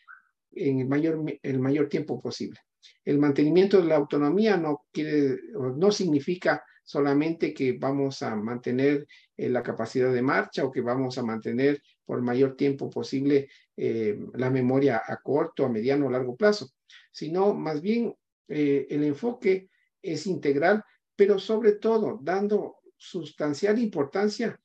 en 0.51 0.81
el 0.81 0.87
mayor, 0.87 1.23
el 1.41 1.59
mayor 1.59 1.89
tiempo 1.89 2.21
posible. 2.21 2.59
El 3.03 3.19
mantenimiento 3.19 3.81
de 3.81 3.87
la 3.87 3.95
autonomía 3.95 4.57
no, 4.57 4.85
quiere, 4.91 5.37
no 5.75 5.91
significa 5.91 6.63
solamente 6.83 7.53
que 7.53 7.73
vamos 7.73 8.21
a 8.21 8.35
mantener 8.35 9.07
eh, 9.37 9.49
la 9.49 9.63
capacidad 9.63 10.13
de 10.13 10.21
marcha 10.21 10.65
o 10.65 10.71
que 10.71 10.81
vamos 10.81 11.17
a 11.17 11.23
mantener 11.23 11.81
por 12.05 12.21
mayor 12.21 12.55
tiempo 12.55 12.89
posible 12.89 13.49
eh, 13.77 14.19
la 14.33 14.49
memoria 14.49 15.01
a 15.05 15.17
corto, 15.17 15.65
a 15.65 15.69
mediano 15.69 16.07
o 16.07 16.11
largo 16.11 16.35
plazo, 16.35 16.69
sino 17.11 17.53
más 17.53 17.81
bien 17.81 18.13
eh, 18.47 18.85
el 18.89 19.03
enfoque 19.03 19.69
es 20.01 20.27
integral, 20.27 20.83
pero 21.15 21.39
sobre 21.39 21.73
todo 21.73 22.19
dando 22.21 22.77
sustancial 22.97 23.79
importancia 23.79 24.59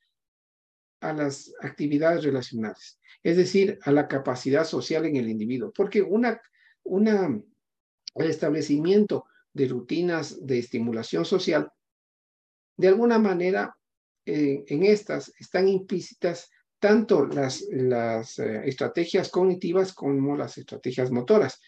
a 1.01 1.13
las 1.13 1.53
actividades 1.61 2.25
relacionales, 2.25 2.99
es 3.23 3.37
decir, 3.37 3.79
a 3.83 3.93
la 3.93 4.09
capacidad 4.09 4.65
social 4.65 5.07
en 5.07 5.17
el 5.17 5.29
individuo, 5.29 5.73
porque 5.73 6.03
una, 6.03 6.41
una, 6.83 7.41
el 8.19 8.31
establecimiento 8.31 9.27
de 9.53 9.69
rutinas 9.69 10.45
de 10.47 10.59
estimulación 10.59 11.25
social, 11.25 11.71
de 12.77 12.89
alguna 12.89 13.19
manera, 13.19 13.77
eh, 14.25 14.65
en 14.69 14.85
estas 14.85 15.33
están 15.39 15.69
implícitas 15.69 16.51
tanto 16.79 17.27
las, 17.27 17.63
eh, 18.39 18.63
estrategias 18.65 19.31
cognitivas 19.31 19.93
como 19.93 20.37
las 20.37 20.59
estrategias 20.59 21.11
motoras. 21.11 21.61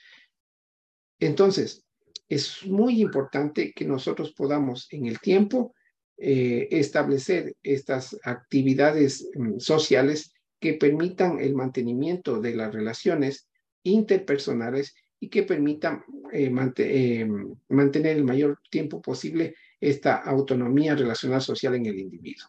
Entonces, 1.19 1.85
es 2.29 2.65
muy 2.67 3.01
importante 3.01 3.73
que 3.75 3.85
nosotros 3.85 4.33
podamos 4.33 4.87
en 4.93 5.07
el 5.07 5.19
tiempo 5.19 5.75
eh, 6.17 6.69
establecer 6.71 7.57
estas 7.63 8.17
actividades 8.23 9.29
mm, 9.35 9.59
sociales 9.59 10.33
que 10.61 10.75
permitan 10.75 11.41
el 11.41 11.55
mantenimiento 11.55 12.41
de 12.41 12.55
las 12.55 12.73
relaciones 12.73 13.49
interpersonales 13.83 14.95
y 15.21 15.29
que 15.29 15.43
permitan 15.43 16.03
eh, 16.33 16.51
eh, 16.79 17.29
mantener 17.69 18.17
el 18.17 18.25
mayor 18.25 18.59
tiempo 18.71 19.03
posible 19.03 19.55
esta 19.79 20.17
autonomía 20.17 20.95
relacional 20.95 21.43
social 21.43 21.75
en 21.75 21.87
el 21.87 21.99
individuo. 21.99 22.49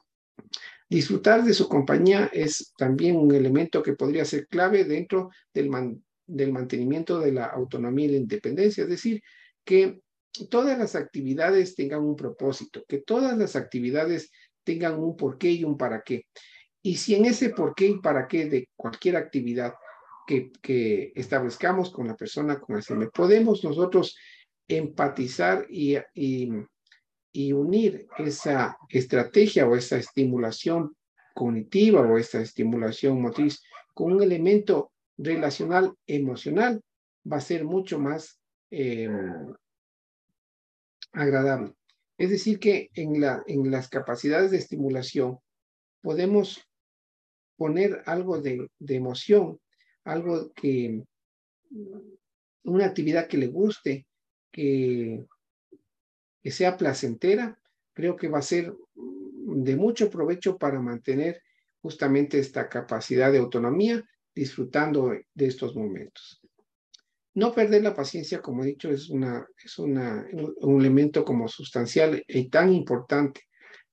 Disfrutar 0.89 1.43
de 1.43 1.53
su 1.53 1.67
compañía 1.69 2.29
es 2.33 2.73
también 2.77 3.17
un 3.17 3.33
elemento 3.33 3.83
que 3.83 3.93
podría 3.93 4.25
ser 4.25 4.47
clave 4.47 4.85
dentro 4.85 5.29
del, 5.53 5.69
del 6.25 6.51
mantenimiento 6.51 7.19
de 7.19 7.33
la 7.33 7.45
autonomía 7.45 8.05
y 8.05 8.11
la 8.11 8.17
independencia, 8.17 8.83
es 8.83 8.89
decir, 8.89 9.21
que 9.63 10.01
todas 10.49 10.77
las 10.77 10.95
actividades 10.95 11.75
tengan 11.75 12.01
un 12.01 12.15
propósito, 12.15 12.83
que 12.87 12.99
todas 12.99 13.37
las 13.37 13.55
actividades 13.55 14.31
tengan 14.63 14.97
un 14.99 15.15
porqué 15.15 15.51
y 15.51 15.63
un 15.63 15.77
para 15.77 16.01
qué. 16.01 16.25
Y 16.81 16.95
si 16.95 17.15
en 17.15 17.25
ese 17.25 17.49
porqué 17.49 17.87
y 17.87 17.99
para 17.99 18.27
qué 18.27 18.45
de 18.45 18.69
cualquier 18.75 19.15
actividad 19.15 19.73
que, 20.61 21.11
establezcamos 21.15 21.91
con 21.91 22.07
la 22.07 22.15
persona 22.15 22.59
con 22.59 22.75
Alzheimer, 22.75 23.09
podemos 23.11 23.63
nosotros 23.63 24.17
empatizar 24.67 25.65
y, 25.69 25.97
unir 27.53 28.07
esa 28.17 28.77
estrategia 28.89 29.67
o 29.67 29.75
esa 29.75 29.97
estimulación 29.97 30.95
cognitiva 31.33 32.01
o 32.01 32.17
esa 32.17 32.41
estimulación 32.41 33.21
motriz 33.21 33.61
con 33.93 34.13
un 34.13 34.21
elemento 34.21 34.91
relacional 35.17 35.93
emocional, 36.07 36.81
va 37.29 37.37
a 37.37 37.41
ser 37.41 37.63
mucho 37.63 37.99
más 37.99 38.41
Em, 38.71 39.53
agradable. 41.11 41.73
Es 42.17 42.29
decir, 42.29 42.57
que 42.57 42.89
en 42.95 43.69
las 43.69 43.89
capacidades 43.89 44.51
de 44.51 44.57
estimulación 44.57 45.39
podemos 46.01 46.65
poner 47.57 48.01
algo 48.05 48.41
de, 48.41 48.69
emoción, 48.87 49.59
algo 50.03 50.51
que, 50.53 51.03
una 52.63 52.85
actividad 52.85 53.27
que 53.27 53.37
le 53.37 53.47
guste, 53.47 54.07
que, 54.51 55.25
que 56.41 56.51
sea 56.51 56.77
placentera, 56.77 57.57
creo 57.93 58.15
que 58.15 58.27
va 58.27 58.39
a 58.39 58.43
ser 58.43 58.73
de 58.95 59.75
mucho 59.75 60.09
provecho 60.09 60.57
para 60.57 60.79
mantener 60.79 61.41
justamente 61.81 62.39
esta 62.39 62.69
capacidad 62.69 63.31
de 63.31 63.39
autonomía 63.39 64.03
disfrutando 64.33 65.09
de 65.33 65.45
estos 65.45 65.75
momentos. 65.75 66.41
No 67.33 67.53
perder 67.53 67.83
la 67.83 67.95
paciencia, 67.95 68.41
como 68.41 68.63
he 68.63 68.67
dicho, 68.67 68.89
es, 68.89 69.09
una, 69.09 69.45
es 69.63 69.79
una, 69.79 70.27
un 70.33 70.81
elemento 70.81 71.23
como 71.23 71.47
sustancial 71.47 72.23
y 72.27 72.49
tan 72.49 72.73
importante, 72.73 73.41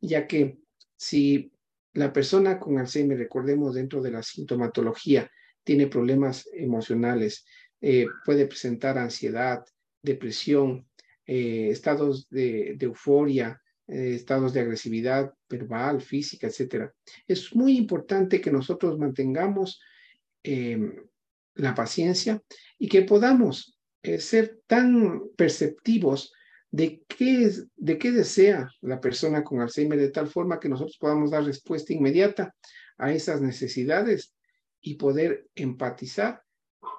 ya 0.00 0.26
que 0.26 0.59
si 0.96 1.52
la 1.94 2.12
persona 2.12 2.59
con 2.59 2.78
Alzheimer, 2.78 3.16
recordemos 3.16 3.74
dentro 3.74 4.02
de 4.02 4.11
la 4.11 4.22
sintomatología, 4.22 5.30
tiene 5.64 5.86
problemas 5.86 6.48
emocionales, 6.52 7.44
eh, 7.80 8.06
puede 8.24 8.46
presentar 8.46 8.98
ansiedad, 8.98 9.64
depresión, 10.02 10.86
eh, 11.26 11.68
estados 11.70 12.28
de, 12.30 12.76
euforia, 12.80 13.61
eh, 13.86 14.14
estados 14.14 14.52
de 14.52 14.61
agresividad 14.61 15.32
verbal, 15.48 16.00
física, 16.00 16.48
etc. 16.48 16.90
Es 17.26 17.54
muy 17.54 17.76
importante 17.76 18.40
que 18.40 18.50
nosotros 18.50 18.98
mantengamos 18.98 19.80
em, 20.42 20.94
la 21.54 21.74
paciencia 21.74 22.42
y 22.78 22.88
que 22.88 23.02
podamos 23.02 23.78
ser 24.18 24.61
tan 24.66 25.22
perceptivos 25.36 26.32
de 26.70 27.02
qué, 27.09 27.50
de 27.76 27.98
qué 27.98 28.12
desea 28.12 28.70
la 28.80 29.00
persona 29.00 29.42
con 29.42 29.61
Alzheimer 29.61 29.98
de 29.98 30.11
tal 30.11 30.28
forma 30.28 30.61
que 30.61 30.68
nosotros 30.68 30.96
podamos 30.98 31.30
dar 31.30 31.44
respuesta 31.44 31.92
inmediata 31.92 32.54
a 32.96 33.12
esas 33.12 33.40
necesidades 33.40 34.34
y 34.81 34.95
poder 34.95 35.47
empatizar 35.55 36.43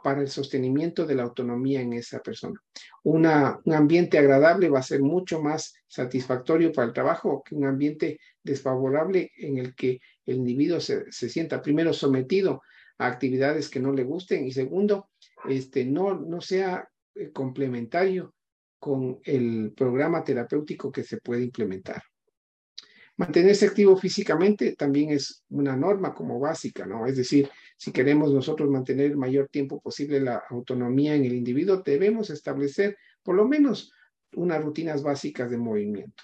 para 0.04 0.22
el 0.22 0.30
sostenimiento 0.30 1.06
de 1.06 1.16
la 1.16 1.24
autonomía 1.24 1.82
en 1.82 1.94
esa 1.94 2.20
persona. 2.20 2.60
Un 3.04 3.26
ambiente 3.26 4.18
agradable 4.18 4.70
va 4.70 4.80
a 4.80 4.84
ser 4.84 5.02
mucho 5.02 5.42
más 5.42 5.74
satisfactorio 5.88 6.72
para 6.72 6.88
el 6.88 6.94
trabajo 6.94 7.44
que 7.44 7.56
un 7.56 7.66
ambiente 7.66 8.20
desfavorable 8.44 9.32
en 9.38 9.58
el 9.58 9.76
que 9.76 10.00
el 10.26 10.38
individuo 10.38 10.80
se, 10.80 11.12
se 11.12 11.30
sienta 11.30 11.62
primero 11.62 11.94
sometido 11.94 12.62
a 12.98 13.08
actividades 13.08 13.70
que 13.70 13.80
no 13.80 13.94
le 13.94 14.04
gusten 14.04 14.46
y 14.46 14.52
segundo, 14.52 15.10
este, 15.48 15.86
no, 15.86 16.16
no 16.16 16.42
sea 16.42 16.88
eh, 17.16 17.32
complementario 17.32 18.36
con 18.78 19.20
el 19.24 19.74
programa 19.76 20.24
terapéutico 20.24 20.92
que 20.92 21.04
se 21.04 21.18
puede 21.18 21.44
implementar. 21.44 22.02
Mantenerse 23.20 23.66
activo 23.66 23.98
físicamente 23.98 24.78
también 24.78 25.10
es 25.10 25.44
una 25.50 25.76
norma 25.76 26.14
como 26.14 26.40
básica, 26.40 26.86
¿no? 26.86 27.06
Es 27.06 27.18
decir, 27.18 27.50
si 27.76 27.92
queremos 27.92 28.32
nosotros 28.32 28.70
mantener 28.70 29.08
el 29.08 29.18
mayor 29.18 29.50
tiempo 29.50 29.82
posible 29.82 30.22
la 30.22 30.42
autonomía 30.50 31.16
en 31.16 31.26
el 31.26 31.34
individuo, 31.34 31.84
debemos 31.84 32.30
establecer 32.30 32.98
por 33.22 33.36
lo 33.36 33.46
menos 33.46 33.92
unas 34.36 34.64
rutinas 34.64 35.04
básicas 35.04 35.52
de 35.52 35.58
movimiento. 35.58 36.24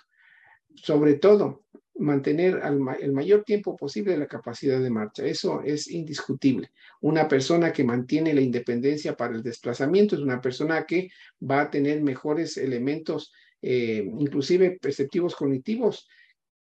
Sobre 0.74 1.16
todo, 1.16 1.66
mantener 1.96 2.62
el 3.02 3.12
mayor 3.12 3.44
tiempo 3.44 3.76
posible 3.76 4.16
la 4.16 4.28
capacidad 4.28 4.80
de 4.80 4.90
marcha. 4.90 5.26
Eso 5.26 5.64
es 5.64 5.90
indiscutible. 5.92 6.72
Una 7.02 7.28
persona 7.28 7.74
que 7.74 7.84
mantiene 7.84 8.34
la 8.34 8.40
independencia 8.40 9.18
para 9.18 9.36
el 9.36 9.44
desplazamiento 9.44 10.16
es 10.16 10.22
una 10.22 10.40
persona 10.40 10.86
que 10.86 11.10
va 11.42 11.60
a 11.60 11.70
tener 11.70 12.02
mejores 12.02 12.56
elementos, 12.56 13.34
eh, 13.62 14.10
inclusive 14.18 14.80
perceptivos 14.80 15.36
cognitivos, 15.36 16.08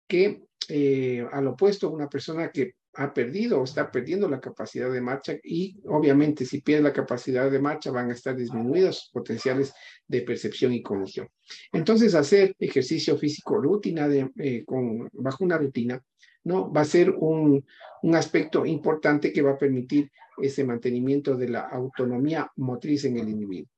que 0.07 0.43
eh, 0.69 1.27
al 1.33 1.47
opuesto, 1.49 1.91
una 1.91 2.09
persona 2.09 2.51
que 2.51 2.75
ha 2.97 3.13
perdido 3.13 3.61
o 3.61 3.65
está 3.65 3.91
perdiendo 3.91 4.29
la 4.29 4.41
capacidad 4.41 4.91
de 4.91 5.01
marcha 5.01 5.37
y 5.43 5.77
obviamente 5.87 6.45
si 6.45 6.61
pierde 6.61 6.85
la 6.85 6.93
capacidad 6.93 7.51
de 7.51 7.59
marcha 7.59 7.91
van 7.91 8.11
a 8.11 8.15
estar 8.15 8.37
disminuidos 8.37 9.11
potenciales 9.13 9.75
de 10.07 10.23
percepción 10.23 10.73
y 10.73 10.83
cognición. 10.83 11.29
Entonces 11.73 12.15
hacer 12.15 12.55
ejercicio 12.59 13.17
físico 13.19 13.61
rutina 13.61 14.09
eh, 14.39 14.65
con, 14.65 15.09
bajo 15.13 15.45
una 15.45 15.59
rutina 15.59 16.01
no 16.45 16.73
va 16.73 16.83
a 16.83 16.87
ser 16.87 17.11
un, 17.11 17.65
un 18.03 18.15
aspecto 18.15 18.65
importante 18.65 19.33
que 19.33 19.43
va 19.43 19.53
a 19.53 19.59
permitir 19.59 20.11
ese 20.39 20.63
mantenimiento 20.63 21.37
de 21.37 21.49
la 21.49 21.61
autonomía 21.61 22.51
motriz 22.57 23.05
en 23.05 23.19
el 23.19 23.29
individuo. 23.29 23.71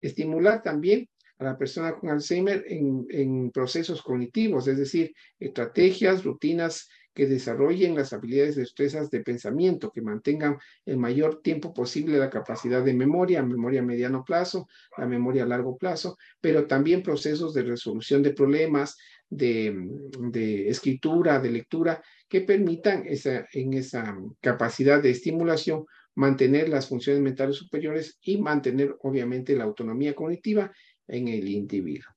Estimular 0.00 0.62
también 0.62 1.08
a 1.38 1.44
la 1.44 1.58
persona 1.58 1.94
con 1.94 2.10
Alzheimer 2.10 2.64
en, 2.68 3.50
procesos 3.50 4.02
cognitivos, 4.02 4.68
es 4.68 4.78
decir, 4.78 5.12
estrategias, 5.38 6.24
rutinas 6.24 6.88
que 7.12 7.26
desarrollen 7.26 7.94
las 7.94 8.12
habilidades 8.12 8.56
destrezas 8.56 9.08
de 9.08 9.20
pensamiento, 9.20 9.92
que 9.92 10.02
mantengan 10.02 10.58
el 10.84 10.96
mayor 10.96 11.42
tiempo 11.42 11.72
posible 11.72 12.18
la 12.18 12.28
capacidad 12.28 12.84
de 12.84 12.92
memoria, 12.92 13.42
memoria 13.42 13.80
a 13.80 13.84
mediano 13.84 14.24
plazo, 14.24 14.66
la 14.98 15.06
memoria 15.06 15.44
a 15.44 15.46
largo 15.46 15.76
plazo, 15.78 16.16
pero 16.40 16.66
también 16.66 17.04
procesos 17.04 17.54
de 17.54 17.62
resolución 17.62 18.22
de 18.22 18.32
problemas, 18.32 18.96
de, 19.30 20.68
escritura, 20.68 21.38
de 21.38 21.50
lectura, 21.50 22.02
que 22.28 22.40
permitan 22.40 23.04
esa, 23.06 23.46
en 23.52 23.74
esa 23.74 24.16
capacidad 24.40 25.00
de 25.00 25.10
estimulación 25.10 25.86
mantener 26.16 26.68
las 26.68 26.88
funciones 26.88 27.22
mentales 27.22 27.56
superiores 27.56 28.18
y 28.22 28.40
mantener 28.40 28.94
obviamente 29.02 29.56
la 29.56 29.64
autonomía 29.64 30.14
cognitiva 30.14 30.72
en 31.08 31.28
el 31.28 31.48
individuo. 31.48 32.10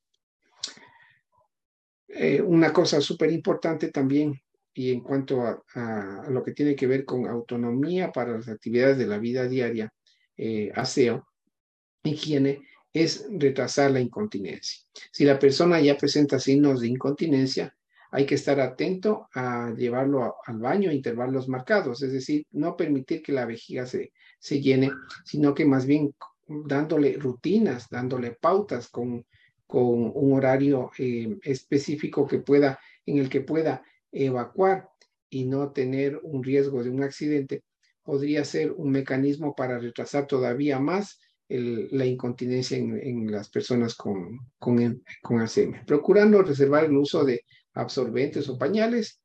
Eh, 2.08 2.42
una 2.42 2.72
cosa 2.72 3.02
súper 3.02 3.32
importante 3.32 3.92
también 3.92 4.42
y 4.74 4.92
en 4.92 5.02
cuanto 5.02 5.42
a, 5.42 6.26
lo 6.30 6.44
que 6.44 6.52
tiene 6.52 6.76
que 6.76 6.88
ver 6.88 7.04
con 7.04 7.28
autonomía 7.28 8.12
para 8.12 8.34
las 8.34 8.48
actividades 8.48 8.98
de 8.98 9.08
la 9.08 9.18
vida 9.18 9.48
diaria, 9.48 9.92
eh, 10.38 10.72
aseo, 10.76 11.28
higiene, 12.04 12.62
es 12.94 13.26
retrasar 13.32 13.92
la 13.92 14.00
incontinencia. 14.00 14.80
Si 15.12 15.26
la 15.26 15.40
persona 15.40 15.82
ya 15.82 15.98
presenta 15.98 16.40
signos 16.40 16.82
de 16.82 16.88
incontinencia, 16.88 17.76
hay 18.12 18.26
que 18.26 18.36
estar 18.36 18.60
atento 18.60 19.28
a 19.34 19.74
llevarlo 19.76 20.36
al 20.46 20.60
baño 20.60 20.90
a 20.90 20.94
intervalos 20.94 21.48
marcados, 21.48 22.02
es 22.04 22.14
decir, 22.14 22.46
no 22.52 22.78
permitir 22.78 23.22
que 23.22 23.34
la 23.34 23.46
vejiga 23.46 23.86
se, 23.86 24.14
se 24.40 24.62
llene, 24.62 24.92
sino 25.26 25.54
que 25.54 25.66
más 25.66 25.86
bien 25.86 26.14
dándole 26.48 27.14
rutinas, 27.14 27.88
dándole 27.90 28.32
pautas 28.32 28.88
con, 28.90 29.26
con 29.66 30.12
un 30.14 30.34
horario 30.34 30.92
eh, 30.98 31.38
específico 31.44 32.26
que 32.28 32.40
pueda, 32.40 32.80
en 33.06 33.18
el 33.18 33.30
que 33.30 33.42
pueda 33.42 33.84
evacuar 34.12 34.90
y 35.30 35.46
no 35.46 35.72
tener 35.72 36.20
un 36.24 36.44
riesgo 36.44 36.84
de 36.84 36.90
un 36.90 37.04
accidente, 37.04 37.64
podría 38.04 38.46
ser 38.46 38.72
un 38.72 38.92
mecanismo 38.92 39.54
para 39.54 39.78
retrasar 39.78 40.28
todavía 40.28 40.80
más 40.80 41.20
la 41.50 42.06
incontinencia 42.06 42.78
en, 42.78 43.32
las 43.32 43.50
personas 43.50 43.96
con, 43.96 44.38
con, 44.60 45.04
con 45.22 45.46
procurando 45.86 46.42
reservar 46.42 46.86
el 46.86 46.98
uso 46.98 47.24
de 47.24 47.46
absorbentes 47.74 48.50
o 48.50 48.58
pañales 48.58 49.22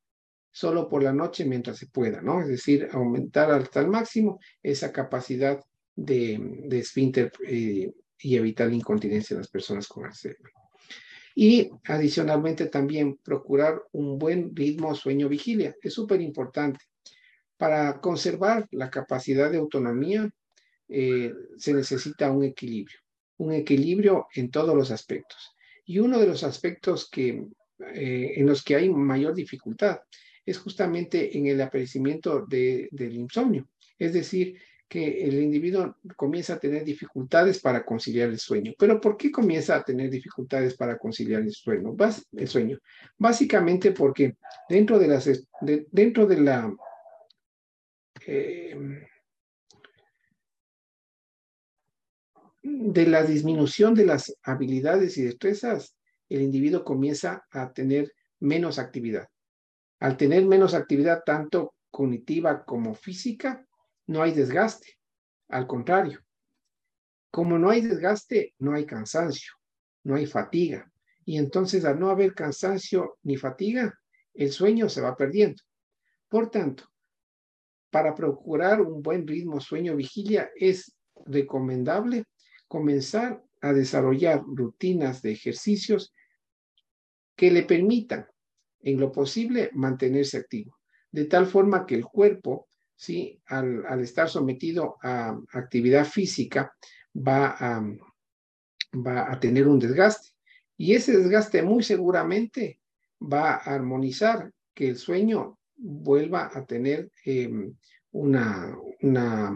solo 0.51 0.87
por 0.87 1.03
la 1.03 1.11
noche 1.11 1.45
mientras 1.45 1.77
se 1.77 1.87
pueda, 1.87 2.21
¿no? 2.21 2.39
Es 2.41 2.47
decir, 2.47 2.87
aumentar 2.91 3.51
hasta 3.51 3.81
el 3.81 3.87
máximo 3.87 4.39
esa 4.61 4.93
capacidad 4.93 5.59
de, 5.95 6.39
de 6.65 6.79
esfínter 6.79 7.31
eh, 7.47 7.91
y 8.19 8.35
evitar 8.35 8.67
la 8.69 8.75
incontinencia 8.75 9.33
en 9.33 9.39
las 9.39 9.49
personas 9.49 9.87
con 9.87 10.05
Alzheimer. 10.05 10.51
Y 11.35 11.69
adicionalmente 11.85 12.67
también 12.67 13.17
procurar 13.17 13.81
un 13.91 14.19
buen 14.19 14.55
ritmo 14.55 14.93
sueño-vigilia. 14.93 15.75
Es 15.81 15.93
súper 15.93 16.21
importante. 16.21 16.79
Para 17.57 17.99
conservar 17.99 18.67
la 18.71 18.89
capacidad 18.89 19.49
de 19.49 19.57
autonomía 19.57 20.29
eh, 20.89 21.33
se 21.57 21.73
necesita 21.73 22.31
un 22.31 22.43
equilibrio, 22.43 22.99
un 23.37 23.53
equilibrio 23.53 24.27
en 24.35 24.51
todos 24.51 24.75
los 24.75 24.91
aspectos. 24.91 25.55
Y 25.85 25.99
uno 25.99 26.19
de 26.19 26.27
los 26.27 26.43
aspectos 26.43 27.09
que, 27.09 27.45
eh, 27.93 28.33
en 28.35 28.45
los 28.45 28.63
que 28.63 28.75
hay 28.75 28.89
mayor 28.89 29.33
dificultad 29.33 29.99
es 30.45 30.57
justamente 30.57 31.37
en 31.37 31.47
el 31.47 31.61
aparecimiento 31.61 32.45
del 32.45 33.15
insomnio. 33.15 33.67
Es 33.97 34.13
decir, 34.13 34.59
que 34.93 35.23
el 35.23 35.41
individuo 35.41 35.97
comienza 36.15 36.53
a 36.53 36.59
tener 36.59 36.83
dificultades 36.83 37.59
para 37.59 37.83
conciliar 37.83 38.29
el 38.29 38.37
sueño. 38.37 38.73
Pero 38.77 39.01
¿por 39.01 39.17
qué 39.17 39.31
comienza 39.31 39.75
a 39.75 39.83
tener 39.83 40.07
dificultades 40.07 40.77
para 40.77 40.99
conciliar 40.99 41.41
el 41.41 41.51
sueño? 41.51 41.95
El 42.33 42.47
sueño. 42.47 42.77
Básicamente 43.17 43.91
porque 43.91 44.37
dentro 44.69 44.99
de, 44.99 45.07
las, 45.07 45.47
dentro 45.89 46.27
de 46.27 46.41
la... 46.41 46.75
Eh, 48.27 49.07
de 52.61 53.07
la 53.07 53.23
disminución 53.23 53.95
de 53.95 54.05
las 54.05 54.37
habilidades 54.43 55.17
y 55.17 55.23
destrezas, 55.23 55.97
el 56.29 56.43
individuo 56.43 56.83
comienza 56.83 57.43
a 57.49 57.73
tener 57.73 58.13
menos 58.39 58.77
actividad. 58.77 59.27
Al 59.99 60.17
tener 60.17 60.45
menos 60.45 60.75
actividad, 60.75 61.23
tanto 61.25 61.73
cognitiva 61.89 62.63
como 62.63 62.93
física, 62.93 63.65
no 64.07 64.21
hay 64.21 64.33
desgaste. 64.33 64.97
Al 65.49 65.67
contrario, 65.67 66.19
como 67.31 67.57
no 67.57 67.69
hay 67.69 67.81
desgaste, 67.81 68.53
no 68.59 68.73
hay 68.73 68.85
cansancio, 68.85 69.53
no 70.03 70.15
hay 70.15 70.25
fatiga. 70.25 70.91
Y 71.25 71.37
entonces 71.37 71.85
al 71.85 71.99
no 71.99 72.09
haber 72.09 72.33
cansancio 72.33 73.17
ni 73.23 73.37
fatiga, 73.37 73.97
el 74.33 74.51
sueño 74.51 74.89
se 74.89 75.01
va 75.01 75.15
perdiendo. 75.15 75.61
Por 76.27 76.49
tanto, 76.49 76.85
para 77.89 78.15
procurar 78.15 78.81
un 78.81 79.01
buen 79.01 79.27
ritmo 79.27 79.59
sueño-vigilia 79.59 80.49
es 80.55 80.95
recomendable 81.25 82.25
comenzar 82.67 83.41
a 83.61 83.71
desarrollar 83.71 84.41
rutinas 84.45 85.21
de 85.21 85.31
ejercicios 85.31 86.13
que 87.35 87.51
le 87.51 87.63
permitan, 87.63 88.27
en 88.81 88.99
lo 88.99 89.11
posible, 89.11 89.69
mantenerse 89.73 90.37
activo, 90.37 90.77
de 91.11 91.25
tal 91.25 91.45
forma 91.45 91.85
que 91.85 91.95
el 91.95 92.05
cuerpo 92.05 92.67
¿sí? 93.03 93.41
Al, 93.47 93.99
estar 93.99 94.29
sometido 94.29 94.97
a 95.03 95.37
actividad 95.51 96.05
física, 96.05 96.73
va 97.15 97.55
a, 97.59 97.83
va 98.93 99.29
a 99.29 99.39
tener 99.41 99.67
un 99.67 99.77
desgaste. 99.77 100.29
Y 100.77 100.95
ese 100.95 101.17
desgaste 101.17 101.61
muy 101.63 101.83
seguramente 101.83 102.79
va 103.19 103.55
a 103.55 103.75
armonizar 103.75 104.51
que 104.73 104.87
el 104.87 104.97
sueño 104.97 105.59
vuelva 105.75 106.49
a 106.53 106.65
tener 106.65 107.11
em, 107.25 107.75
una, 108.11 108.77
una, 109.01 109.53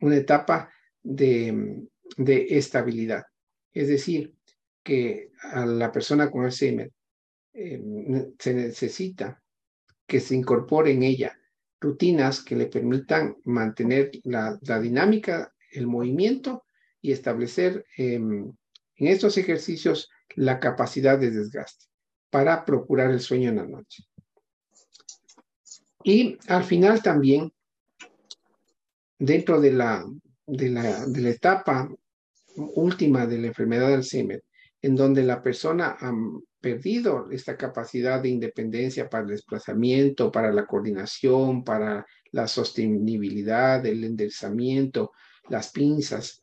una 0.00 0.16
etapa 0.16 0.70
de, 1.02 1.86
de, 2.18 2.46
estabilidad. 2.50 3.24
Es 3.72 3.88
decir, 3.88 4.34
que 4.82 5.30
a 5.42 5.64
la 5.64 5.90
persona 5.90 6.30
con 6.30 6.44
Alzheimer 6.44 6.92
eh, 7.54 7.80
se 8.38 8.52
necesita 8.54 9.42
que 10.06 10.20
se 10.20 10.34
incorpore 10.34 10.92
en 10.92 11.02
ella 11.02 11.39
rutinas 11.80 12.42
que 12.42 12.56
le 12.56 12.66
permitan 12.66 13.36
mantener 13.44 14.10
la, 14.24 14.58
dinámica, 14.80 15.52
el 15.72 15.86
movimiento 15.86 16.64
y 17.00 17.12
establecer 17.12 17.86
em, 17.96 18.52
en 18.96 19.06
estos 19.06 19.38
ejercicios 19.38 20.10
la 20.36 20.60
capacidad 20.60 21.18
de 21.18 21.30
desgaste 21.30 21.86
para 22.28 22.64
procurar 22.64 23.10
el 23.10 23.20
sueño 23.20 23.50
en 23.50 23.56
la 23.56 23.66
noche. 23.66 24.04
Y 26.04 26.38
al 26.48 26.64
final 26.64 27.02
también, 27.02 27.52
dentro 29.18 29.60
de 29.60 29.72
la, 29.72 30.04
de 30.46 30.68
la, 30.70 31.06
de 31.06 31.20
la 31.20 31.30
etapa 31.30 31.90
última 32.56 33.26
de 33.26 33.38
la 33.38 33.48
enfermedad 33.48 33.88
de 33.88 33.94
Alzheimer, 33.94 34.44
en 34.82 34.96
donde 34.96 35.22
la 35.22 35.42
persona 35.42 35.96
perdido 36.60 37.30
esta 37.30 37.56
capacidad 37.56 38.20
de 38.20 38.28
independencia 38.28 39.08
para 39.08 39.24
el 39.24 39.30
desplazamiento, 39.30 40.30
para 40.30 40.52
la 40.52 40.66
coordinación, 40.66 41.64
para 41.64 42.06
la 42.32 42.46
sostenibilidad, 42.46 43.84
el 43.86 44.04
enderezamiento, 44.04 45.12
las 45.48 45.70
pinzas, 45.72 46.42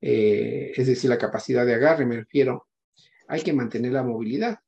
eh, 0.00 0.72
es 0.76 0.86
decir, 0.86 1.08
la 1.08 1.18
capacidad 1.18 1.64
de 1.64 1.74
agarre, 1.74 2.04
me 2.04 2.16
refiero, 2.16 2.66
hay 3.26 3.42
que 3.42 3.52
mantener 3.52 3.92
la 3.92 4.02
movilidad. 4.02 4.58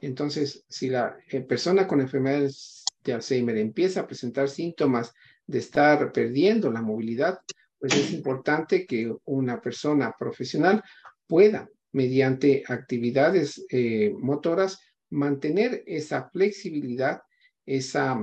Entonces, 0.00 0.64
si 0.68 0.88
la 0.88 1.16
eh, 1.28 1.40
persona 1.40 1.86
con 1.86 2.00
enfermedades 2.00 2.84
de 3.02 3.14
Alzheimer 3.14 3.56
empieza 3.56 4.00
a 4.00 4.06
presentar 4.06 4.48
síntomas 4.48 5.12
de 5.46 5.58
estar 5.58 6.12
perdiendo 6.12 6.70
la 6.70 6.82
movilidad, 6.82 7.40
pues 7.78 7.94
es 7.94 8.12
importante 8.12 8.86
que 8.86 9.12
una 9.24 9.60
persona 9.60 10.14
profesional 10.18 10.82
pueda, 11.26 11.68
mediante 11.92 12.64
actividades 12.66 13.64
eh, 13.70 14.14
motoras, 14.18 14.80
mantener 15.10 15.82
esa 15.86 16.28
flexibilidad, 16.30 17.22
esa, 17.64 18.18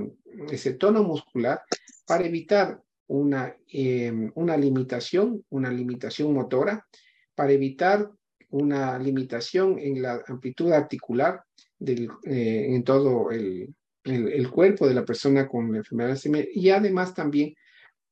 ese 0.50 0.74
tono 0.74 1.02
muscular 1.02 1.62
para 2.06 2.26
evitar 2.26 2.80
una, 3.08 3.56
em, 3.68 4.30
una 4.34 4.56
limitación, 4.56 5.44
una 5.50 5.70
limitación 5.70 6.32
motora, 6.32 6.86
para 7.34 7.52
evitar 7.52 8.10
una 8.50 8.98
limitación 8.98 9.78
en 9.78 10.02
la 10.02 10.22
amplitud 10.26 10.72
articular 10.72 11.42
del, 11.78 12.08
eh, 12.24 12.66
en 12.70 12.82
todo 12.84 13.30
el, 13.30 13.74
el, 14.04 14.50
cuerpo 14.50 14.86
de 14.86 14.94
la 14.94 15.04
persona 15.04 15.46
con 15.46 15.72
la 15.72 15.78
enfermedad 15.78 16.18
de 16.20 16.48
y 16.54 16.70
además 16.70 17.14
también 17.14 17.54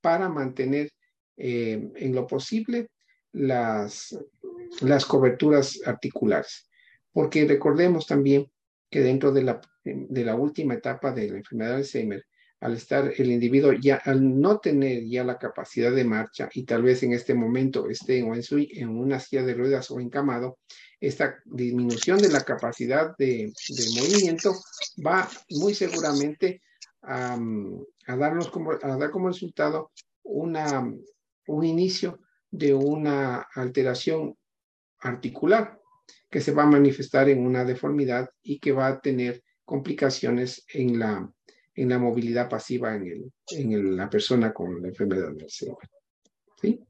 para 0.01 0.29
mantener 0.29 0.91
eh, 1.37 1.91
en 1.97 2.15
lo 2.15 2.27
posible 2.27 2.89
las, 3.33 4.17
las 4.81 5.05
coberturas 5.05 5.81
articulares. 5.85 6.69
Porque 7.13 7.47
recordemos 7.47 8.07
también 8.07 8.51
que 8.91 9.01
dentro 9.01 9.33
de 9.33 9.43
la, 9.43 9.61
de 9.85 10.25
la 10.25 10.35
última 10.35 10.75
etapa 10.75 11.13
de 11.13 11.31
la 11.31 11.39
enfermedad 11.39 11.71
de 11.71 11.77
Alzheimer, 11.77 12.25
al 12.61 12.75
estar 12.75 13.13
el 13.17 13.31
individuo 13.31 13.73
ya, 13.73 13.97
al 13.97 14.41
no 14.41 14.59
tener 14.59 15.05
ya 15.05 15.23
la 15.23 15.39
capacidad 15.39 15.93
de 15.93 16.05
marcha 16.05 16.49
y 16.55 16.65
tal 16.65 16.83
vez 16.83 17.03
en 17.03 17.13
este 17.13 17.35
momento 17.35 17.91
esté 17.91 18.19
en, 18.19 18.33
en 18.33 18.89
una 18.89 19.21
silla 19.21 19.43
de 19.43 19.55
ruedas 19.55 19.91
o 19.91 20.01
encamado, 20.01 20.59
esta 20.99 21.37
disminución 21.45 22.19
de 22.19 22.31
la 22.31 22.41
capacidad 22.41 23.15
de, 23.19 23.53
movimiento 23.99 24.55
va 25.07 25.29
muy 25.51 25.75
seguramente 25.75 26.63
a, 27.03 27.39
darnos 28.07 28.49
como, 28.49 28.73
a 28.73 28.97
dar 28.97 29.11
como 29.11 29.29
resultado 29.29 29.91
una, 30.23 30.91
un 31.47 31.65
inicio 31.65 32.21
de 32.51 32.73
una 32.73 33.47
alteración 33.55 34.39
articular 35.05 35.81
que 36.31 36.41
se 36.41 36.53
va 36.53 36.65
a 36.65 36.67
manifestar 36.67 37.29
en 37.29 37.47
una 37.47 37.65
deformidad 37.65 38.29
y 38.43 38.59
que 38.59 38.73
va 38.73 38.89
a 38.89 39.01
tener 39.01 39.43
complicaciones 39.65 40.65
en 40.69 40.99
la, 40.99 41.31
en 41.75 41.89
la 41.89 41.99
movilidad 41.99 42.49
pasiva 42.49 42.95
en, 42.95 43.07
el, 43.07 43.33
en 43.51 43.97
la 43.97 44.11
persona 44.11 44.53
con 44.53 44.83
la 44.83 44.89
enfermedad 44.89 45.31
del 45.31 45.45
Alzheimer. 45.45 45.89
¿Sí? 46.61 46.81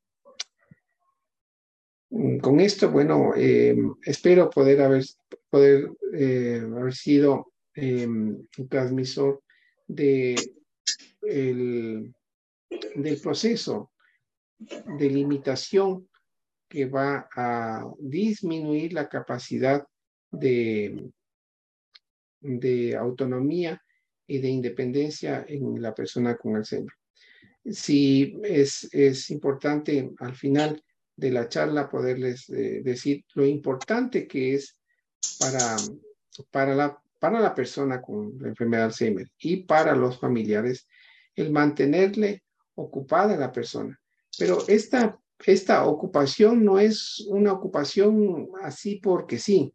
Mm, 2.10 2.38
con 2.38 2.60
esto, 2.60 2.90
bueno, 2.90 3.32
eh, 3.36 3.76
espero 4.02 4.48
poder 4.50 4.80
haber, 4.80 5.04
poder, 5.50 5.90
eh, 6.14 6.62
haber 6.64 6.94
sido 6.94 7.52
un 7.76 8.46
transmisor 8.70 9.42
de 9.88 10.36
el, 11.22 12.14
del 12.94 13.20
proceso 13.20 13.90
de 14.58 15.10
limitación 15.10 16.08
que 16.74 16.86
va 16.86 17.28
a 17.36 17.88
disminuir 18.00 18.92
la 18.94 19.08
capacidad 19.08 19.86
de, 20.32 21.08
de 22.40 22.96
autonomía 22.96 23.80
y 24.26 24.38
de 24.38 24.48
independencia 24.48 25.44
en 25.46 25.80
la 25.80 25.94
persona 25.94 26.36
con 26.36 26.56
Alzheimer. 26.56 26.92
Sí, 27.64 28.36
es, 28.42 28.88
es 28.90 29.30
importante 29.30 30.10
al 30.18 30.34
final 30.34 30.82
de 31.14 31.30
la 31.30 31.48
charla 31.48 31.88
poderles 31.88 32.50
eh, 32.50 32.80
decir 32.82 33.24
lo 33.34 33.46
importante 33.46 34.26
que 34.26 34.54
es 34.54 34.76
para, 35.38 35.76
para, 36.50 36.74
la, 36.74 37.00
para 37.20 37.38
la 37.38 37.54
persona 37.54 38.02
con 38.02 38.36
la 38.40 38.48
enfermedad 38.48 38.82
de 38.82 38.86
Alzheimer 38.86 39.28
y 39.38 39.58
para 39.58 39.94
los 39.94 40.18
familiares 40.18 40.88
el 41.36 41.52
mantenerle 41.52 42.42
ocupada 42.74 43.36
la 43.36 43.52
persona. 43.52 43.96
Pero 44.36 44.58
esta, 44.66 45.20
esta 45.44 45.84
ocupación 45.86 46.64
no 46.64 46.78
es 46.78 47.24
una 47.28 47.52
ocupación 47.52 48.48
así 48.62 49.00
porque 49.02 49.38
sí. 49.38 49.72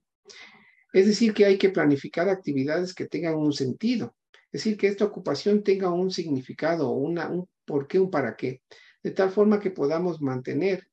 Es 0.93 1.05
decir, 1.05 1.33
que 1.33 1.45
hay 1.45 1.57
que 1.57 1.69
planificar 1.69 2.29
actividades 2.29 2.93
que 2.93 3.05
tengan 3.05 3.35
un 3.35 3.53
sentido. 3.53 4.15
Es 4.51 4.63
decir, 4.63 4.77
que 4.77 4.87
esta 4.87 5.05
ocupación 5.05 5.63
tenga 5.63 5.91
un 5.91 6.09
significado, 6.09 6.89
una, 6.91 7.29
un 7.29 7.47
por 7.65 7.87
qué, 7.87 7.99
un 7.99 8.09
para 8.09 8.35
qué, 8.35 8.61
de 9.03 9.11
tal 9.11 9.29
forma 9.29 9.59
que 9.59 9.69
podamos 9.69 10.21
mantener 10.21 10.87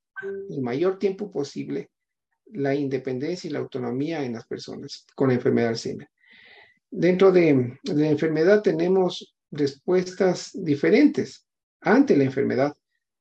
el 0.51 0.61
mayor 0.61 0.99
tiempo 0.99 1.31
posible 1.31 1.91
la 2.53 2.75
independencia 2.75 3.49
y 3.49 3.53
la 3.53 3.59
autonomía 3.59 4.25
en 4.25 4.35
las 4.35 4.47
personas 4.47 5.07
con 5.15 5.29
la 5.29 5.35
enfermedad 5.35 5.75
de. 5.75 6.11
Dentro 6.91 7.33
de, 7.33 7.79
la 7.85 8.09
enfermedad 8.09 8.63
tenemos 8.63 9.35
respuestas 9.51 10.51
diferentes 10.55 11.47
ante 11.81 12.17
la 12.17 12.25
enfermedad 12.25 12.77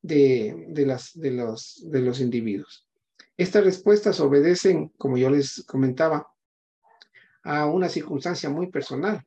de, 0.06 0.86
los, 0.86 1.84
los 1.84 2.20
individuos. 2.22 2.88
Estas 3.38 3.64
respuestas 3.64 4.20
obedecen, 4.20 4.90
como 4.98 5.18
yo 5.18 5.30
les 5.30 5.64
comentaba, 5.66 6.28
a 7.44 7.68
una 7.68 7.90
circunstancia 7.90 8.50
muy 8.50 8.72
personal 8.72 9.26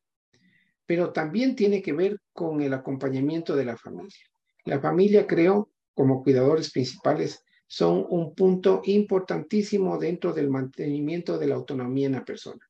pero 0.88 1.12
también 1.12 1.54
tiene 1.54 1.82
que 1.82 1.92
ver 1.92 2.18
con 2.32 2.62
el 2.62 2.72
acompañamiento 2.72 3.54
de 3.54 3.66
la 3.66 3.76
familia. 3.76 4.24
La 4.64 4.80
familia, 4.80 5.26
creo, 5.26 5.70
como 5.92 6.22
cuidadores 6.22 6.70
principales, 6.70 7.44
son 7.66 8.06
un 8.08 8.34
punto 8.34 8.80
importantísimo 8.84 9.98
dentro 9.98 10.32
del 10.32 10.48
mantenimiento 10.48 11.36
de 11.36 11.46
la 11.46 11.56
autonomía 11.56 12.06
en 12.06 12.14
la 12.14 12.24
persona. 12.24 12.66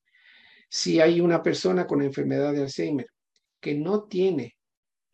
Si 0.68 1.00
hay 1.00 1.20
una 1.20 1.44
persona 1.44 1.86
con 1.86 2.02
enfermedad 2.02 2.52
de 2.52 2.62
Alzheimer 2.62 3.06
que 3.60 3.76
no 3.76 4.02
tiene 4.08 4.56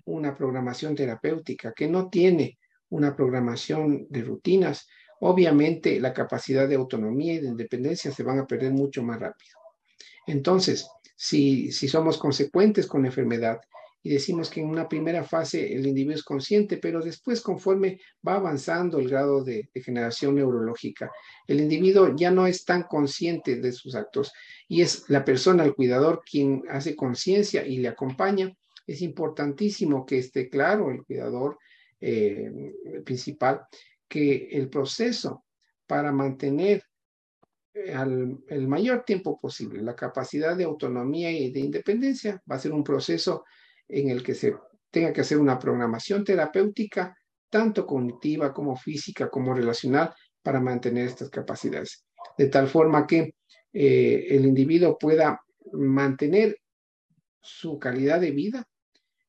una 0.07 0.35
programación 0.35 0.95
terapéutica, 0.95 1.75
que 1.75 1.87
no 1.87 2.09
tiene 2.09 2.59
una 2.95 3.17
programación 3.17 4.07
de 4.09 4.23
rutinas, 4.23 4.87
obviamente 5.21 5.99
la 5.99 6.15
capacidad 6.15 6.69
de 6.69 6.77
autonomía 6.77 7.35
y 7.35 7.41
de 7.41 7.49
independencia 7.49 8.13
se 8.13 8.23
van 8.23 8.39
a 8.39 8.47
perder 8.47 8.73
mucho 8.73 9.03
más 9.03 9.19
rápido. 9.19 9.59
Entonces, 10.29 10.87
si, 11.17 11.73
somos 11.73 12.19
consecuentes 12.19 12.87
con 12.87 13.03
la 13.03 13.09
enfermedad 13.09 13.61
y 14.01 14.11
decimos 14.11 14.49
que 14.49 14.61
en 14.61 14.69
una 14.69 14.89
primera 14.89 15.25
fase 15.25 15.75
el 15.75 15.87
individuo 15.87 16.15
es 16.15 16.23
consciente, 16.23 16.77
pero 16.77 17.01
después 17.01 17.41
conforme 17.41 18.01
va 18.27 18.37
avanzando 18.37 18.99
el 19.01 19.09
grado 19.09 19.43
de 19.43 19.69
degeneración 19.75 20.37
neurológica, 20.37 21.11
el 21.49 21.61
individuo 21.61 22.15
ya 22.15 22.31
no 22.31 22.47
es 22.47 22.65
tan 22.65 22.85
consciente 22.85 23.57
de 23.57 23.73
sus 23.73 23.97
actos 23.97 24.33
y 24.69 24.83
es 24.83 25.05
la 25.09 25.25
persona, 25.25 25.65
el 25.65 25.75
cuidador, 25.75 26.23
quien 26.31 26.63
hace 26.71 26.95
conciencia 26.95 27.67
y 27.67 27.79
le 27.79 27.89
acompaña. 27.89 28.55
Es 28.87 29.03
importantísimo 29.03 30.07
que 30.07 30.19
esté 30.19 30.49
claro 30.49 30.91
el 30.93 31.03
cuidador 31.03 31.59
eh, 32.07 33.03
principal 33.03 33.63
que 34.07 34.49
el 34.51 34.69
proceso 34.69 35.45
para 35.87 36.13
mantener 36.13 36.83
al 37.95 38.39
el 38.49 38.69
mayor 38.69 39.05
tiempo 39.05 39.41
posible. 39.41 39.83
La 39.83 39.97
capacidad 39.97 40.55
de 40.55 40.65
autonomía 40.65 41.33
y 41.33 41.51
de 41.51 41.61
independencia 41.61 42.43
va 42.51 42.57
a 42.57 42.59
ser 42.59 42.73
un 42.73 42.85
proceso 42.85 43.45
en 43.89 44.11
el 44.11 44.23
que 44.23 44.35
se 44.35 44.55
tenga 44.91 45.15
que 45.15 45.23
hacer 45.23 45.39
una 45.39 45.59
programación 45.59 46.25
terapéutica, 46.25 47.17
tanto 47.49 47.87
cognitiva 47.87 48.53
como 48.53 48.77
física 48.77 49.31
como 49.31 49.55
relacional, 49.55 50.15
para 50.43 50.61
mantener 50.61 51.07
estas 51.07 51.31
capacidades. 51.31 52.05
De 52.37 52.49
tal 52.49 52.69
forma 52.69 53.07
que 53.07 53.35
eh, 53.73 54.27
el 54.29 54.45
individuo 54.45 54.99
pueda 54.99 55.41
mantener 55.73 56.59
su 57.41 57.79
calidad 57.79 58.21
de 58.21 58.31
vida 58.31 58.69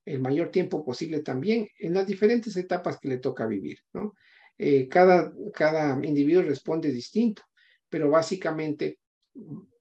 el 0.05 0.21
mayor 0.21 0.49
tiempo 0.49 0.85
posible 0.85 1.21
también 1.21 1.67
en 1.79 1.93
las 1.93 2.05
diferentes 2.05 2.55
etapas 2.55 2.99
que 2.99 3.09
le 3.09 3.17
toca 3.17 3.45
vivir, 3.47 3.79
¿no? 3.93 4.13
Eh, 4.57 4.87
cada, 4.87 5.33
cada 5.53 5.99
individuo 6.05 6.43
responde 6.43 6.91
distinto, 6.91 7.41
pero 7.89 8.09
básicamente 8.09 8.99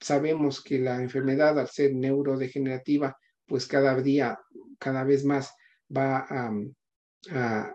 sabemos 0.01 0.63
que 0.63 0.79
la 0.79 1.01
enfermedad, 1.01 1.59
al 1.59 1.69
ser 1.69 1.95
neurodegenerativa, 1.95 3.17
pues 3.47 3.67
cada 3.67 3.95
día, 4.01 4.39
cada 4.79 5.05
vez 5.05 5.25
más 5.25 5.55
va 5.95 6.27
a, 6.29 6.53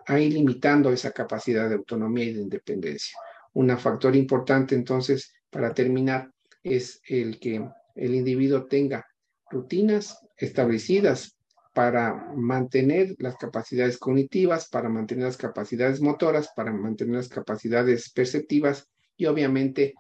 a, 0.06 0.20
ir 0.20 0.34
limitando 0.34 0.92
esa 0.92 1.12
capacidad 1.12 1.70
de 1.70 1.76
autonomía 1.76 2.26
y 2.26 2.34
de 2.34 2.42
independencia. 2.42 3.18
Un 3.54 3.76
factor 3.78 4.16
importante 4.16 4.76
entonces, 4.76 5.34
para 5.50 5.74
terminar, 5.74 6.30
es 6.64 7.02
el 7.08 7.40
que 7.40 7.66
el 7.96 8.16
individuo 8.16 8.66
tenga 8.66 9.06
rutinas 9.50 10.20
establecidas 10.38 11.39
para 11.80 12.14
mantener 12.36 13.16
las 13.20 13.38
capacidades 13.38 13.98
cognitivas, 13.98 14.68
para 14.68 14.90
mantener 14.90 15.24
las 15.24 15.38
capacidades 15.38 16.02
motoras, 16.02 16.50
para 16.54 16.74
mantener 16.74 17.16
las 17.16 17.30
capacidades 17.30 18.12
perceptivas 18.12 18.92
y 19.16 19.28
obviamente 19.28 19.94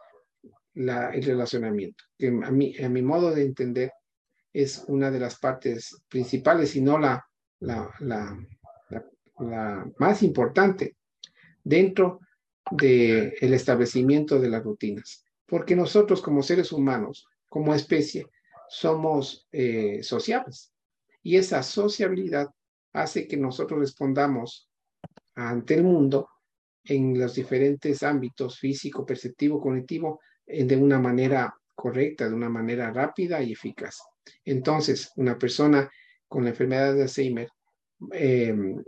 el 0.75 1.23
relacionamiento, 1.23 2.03
que 2.17 2.27
a 2.27 2.47
a 2.47 2.89
mi 2.89 3.01
modo 3.01 3.33
de 3.33 3.43
entender 3.45 3.93
es 4.51 4.83
una 4.89 5.09
de 5.09 5.21
las 5.21 5.39
partes 5.39 5.95
principales, 6.09 6.75
y 6.75 6.81
no 6.81 6.99
la, 6.99 7.25
la, 7.61 7.89
la, 8.01 8.37
la 9.39 9.89
más 9.99 10.21
importante 10.21 10.97
dentro 11.63 12.19
del 12.71 13.35
el 13.39 13.53
establecimiento 13.53 14.37
de 14.37 14.49
las 14.49 14.65
rutinas. 14.65 15.23
Porque 15.45 15.77
nosotros 15.77 16.21
como 16.21 16.43
seres 16.43 16.73
humanos, 16.73 17.25
como 17.47 17.73
especie, 17.73 18.25
somos 18.67 19.47
eh, 19.53 20.03
sociables. 20.03 20.73
Y 21.23 21.37
esa 21.37 21.63
sociabilidad 21.63 22.49
hace 22.93 23.27
que 23.27 23.37
nosotros 23.37 23.79
respondamos 23.79 24.69
ante 25.35 25.75
el 25.75 25.83
mundo 25.83 26.29
en 26.83 27.19
los 27.19 27.35
diferentes 27.35 28.03
ámbitos 28.03 28.59
físico, 28.59 29.05
perceptivo, 29.05 29.61
cognitivo, 29.61 30.21
de 30.45 30.75
una 30.75 30.99
manera 30.99 31.53
correcta, 31.75 32.27
de 32.27 32.35
una 32.35 32.49
manera 32.49 32.91
rápida 32.91 33.41
y 33.41 33.53
eficaz. 33.53 33.99
Entonces, 34.43 35.11
una 35.15 35.37
persona 35.37 35.89
con 36.27 36.43
la 36.43 36.49
enfermedad 36.49 36.95
de 36.95 37.03
Alzheimer, 37.03 37.49
em, 38.11 38.83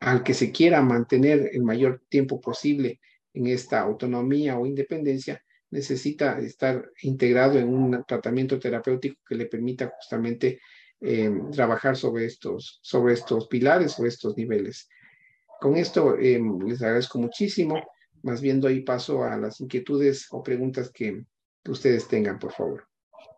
al 0.00 0.22
que 0.22 0.34
se 0.34 0.52
quiera 0.52 0.82
mantener 0.82 1.50
el 1.52 1.62
mayor 1.62 2.02
tiempo 2.08 2.40
posible 2.40 3.00
en 3.32 3.46
esta 3.46 3.80
autonomía 3.80 4.58
o 4.58 4.66
independencia, 4.66 5.42
necesita 5.70 6.38
estar 6.38 6.90
integrado 7.02 7.58
en 7.58 7.68
un 7.68 8.04
tratamiento 8.06 8.58
terapéutico 8.58 9.20
que 9.26 9.34
le 9.34 9.46
permita 9.46 9.92
justamente 9.96 10.60
em, 11.00 11.50
trabajar 11.50 11.96
sobre 11.96 12.26
estos, 12.26 12.80
sobre 12.82 13.14
estos 13.14 13.46
pilares 13.48 13.98
o 13.98 14.06
estos 14.06 14.36
niveles. 14.36 14.88
Con 15.60 15.76
esto 15.76 16.16
em, 16.18 16.58
les 16.66 16.82
agradezco 16.82 17.18
muchísimo. 17.18 17.80
Más 18.22 18.40
bien 18.40 18.60
doy 18.60 18.80
paso 18.82 19.24
a 19.24 19.36
las 19.36 19.60
inquietudes 19.60 20.26
o 20.30 20.42
preguntas 20.42 20.90
que 20.90 21.24
ustedes 21.66 22.08
tengan, 22.08 22.38
por 22.38 22.52
favor. 22.52 22.88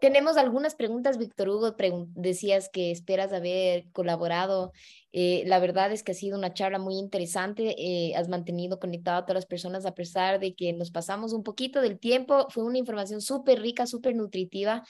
Tenemos 0.01 0.39
algunas 0.39 0.75
preguntas, 0.75 1.19
Víctor 1.19 1.51
Hugo. 1.51 1.75
decías 2.15 2.71
que 2.71 2.91
esperas 2.91 3.35
haber 3.35 3.85
colaborado. 3.93 4.73
Eh, 5.13 5.43
la 5.47 5.59
verdad 5.59 5.93
es 5.93 6.03
que 6.03 6.13
ha 6.13 6.15
sido 6.15 6.39
una 6.39 6.55
charla 6.55 6.79
muy 6.79 6.95
interesante. 6.95 7.75
Eh, 7.79 8.15
has 8.15 8.29
mantenido 8.29 8.81
conectado 8.81 9.19
a 9.19 9.23
todas 9.25 9.35
las 9.35 9.47
personas 9.47 9.85
a 9.85 9.95
pesar 9.95 10.41
de 10.41 10.55
que 10.55 10.73
nos 10.73 10.91
pasamos 10.91 11.35
un 11.35 11.43
poquito 11.43 11.83
del 11.83 11.99
tiempo. 11.99 12.47
Fue 12.49 12.65
una 12.65 12.79
información 12.79 13.21
súper 13.21 13.61
rica, 13.61 13.87
súper 13.87 14.17
nutritiva 14.17 14.85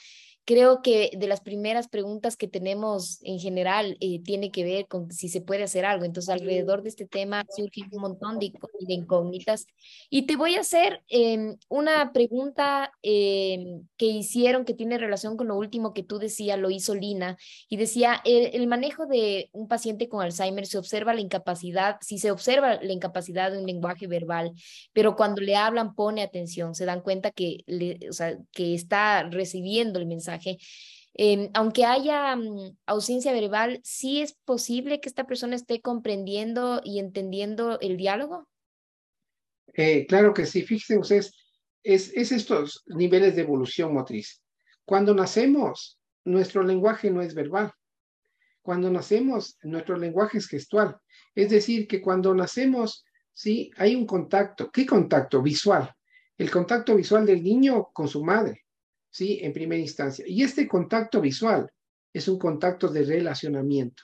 creo 0.45 0.81
que 0.81 1.11
de 1.17 1.27
las 1.27 1.41
primeras 1.41 1.87
preguntas 1.87 2.35
que 2.35 2.47
tenemos 2.47 3.19
en 3.23 3.39
general 3.39 3.97
eh, 3.99 4.21
tiene 4.23 4.51
que 4.51 4.63
ver 4.63 4.87
con 4.87 5.11
si 5.11 5.29
se 5.29 5.41
puede 5.41 5.63
hacer 5.63 5.85
algo. 5.85 6.05
Entonces, 6.05 6.33
alrededor 6.33 6.81
de 6.81 6.89
este 6.89 7.05
tema 7.05 7.45
surgen 7.55 7.89
un 7.91 8.01
montón 8.01 8.39
de, 8.39 8.51
incógnitas. 8.87 9.67
Y 10.09 10.23
te 10.23 10.35
voy 10.35 10.55
a 10.55 10.61
hacer 10.61 11.03
em, 11.07 11.57
una 11.69 12.11
pregunta 12.11 12.91
em, 13.01 13.87
que 13.97 14.07
hicieron 14.07 14.65
que 14.65 14.73
tiene 14.73 14.97
relación 14.97 15.37
con 15.37 15.47
lo 15.47 15.55
último 15.55 15.93
que 15.93 16.03
tú 16.03 16.17
decías, 16.17 16.59
lo 16.59 16.69
hizo 16.69 16.95
Lina, 16.95 17.37
y 17.69 17.77
decía, 17.77 18.21
el, 18.25 18.49
el 18.53 18.67
manejo 18.67 19.05
de 19.05 19.49
un 19.53 19.67
paciente 19.67 20.09
con 20.09 20.21
Alzheimer 20.21 20.65
se 20.65 20.77
observa 20.77 21.13
la 21.13 21.21
incapacidad, 21.21 21.97
si 22.01 22.17
se 22.17 22.31
observa 22.31 22.81
la 22.81 22.93
incapacidad 22.93 23.51
de 23.51 23.59
un 23.59 23.65
lenguaje 23.65 24.07
verbal, 24.07 24.51
pero 24.93 25.15
cuando 25.15 25.41
le 25.41 25.55
hablan 25.55 25.93
pone 25.93 26.23
atención, 26.23 26.73
se 26.75 26.85
dan 26.85 27.01
cuenta 27.01 27.31
que, 27.31 27.63
le, 27.67 27.99
o 28.09 28.13
sea, 28.13 28.37
que 28.51 28.73
está 28.73 29.23
recibiendo 29.29 29.99
el 29.99 30.05
mensaje 30.07 30.30
Em, 31.13 31.49
aunque 31.53 31.85
haya 31.85 32.35
mm, 32.35 32.77
ausencia 32.85 33.33
verbal, 33.33 33.81
¿sí 33.83 34.21
es 34.21 34.33
posible 34.45 35.01
que 35.01 35.09
esta 35.09 35.25
persona 35.25 35.55
esté 35.55 35.81
comprendiendo 35.81 36.81
y 36.83 36.99
entendiendo 36.99 37.79
el 37.79 37.97
diálogo? 37.97 38.47
Eh, 39.73 40.05
claro 40.07 40.33
que 40.33 40.45
sí, 40.45 40.63
fíjense 40.63 40.97
ustedes, 40.97 41.33
es, 41.83 42.11
es 42.15 42.31
estos 42.31 42.83
niveles 42.87 43.35
de 43.35 43.41
evolución 43.41 43.93
motriz. 43.93 44.41
Cuando 44.85 45.13
nacemos, 45.13 45.99
nuestro 46.25 46.63
lenguaje 46.63 47.09
no 47.09 47.21
es 47.21 47.33
verbal. 47.33 47.71
Cuando 48.61 48.91
nacemos, 48.91 49.57
nuestro 49.63 49.97
lenguaje 49.97 50.37
es 50.37 50.47
gestual. 50.47 50.97
Es 51.33 51.49
decir, 51.49 51.87
que 51.87 52.01
cuando 52.01 52.33
nacemos, 52.35 53.03
sí, 53.33 53.71
hay 53.77 53.95
un 53.95 54.05
contacto. 54.05 54.69
¿Qué 54.71 54.85
contacto? 54.85 55.41
Visual. 55.41 55.91
El 56.37 56.51
contacto 56.51 56.95
visual 56.95 57.25
del 57.25 57.43
niño 57.43 57.89
con 57.91 58.07
su 58.07 58.23
madre. 58.23 58.65
¿Sí? 59.11 59.39
En 59.41 59.53
primera 59.53 59.79
instancia. 59.79 60.25
Y 60.27 60.41
este 60.41 60.67
contacto 60.67 61.21
visual 61.21 61.69
es 62.11 62.27
un 62.27 62.39
contacto 62.39 62.87
de 62.87 63.03
relacionamiento, 63.03 64.03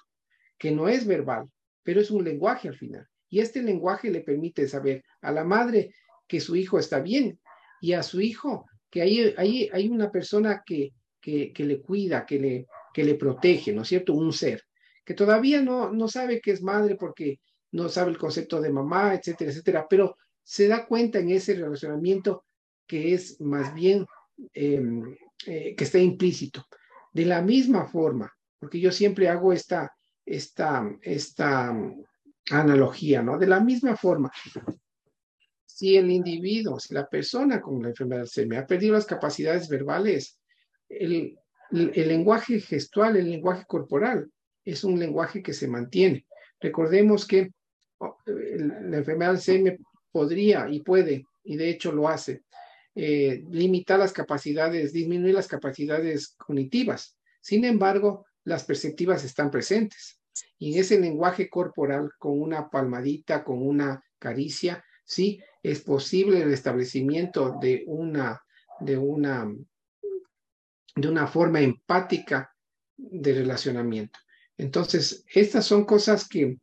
que 0.58 0.72
no 0.72 0.88
es 0.88 1.08
verbal, 1.08 1.50
pero 1.82 2.00
es 2.00 2.12
un 2.12 2.24
lenguaje 2.24 2.68
al 2.68 2.76
final. 2.76 3.08
Y 3.30 3.40
este 3.40 3.64
lenguaje 3.64 4.12
le 4.12 4.22
permite 4.22 4.68
saber 4.68 5.04
a 5.22 5.32
la 5.32 5.44
madre 5.44 5.94
que 6.28 6.40
su 6.40 6.56
hijo 6.56 6.78
está 6.78 7.00
bien 7.00 7.40
y 7.82 7.94
a 7.94 8.04
su 8.04 8.22
hijo 8.22 8.68
que 8.90 9.02
hay, 9.02 9.34
hay, 9.38 9.70
hay 9.74 9.90
una 9.90 10.12
persona 10.12 10.62
que, 10.66 10.94
que, 11.20 11.52
le 11.58 11.82
cuida, 11.82 12.26
que 12.26 12.40
le, 12.40 12.68
que 12.94 13.04
le 13.04 13.16
protege, 13.16 13.74
¿no 13.74 13.82
es 13.82 13.88
cierto? 13.88 14.14
Un 14.14 14.32
ser 14.32 14.64
que 15.08 15.14
todavía 15.14 15.62
no, 15.62 15.90
no 15.90 16.10
sabe 16.10 16.42
que 16.42 16.52
es 16.52 16.62
madre 16.62 16.96
porque 16.96 17.40
no 17.72 17.88
sabe 17.88 18.12
el 18.12 18.18
concepto 18.18 18.60
de 18.60 18.70
mamá, 18.70 19.16
etcétera, 19.16 19.52
etcétera, 19.52 19.88
pero 19.90 20.18
se 20.44 20.68
da 20.68 20.86
cuenta 20.86 21.20
en 21.20 21.30
ese 21.30 21.54
relacionamiento 21.54 22.44
que 22.86 23.14
es 23.14 23.40
más 23.40 23.74
bien 23.74 24.06
Em, 24.54 25.16
eh, 25.46 25.76
que 25.76 25.84
esté 25.84 26.00
implícito. 26.02 26.66
De 27.12 27.26
la 27.26 27.42
misma 27.42 27.88
forma, 27.88 28.32
porque 28.60 28.80
yo 28.80 28.92
siempre 28.92 29.30
hago 29.30 29.52
esta, 29.52 29.92
esta, 30.26 30.88
esta 31.02 31.76
analogía, 32.52 33.24
¿no? 33.24 33.38
De 33.38 33.48
la 33.48 33.60
misma 33.60 33.96
forma, 33.96 34.32
si 35.66 35.98
el 35.98 36.12
individuo, 36.12 36.80
si 36.80 36.94
la 36.94 37.08
persona 37.08 37.62
con 37.62 37.82
la 37.82 37.90
enfermedad 37.90 38.26
se 38.26 38.46
me 38.46 38.58
ha 38.58 38.66
perdido 38.66 38.94
las 38.94 39.06
capacidades 39.06 39.70
verbales, 39.70 40.40
el, 40.90 41.38
el, 41.72 42.08
lenguaje 42.08 42.60
gestual, 42.60 43.18
el 43.18 43.30
lenguaje 43.30 43.66
corporal, 43.68 44.32
es 44.64 44.84
un 44.84 45.00
lenguaje 45.00 45.42
que 45.42 45.54
se 45.54 45.68
mantiene. 45.68 46.26
Recordemos 46.60 47.26
que 47.26 47.52
oh, 48.00 48.18
la 48.26 48.98
enfermedad 48.98 49.32
de 49.32 49.38
Alzheimer 49.38 49.80
podría 50.12 50.68
y 50.70 50.82
puede, 50.82 51.26
y 51.44 51.58
de 51.58 51.70
hecho 51.70 51.92
lo 51.92 52.08
hace, 52.08 52.44
eh, 53.00 53.44
limitar 53.52 54.00
las 54.00 54.12
capacidades, 54.12 54.92
disminuir 54.92 55.36
las 55.36 55.48
capacidades 55.48 56.30
cognitivas. 56.30 57.16
Sin 57.42 57.64
embargo, 57.64 58.26
las 58.44 58.64
perceptivas 58.64 59.24
están 59.24 59.52
presentes. 59.52 60.20
Y 60.58 60.74
en 60.74 60.80
ese 60.80 61.00
lenguaje 61.00 61.48
corporal, 61.48 62.10
con 62.18 62.42
una 62.42 62.72
palmadita, 62.72 63.44
con 63.44 63.62
una 63.62 64.04
caricia, 64.18 64.84
sí, 65.06 65.40
es 65.62 65.82
posible 65.82 66.42
el 66.42 66.52
establecimiento 66.52 67.60
de 67.62 67.84
una, 67.86 68.42
de 68.80 68.98
una, 68.98 69.48
de 70.96 71.08
una 71.08 71.28
forma 71.28 71.62
empática 71.62 72.52
de 72.96 73.32
relacionamiento. 73.32 74.18
Entonces, 74.58 75.24
estas 75.32 75.66
son 75.66 75.86
cosas 75.86 76.28
que, 76.28 76.58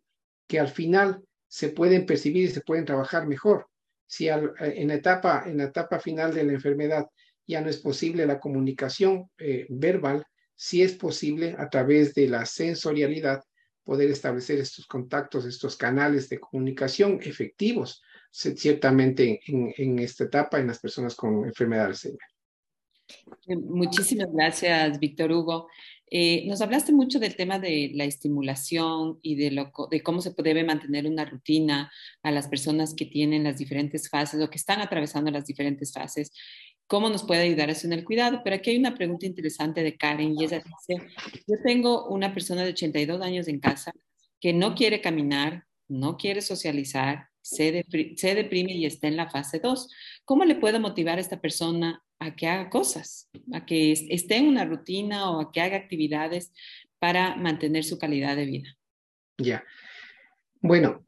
que 0.49 0.59
al 0.59 0.69
final 0.69 1.23
se 1.47 1.69
pueden 1.69 2.07
percibir 2.07 2.47
y 2.47 2.51
se 2.51 2.61
pueden 2.61 2.87
trabajar 2.87 3.29
mejor 3.29 3.69
si 4.15 4.29
eh, 4.29 4.41
en, 4.61 4.93
etapa, 4.93 5.43
en 5.45 5.59
la 5.59 5.65
etapa 5.65 5.99
final 5.99 6.33
de 6.33 6.45
la 6.45 6.53
enfermedad 6.53 7.07
ya 7.47 7.61
no 7.61 7.69
es 7.69 7.79
posible 7.79 8.27
la 8.27 8.39
comunicación 8.39 9.29
eh, 9.39 9.67
verbal, 9.69 10.25
si 10.55 10.83
es 10.83 10.93
posible 10.93 11.57
a 11.59 11.69
través 11.69 12.15
de 12.15 12.29
la 12.29 12.47
sensorialidad 12.47 13.43
poder 13.83 14.11
establecer 14.11 14.61
estos 14.61 14.87
contactos, 14.87 15.45
estos 15.45 15.77
canales 15.77 16.29
de 16.29 16.39
comunicación 16.39 17.19
efectivos, 17.23 18.03
ciertamente 18.31 19.41
en, 19.47 19.99
esta 19.99 20.25
etapa 20.25 20.61
en 20.61 20.69
las 20.69 20.79
personas 20.79 21.17
con 21.17 21.45
enfermedad 21.45 21.91
de. 21.91 22.17
Muchísimas 23.57 24.29
gracias, 24.33 24.99
Víctor 24.99 25.33
Hugo. 25.33 25.69
Eh, 26.11 26.45
nos 26.47 26.61
hablaste 26.61 26.93
mucho 26.93 27.19
del 27.19 27.35
tema 27.35 27.59
de 27.59 27.91
la 27.95 28.05
estimulación 28.05 29.19
y 29.23 29.37
de, 29.37 29.51
lo, 29.51 29.73
de 29.91 30.03
cómo 30.03 30.21
se 30.21 30.35
debe 30.37 30.63
mantener 30.63 31.07
una 31.07 31.25
rutina 31.25 31.91
a 32.23 32.31
las 32.31 32.49
personas 32.49 32.95
que 32.95 33.07
tienen 33.07 33.45
las 33.45 33.59
diferentes 33.59 34.09
fases 34.09 34.41
o 34.41 34.51
que 34.51 34.59
están 34.59 34.81
atravesando 34.81 35.31
las 35.31 35.47
diferentes 35.47 35.93
fases. 35.93 36.31
cómo 36.87 37.09
nos 37.09 37.25
puede 37.25 37.43
ayudar 37.43 37.71
eso 37.71 37.87
en 37.87 37.95
el 37.95 38.05
cuidado. 38.05 38.43
Pero 38.45 38.57
aquí 38.57 38.71
hay 38.71 38.79
una 38.79 38.95
pregunta 38.95 39.27
interesante 39.27 39.83
de 39.83 39.97
Karen 39.97 40.35
y 40.39 40.45
ella 40.45 40.63
dice, 40.63 41.07
yo 41.47 41.57
tengo 41.65 42.09
una 42.09 42.33
persona 42.35 42.63
de 42.63 42.71
82 42.71 43.23
años 43.23 43.49
en 43.49 43.59
casa 43.61 43.93
que 44.41 44.53
no 44.53 44.75
quiere 44.75 45.01
caminar, 45.01 45.65
no 45.89 46.19
quiere 46.19 46.43
socializar, 46.43 47.31
se, 47.41 47.73
deprime 48.35 48.73
y 48.73 48.85
está 48.85 49.09
en 49.09 49.17
la 49.17 49.31
fase 49.31 49.59
2. 49.59 49.89
¿Cómo 50.27 50.45
le 50.45 50.55
puedo 50.55 50.81
motivar 50.81 51.17
a 51.17 51.23
esta 51.23 51.41
persona 51.41 52.04
a 52.25 52.35
que 52.35 52.47
haga 52.47 52.71
cosas, 52.71 53.29
a 53.53 53.67
que 53.67 53.93
esté 53.93 54.37
en 54.37 54.49
una 54.49 54.65
rutina 54.65 55.31
o 55.31 55.41
a 55.41 55.53
que 55.53 55.61
haga 55.61 55.77
actividades 55.77 56.53
para 56.99 57.37
mantener 57.37 57.85
su 57.85 57.99
calidad 57.99 58.37
de 58.37 58.47
vida? 58.47 58.79
Ya. 59.39 59.65
Bueno, 60.61 61.05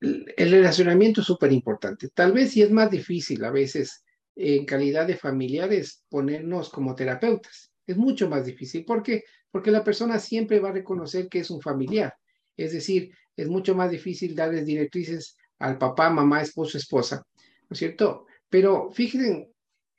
el 0.00 0.50
relacionamiento 0.50 1.20
es 1.20 1.26
súper 1.26 1.52
importante. 1.52 2.08
Tal 2.08 2.32
vez 2.32 2.52
sí 2.52 2.62
es 2.62 2.70
más 2.70 2.90
difícil 2.90 3.44
a 3.44 3.50
veces 3.50 4.04
en 4.36 4.64
calidad 4.64 5.06
de 5.06 5.16
familiares 5.16 6.04
ponernos 6.08 6.70
como 6.70 6.94
terapeutas. 6.94 7.72
Es 7.86 7.96
mucho 7.96 8.28
más 8.28 8.46
difícil. 8.46 8.84
¿Por 8.84 9.02
qué? 9.02 9.24
Porque 9.50 9.70
la 9.70 9.84
persona 9.84 10.18
siempre 10.18 10.58
va 10.58 10.70
a 10.70 10.72
reconocer 10.72 11.28
que 11.28 11.40
es 11.40 11.50
un 11.50 11.60
familiar. 11.60 12.14
Es 12.56 12.72
decir, 12.72 13.12
es 13.36 13.48
mucho 13.48 13.74
más 13.74 13.90
difícil 13.90 14.34
darles 14.34 14.64
directrices 14.64 15.36
al 15.58 15.78
papá, 15.78 16.10
mamá, 16.10 16.40
esposo, 16.40 16.78
esposa, 16.78 17.26
¿no 17.36 17.74
es 17.74 17.78
cierto? 17.78 18.26
Pero 18.54 18.88
fíjense 18.92 19.50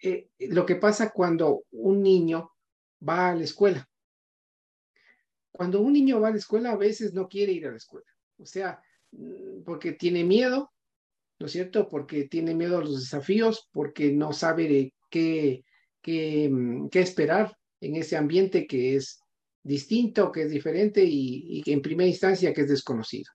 eh, 0.01 0.29
lo 0.39 0.65
que 0.65 0.77
pasa 0.77 1.11
cuando 1.11 1.65
un 1.71 2.01
niño 2.01 2.51
va 3.05 3.31
a 3.31 3.35
la 3.35 3.43
escuela. 3.43 3.85
Cuando 5.51 5.81
un 5.81 5.91
niño 5.91 6.21
va 6.21 6.29
a 6.29 6.31
la 6.31 6.37
escuela, 6.37 6.71
a 6.71 6.77
veces 6.77 7.13
no 7.13 7.27
quiere 7.27 7.51
ir 7.51 7.67
a 7.67 7.71
la 7.71 7.75
escuela. 7.75 8.07
O 8.37 8.45
sea, 8.45 8.81
mm, 9.11 9.63
porque 9.65 9.91
tiene 9.91 10.23
miedo, 10.23 10.71
¿no 11.37 11.47
es 11.47 11.51
cierto? 11.51 11.89
Porque 11.89 12.29
tiene 12.29 12.55
miedo 12.55 12.77
a 12.77 12.81
los 12.81 13.01
desafíos, 13.01 13.67
porque 13.73 14.13
no 14.13 14.31
sabe 14.31 14.93
qué, 15.09 15.65
qué, 16.01 16.47
mm, 16.49 16.87
qué 16.87 17.01
esperar 17.01 17.57
en 17.81 17.97
ese 17.97 18.15
ambiente 18.15 18.67
que 18.67 18.95
es 18.95 19.19
distinto, 19.63 20.31
que 20.31 20.43
es 20.43 20.49
diferente 20.49 21.03
y, 21.03 21.61
y 21.65 21.73
en 21.73 21.81
primera 21.81 22.07
instancia 22.07 22.53
que 22.53 22.61
es 22.61 22.69
desconocido. 22.69 23.29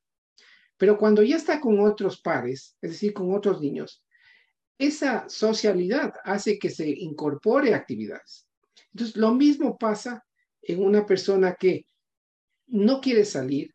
Pero 0.79 0.97
cuando 0.97 1.23
ya 1.23 1.37
está 1.37 1.61
con 1.61 1.79
otros 1.79 2.23
pares, 2.23 2.79
es 2.81 2.93
decir, 2.93 3.13
con 3.13 3.35
otros 3.35 3.61
niños, 3.61 4.03
esa 4.81 5.29
socialidad 5.29 6.15
hace 6.25 6.59
que 6.59 6.71
se 6.71 6.89
incorpore 6.89 7.75
actividades. 7.75 8.47
Entonces, 8.93 9.15
lo 9.15 9.35
mismo 9.35 9.77
pasa 9.77 10.25
en 10.63 10.83
una 10.83 11.05
persona 11.05 11.55
que 11.55 11.85
no 12.69 12.99
quiere 12.99 13.27
salir, 13.27 13.75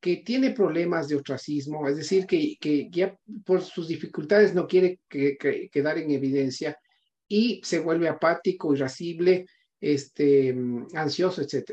que 0.00 0.18
tiene 0.18 0.50
problemas 0.50 1.08
de 1.08 1.16
ostracismo, 1.16 1.88
es 1.88 1.96
decir, 1.96 2.26
que, 2.26 2.56
que 2.60 2.88
ya 2.90 3.16
por 3.46 3.62
sus 3.62 3.88
dificultades 3.88 4.54
no 4.54 4.66
quiere 4.66 5.00
quedar 5.08 5.96
en 5.96 6.10
evidencia 6.10 6.78
y 7.26 7.62
se 7.64 7.80
vuelve 7.80 8.06
apático, 8.06 8.74
irascible, 8.74 9.46
este, 9.80 10.54
ansioso, 10.94 11.40
etc. 11.40 11.72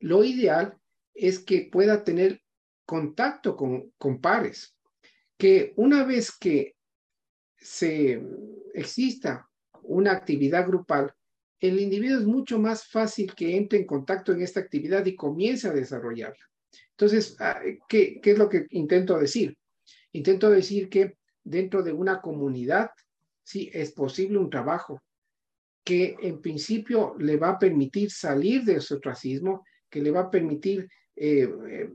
Lo 0.00 0.22
ideal 0.22 0.76
es 1.14 1.38
que 1.38 1.70
pueda 1.72 2.04
tener 2.04 2.42
contacto 2.84 3.56
con, 3.56 3.90
con 3.96 4.20
pares, 4.20 4.76
que 5.38 5.72
una 5.76 6.04
vez 6.04 6.30
que 6.38 6.73
se 7.64 8.22
exista 8.74 9.48
una 9.82 10.12
actividad 10.12 10.66
grupal, 10.66 11.12
el 11.58 11.80
individuo 11.80 12.18
es 12.18 12.26
mucho 12.26 12.58
más 12.58 12.86
fácil 12.86 13.34
que 13.34 13.56
entre 13.56 13.78
en 13.78 13.86
contacto 13.86 14.32
en 14.32 14.42
esta 14.42 14.60
actividad 14.60 15.04
y 15.06 15.16
comience 15.16 15.66
a 15.66 15.72
desarrollarla. 15.72 16.44
Entonces, 16.90 17.36
ah, 17.40 17.60
¿qué, 17.88 18.20
¿qué, 18.20 18.32
es 18.32 18.38
lo 18.38 18.50
que 18.50 18.66
intento 18.70 19.18
decir? 19.18 19.56
Intento 20.12 20.50
decir 20.50 20.90
que 20.90 21.16
dentro 21.42 21.82
de 21.82 21.92
una 21.92 22.20
comunidad, 22.20 22.90
sí, 23.42 23.70
es 23.72 23.92
posible 23.92 24.36
un 24.38 24.50
trabajo, 24.50 25.02
que 25.82 26.16
en 26.20 26.42
principio 26.42 27.14
le 27.18 27.38
va 27.38 27.50
a 27.50 27.58
permitir 27.58 28.10
salir 28.10 28.64
de 28.64 28.80
su 28.80 28.96
ostracismo, 28.96 29.64
que 29.88 30.02
le 30.02 30.10
va 30.10 30.20
a 30.20 30.30
permitir 30.30 30.88
eh, 31.16 31.48
eh, 31.68 31.90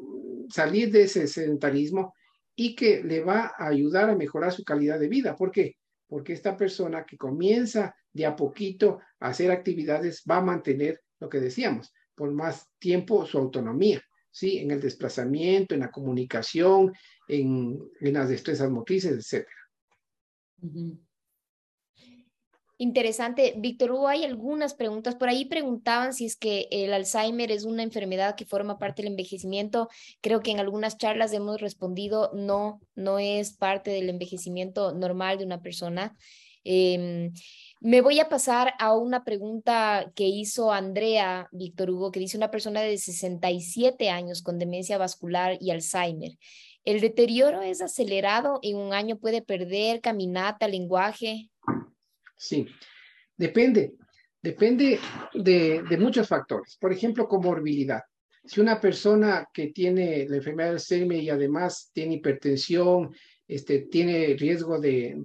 salir 0.50 0.92
de 0.92 1.04
ese 1.04 1.28
sedentarismo 1.28 2.16
y 2.62 2.76
que 2.76 3.02
le 3.02 3.22
va 3.22 3.54
a 3.58 3.68
ayudar 3.68 4.10
a 4.10 4.18
mejorar 4.18 4.52
su 4.52 4.66
calidad 4.66 5.00
de 5.00 5.08
vida. 5.08 5.34
¿Por 5.34 5.50
qué? 5.50 5.78
Porque 6.10 6.34
esta 6.34 6.58
persona 6.58 7.06
que 7.06 7.16
comienza 7.16 7.96
de 8.12 8.26
a 8.26 8.36
poquito 8.36 9.00
a 9.22 9.30
hacer 9.30 9.50
actividades 9.50 10.24
va 10.30 10.40
a 10.40 10.42
mantener 10.42 11.00
lo 11.22 11.30
que 11.30 11.40
decíamos, 11.40 11.94
por 12.14 12.34
más 12.34 12.68
tiempo 12.78 13.26
su 13.26 13.38
autonomía, 13.38 14.02
¿sí? 14.30 14.58
En 14.58 14.72
el 14.72 14.82
desplazamiento, 14.82 15.74
en 15.74 15.80
la 15.80 15.90
comunicación, 15.90 16.92
en, 17.30 17.80
las 18.02 18.28
destrezas 18.28 18.70
motrices, 18.70 19.14
etcétera. 19.14 19.56
Interesante. 22.82 23.56
Víctor 23.58 23.92
Hugo, 23.92 24.08
hay 24.08 24.24
algunas 24.24 24.74
preguntas. 24.74 25.14
Por 25.16 25.28
ahí 25.28 25.44
preguntaban 25.44 26.14
si 26.14 26.26
es 26.26 26.38
que 26.38 26.70
el 26.72 26.94
Alzheimer 26.94 27.52
es 27.52 27.66
una 27.66 27.84
enfermedad 27.84 28.36
que 28.36 28.46
forma 28.46 28.80
parte 28.80 29.02
del 29.02 29.12
envejecimiento. 29.12 29.90
Creo 30.22 30.40
que 30.40 30.52
en 30.52 30.62
algunas 30.62 30.98
charlas 30.98 31.34
hemos 31.34 31.60
respondido, 31.60 32.32
no, 32.34 32.80
no 32.96 33.20
es 33.20 33.52
parte 33.52 33.92
del 33.92 34.08
envejecimiento 34.08 34.94
normal 34.94 35.38
de 35.38 35.44
una 35.44 35.62
persona. 35.62 36.16
Em, 36.64 37.34
me 37.82 38.00
voy 38.00 38.22
a 38.22 38.30
pasar 38.30 38.74
a 38.80 38.96
una 38.96 39.26
pregunta 39.26 40.14
que 40.16 40.28
hizo 40.28 40.72
Andrea 40.72 41.50
Víctor 41.52 41.90
Hugo, 41.90 42.14
que 42.14 42.22
dice 42.22 42.38
una 42.38 42.50
persona 42.50 42.80
de 42.80 42.98
67 42.98 44.10
años 44.10 44.42
con 44.42 44.58
demencia 44.58 44.98
vascular 44.98 45.58
y 45.60 45.72
Alzheimer. 45.72 46.32
¿El 46.86 47.02
deterioro 47.02 47.62
es 47.62 47.82
acelerado? 47.82 48.60
¿En 48.62 48.78
un 48.78 48.94
año 48.94 49.18
puede 49.18 49.42
perder 49.42 50.00
caminata, 50.00 50.70
lenguaje? 50.70 51.50
Sí, 52.40 52.66
depende, 53.36 53.96
depende 54.42 54.98
de, 55.34 55.98
muchos 56.00 56.26
factores. 56.26 56.78
Por 56.80 56.94
ejemplo, 56.94 57.28
comorbilidad. 57.28 58.02
Si 58.46 58.62
una 58.62 58.80
persona 58.80 59.50
que 59.54 59.68
tiene 59.68 60.26
la 60.30 60.38
enfermedad 60.38 60.70
de 60.70 60.76
Alzheimer 60.76 61.22
y 61.22 61.30
además 61.30 61.92
tiene 61.94 62.16
hipertensión, 62.16 63.14
este, 63.46 63.80
tiene 63.92 64.38
riesgo 64.40 64.80
de, 64.80 65.18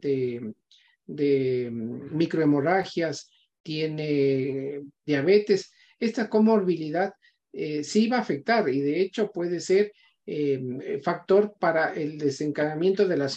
microhemorragias, 1.07 3.31
tiene 3.63 4.81
diabetes, 5.07 5.73
esta 6.01 6.29
comorbilidad 6.29 7.13
eh, 7.53 7.85
sí 7.85 8.09
va 8.09 8.17
a 8.17 8.23
afectar 8.23 8.69
y 8.69 8.81
de 8.81 9.01
hecho 9.01 9.31
puede 9.31 9.61
ser 9.61 9.93
eh, 10.27 11.01
factor 11.05 11.55
para 11.61 11.95
el 11.95 12.19
desencadenamiento 12.19 13.07
de 13.07 13.17
la, 13.17 13.31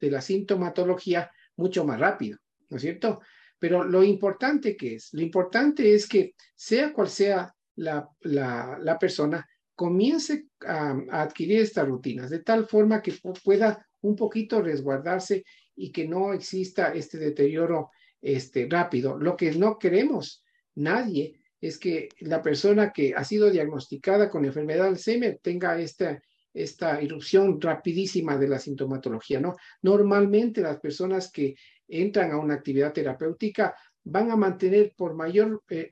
de 0.00 0.10
la 0.10 0.20
sintomatología 0.20 1.30
mucho 1.54 1.84
más 1.84 2.00
rápido. 2.00 2.38
¿No 2.70 2.76
es 2.76 2.82
cierto? 2.82 3.20
Pero 3.58 3.84
lo 3.84 4.02
importante 4.02 4.76
que 4.76 4.94
es, 4.94 5.10
lo 5.12 5.22
importante 5.22 5.94
es 5.94 6.08
que 6.08 6.34
sea 6.54 6.92
cual 6.92 7.08
sea 7.08 7.54
la, 7.76 8.08
la, 8.20 8.98
persona, 8.98 9.46
comience 9.74 10.46
a, 10.66 10.96
adquirir 11.10 11.60
estas 11.60 11.86
rutinas 11.86 12.30
de 12.30 12.40
tal 12.40 12.66
forma 12.66 13.02
que 13.02 13.14
pueda 13.44 13.86
un 14.00 14.16
poquito 14.16 14.62
resguardarse 14.62 15.44
y 15.74 15.90
que 15.92 16.06
no 16.06 16.32
exista 16.32 16.92
este 16.92 17.18
deterioro 17.18 17.90
este, 18.20 18.66
rápido. 18.68 19.18
Lo 19.18 19.36
que 19.36 19.52
no 19.52 19.78
queremos 19.78 20.44
nadie 20.74 21.40
es 21.60 21.78
que 21.78 22.08
la 22.20 22.42
persona 22.42 22.92
que 22.92 23.14
ha 23.14 23.24
sido 23.24 23.50
diagnosticada 23.50 24.30
con 24.30 24.44
enfermedad 24.44 24.84
de 24.84 24.90
Alzheimer 24.90 25.40
tenga 25.42 25.80
esta, 25.80 26.22
esta 26.52 27.02
irrupción 27.02 27.60
rapidísima 27.60 28.36
de 28.36 28.48
la 28.48 28.58
sintomatología, 28.58 29.40
¿no? 29.40 29.56
Normalmente 29.82 30.60
las 30.60 30.78
personas 30.78 31.30
que 31.30 31.54
entran 31.88 32.30
a 32.32 32.38
una 32.38 32.54
actividad 32.54 32.92
terapéutica 32.92 33.74
van 34.04 34.30
a 34.30 34.36
mantener 34.36 34.94
por 34.96 35.14
mayor, 35.14 35.62
eh, 35.68 35.90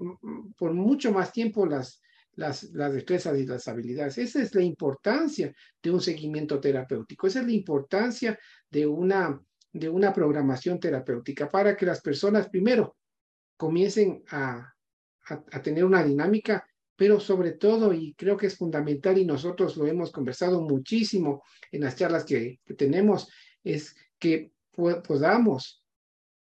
por 0.57 0.73
mucho 0.73 1.13
más 1.13 1.33
tiempo 1.33 1.67
las, 1.67 2.01
las, 2.33 2.65
las 2.73 2.93
destrezas 2.93 3.39
y 3.39 3.47
las 3.47 3.67
habilidades. 3.69 4.19
Esa 4.19 4.43
es 4.43 4.55
la 4.55 4.63
importancia 4.63 5.53
de 5.83 5.91
un 5.91 6.01
seguimiento 6.01 6.61
terapéutico, 6.61 7.27
esa 7.27 7.41
es 7.41 7.47
la 7.47 7.53
importancia 7.53 8.39
de 8.71 8.87
una, 8.87 9.41
de 9.73 9.89
una 9.89 10.13
programación 10.13 10.79
terapéutica 10.81 11.49
para 11.49 11.77
que 11.77 11.87
las 11.87 12.01
personas 12.01 12.49
primero 12.49 12.97
comiencen 13.57 14.23
a, 14.31 14.73
a, 15.29 15.63
tener 15.63 15.85
una 15.85 16.05
dinámica, 16.05 16.67
pero 16.95 17.21
sobre 17.21 17.53
todo, 17.53 17.93
y 17.93 18.15
creo 18.15 18.37
que 18.37 18.47
es 18.47 18.57
fundamental 18.57 19.19
y 19.19 19.25
nosotros 19.25 19.77
lo 19.77 19.87
hemos 19.87 20.13
conversado 20.13 20.63
muchísimo 20.63 21.43
en 21.73 21.83
las 21.83 21.97
charlas 21.97 22.25
que, 22.25 22.61
que 22.65 22.75
tenemos, 22.75 23.29
es 23.65 23.95
que 24.19 24.53
podamos 24.73 25.86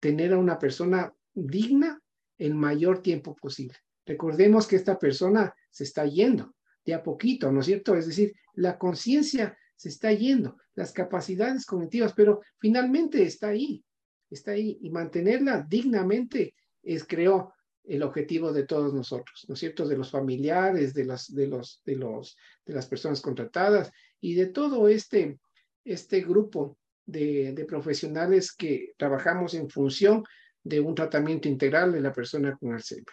tener 0.05 0.33
a 0.33 0.37
una 0.37 0.59
persona 0.59 1.11
digna 1.33 1.99
el 2.37 2.53
mayor 2.53 3.01
tiempo 3.01 3.35
posible. 3.35 3.75
Recordemos 4.05 4.67
que 4.67 4.75
esta 4.75 4.99
persona 4.99 5.51
se 5.71 5.83
está 5.83 6.05
yendo 6.05 6.53
de 6.85 6.93
a 6.93 7.01
poquito, 7.01 7.51
¿no 7.51 7.61
es 7.61 7.65
cierto? 7.65 7.95
Es 7.95 8.05
decir, 8.05 8.31
la 8.53 8.77
conciencia 8.77 9.57
se 9.75 9.89
está 9.89 10.11
yendo, 10.13 10.57
las 10.75 10.91
capacidades 10.91 11.65
cognitivas, 11.65 12.13
pero 12.13 12.41
finalmente 12.59 13.23
está 13.23 13.47
ahí, 13.47 13.83
está 14.29 14.51
ahí 14.51 14.77
y 14.79 14.91
mantenerla 14.91 15.65
dignamente 15.67 16.53
es, 16.83 17.03
creo, 17.03 17.51
el 17.83 18.03
objetivo 18.03 18.53
de 18.53 18.67
todos 18.67 18.93
nosotros, 18.93 19.45
¿no 19.47 19.55
es 19.55 19.59
cierto? 19.59 19.87
De 19.87 19.97
los 19.97 20.11
familiares, 20.11 20.93
de 20.93 21.05
las, 21.05 21.33
de 21.33 21.47
los, 21.47 21.81
de 21.83 21.95
los, 21.95 22.37
de 22.63 22.75
las 22.75 22.85
personas 22.85 23.21
contratadas 23.21 23.91
y 24.21 24.35
de 24.35 24.45
todo 24.45 24.87
este, 24.87 25.39
este 25.83 26.21
grupo 26.21 26.77
de, 27.05 27.65
profesionales 27.67 28.53
que 28.53 28.93
trabajamos 28.97 29.53
en 29.53 29.69
función 29.69 30.23
de 30.63 30.79
un 30.79 30.95
tratamiento 30.95 31.47
integral 31.47 31.91
de 31.91 32.01
la 32.01 32.11
persona 32.11 32.55
con 32.57 32.73
Alzheimer. 32.73 33.05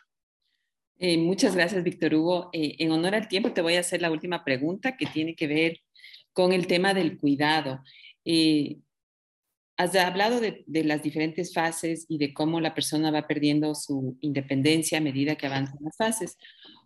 Eh, 0.98 1.18
muchas 1.18 1.54
gracias, 1.54 1.82
Víctor 1.82 2.14
Hugo. 2.14 2.50
Eh, 2.52 2.76
en 2.78 2.92
honor 2.92 3.14
al 3.14 3.28
tiempo, 3.28 3.52
te 3.52 3.60
voy 3.60 3.74
a 3.74 3.80
hacer 3.80 4.00
la 4.00 4.10
última 4.10 4.44
pregunta 4.44 4.96
que 4.96 5.06
tiene 5.06 5.34
que 5.34 5.46
ver 5.46 5.80
con 6.32 6.52
el 6.52 6.66
tema 6.66 6.94
del 6.94 7.18
cuidado. 7.18 7.80
Eh, 8.24 8.78
has 9.76 9.94
hablado 9.96 10.40
de, 10.40 10.64
de, 10.66 10.84
las 10.84 11.02
diferentes 11.02 11.52
fases 11.52 12.06
y 12.08 12.18
de 12.18 12.32
cómo 12.32 12.60
la 12.60 12.74
persona 12.74 13.10
va 13.10 13.26
perdiendo 13.26 13.74
su 13.74 14.16
independencia 14.20 14.98
a 14.98 15.00
medida 15.00 15.36
que 15.36 15.46
avanzan 15.46 15.78
las 15.82 15.96
fases. 15.96 16.38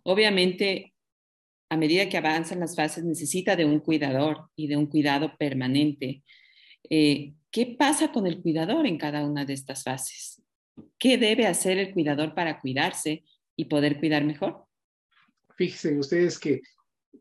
Obviamente, 0.03 0.93
a 1.69 1.77
medida 1.77 2.09
que 2.09 2.17
avanzan 2.17 2.59
las 2.59 2.75
fases, 2.75 3.03
necesita 3.03 3.55
de 3.55 3.65
un 3.65 3.79
cuidador 3.79 4.49
y 4.55 4.67
de 4.67 4.77
un 4.77 4.87
cuidado 4.87 5.35
permanente. 5.37 6.23
Eh, 6.89 7.33
¿Qué 7.51 7.75
pasa 7.77 8.11
con 8.11 8.27
el 8.27 8.41
cuidador 8.41 8.85
en 8.85 8.97
cada 8.97 9.25
una 9.25 9.45
de 9.45 9.53
estas 9.53 9.83
fases? 9.83 10.41
¿Qué 10.99 11.17
debe 11.17 11.47
hacer 11.47 11.77
el 11.77 11.93
cuidador 11.93 12.35
para 12.35 12.59
cuidarse 12.59 13.23
y 13.55 13.65
poder 13.65 13.99
cuidar 13.99 14.23
mejor? 14.25 14.65
Fíjense 15.55 15.97
ustedes 15.97 16.37
que 16.37 16.61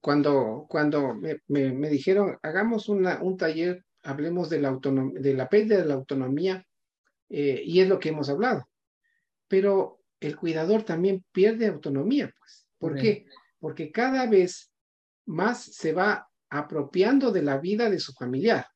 cuando, 0.00 0.66
cuando 0.68 1.14
me, 1.14 1.40
me, 1.46 1.88
dijeron, 1.88 2.38
hagamos 2.42 2.88
una, 2.88 3.22
un 3.22 3.36
taller, 3.36 3.84
hablemos 4.02 4.50
de 4.50 4.60
la, 4.60 4.78
de 5.14 5.34
la 5.34 5.48
pérdida 5.48 5.78
de 5.78 5.86
la 5.86 5.94
autonomía, 5.94 6.64
eh, 7.28 7.62
y 7.64 7.80
es 7.80 7.88
lo 7.88 7.98
que 7.98 8.10
hemos 8.10 8.28
hablado. 8.28 8.68
Pero 9.48 10.00
el 10.20 10.36
cuidador 10.36 10.82
también 10.82 11.24
pierde 11.32 11.66
autonomía, 11.66 12.32
pues. 12.38 12.68
¿Por 12.78 12.94
qué? 12.94 13.26
Porque 13.58 13.90
cada 13.90 14.26
vez 14.26 14.70
más 15.24 15.62
se 15.62 15.92
va 15.92 16.28
apropiando 16.50 17.32
de 17.32 17.42
la 17.42 17.58
vida 17.58 17.88
de 17.88 17.98
su 17.98 18.12
familiar. 18.12 18.66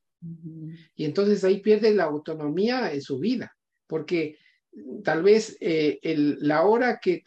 Y 0.94 1.04
entonces 1.04 1.44
ahí 1.44 1.60
pierde 1.60 1.94
la 1.94 2.04
autonomía 2.04 2.92
en 2.92 3.00
su 3.00 3.18
vida, 3.18 3.56
porque 3.86 4.38
tal 5.02 5.22
vez 5.22 5.56
eh, 5.60 5.98
la 6.40 6.64
hora 6.64 6.98
que 7.00 7.22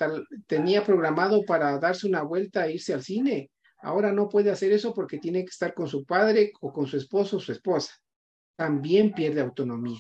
tenía 0.47 0.83
programado 0.83 1.43
para 1.43 1.77
darse 1.79 2.07
una 2.07 2.21
vuelta 2.21 2.67
e 2.67 2.73
irse 2.73 2.93
al 2.93 3.03
cine, 3.03 3.51
ahora 3.79 4.11
no 4.11 4.29
puede 4.29 4.51
hacer 4.51 4.71
eso 4.71 4.93
porque 4.93 5.19
tiene 5.19 5.41
que 5.41 5.49
estar 5.49 5.73
con 5.73 5.87
su 5.87 6.05
padre 6.05 6.53
o 6.61 6.71
con 6.71 6.87
su 6.87 6.97
esposo 6.97 7.37
o 7.37 7.39
su 7.39 7.51
esposa. 7.51 7.93
También 8.55 9.13
pierde 9.13 9.41
autonomía. 9.41 9.99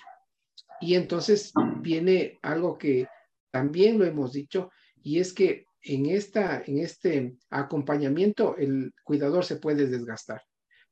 Y 0.79 0.95
entonces 0.95 1.51
viene 1.81 2.39
algo 2.41 2.77
que 2.77 3.07
también 3.51 3.97
lo 3.97 4.05
hemos 4.05 4.33
dicho, 4.33 4.71
y 5.01 5.19
es 5.19 5.33
que 5.33 5.65
en, 5.81 6.07
esta, 6.07 6.63
en 6.65 6.79
este 6.79 7.35
acompañamiento 7.49 8.55
el 8.57 8.93
cuidador 9.03 9.45
se 9.45 9.57
puede 9.57 9.87
desgastar. 9.87 10.41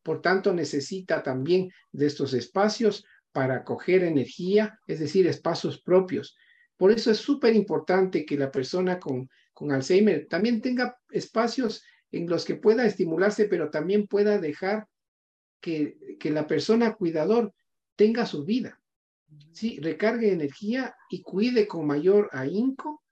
Por 0.04 0.22
tanto, 0.22 0.54
necesita 0.54 1.24
también 1.24 1.72
de 1.92 2.08
estos 2.08 2.34
espacios 2.34 3.06
para 3.32 3.64
coger 3.64 4.04
energía, 4.04 4.80
es 4.88 5.00
decir, 5.00 5.28
espacios 5.28 5.82
propios. 5.82 6.36
Por 6.78 6.92
eso 6.92 7.12
es 7.12 7.18
súper 7.18 7.56
importante 7.56 8.26
que 8.26 8.38
la 8.38 8.52
persona 8.52 9.00
con, 9.00 9.30
con 9.54 9.72
Alzheimer 9.72 10.28
también 10.28 10.62
tenga 10.62 10.98
espacios 11.12 11.84
en 12.12 12.28
los 12.28 12.44
que 12.44 12.56
pueda 12.56 12.86
estimularse, 12.86 13.46
pero 13.46 13.70
también 13.70 14.08
pueda 14.08 14.38
dejar 14.40 14.88
que, 15.62 16.18
que 16.20 16.32
la 16.32 16.48
persona 16.48 16.94
cuidador 16.94 17.54
tenga 17.96 18.26
su 18.26 18.44
vida. 18.44 18.82
¿sí? 19.52 19.80
Recargue 19.80 20.32
energía 20.32 20.96
y 21.10 21.22
cuide 21.22 21.68
con 21.68 21.86
mayor 21.86 22.30
ahínco, 22.32 23.04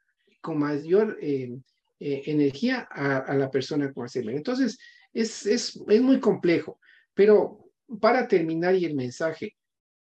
con 0.42 0.60
mayor 0.60 1.18
eh, 1.22 1.58
eh, 2.00 2.24
energía 2.26 2.88
a, 2.92 3.34
la 3.36 3.50
persona 3.52 3.92
con 3.94 4.04
Alzheimer. 4.04 4.36
Entonces, 4.36 4.78
es, 5.14 5.46
es, 5.46 5.82
es 5.88 6.02
muy 6.02 6.20
complejo, 6.20 6.80
pero 7.14 7.72
para 8.00 8.28
terminar 8.28 8.76
y 8.76 8.86
el 8.86 8.96
mensaje, 8.96 9.56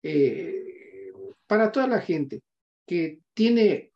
eh, 0.03 1.11
para 1.45 1.71
toda 1.71 1.87
la 1.87 2.01
gente 2.01 2.43
que 2.85 3.19
tiene 3.33 3.93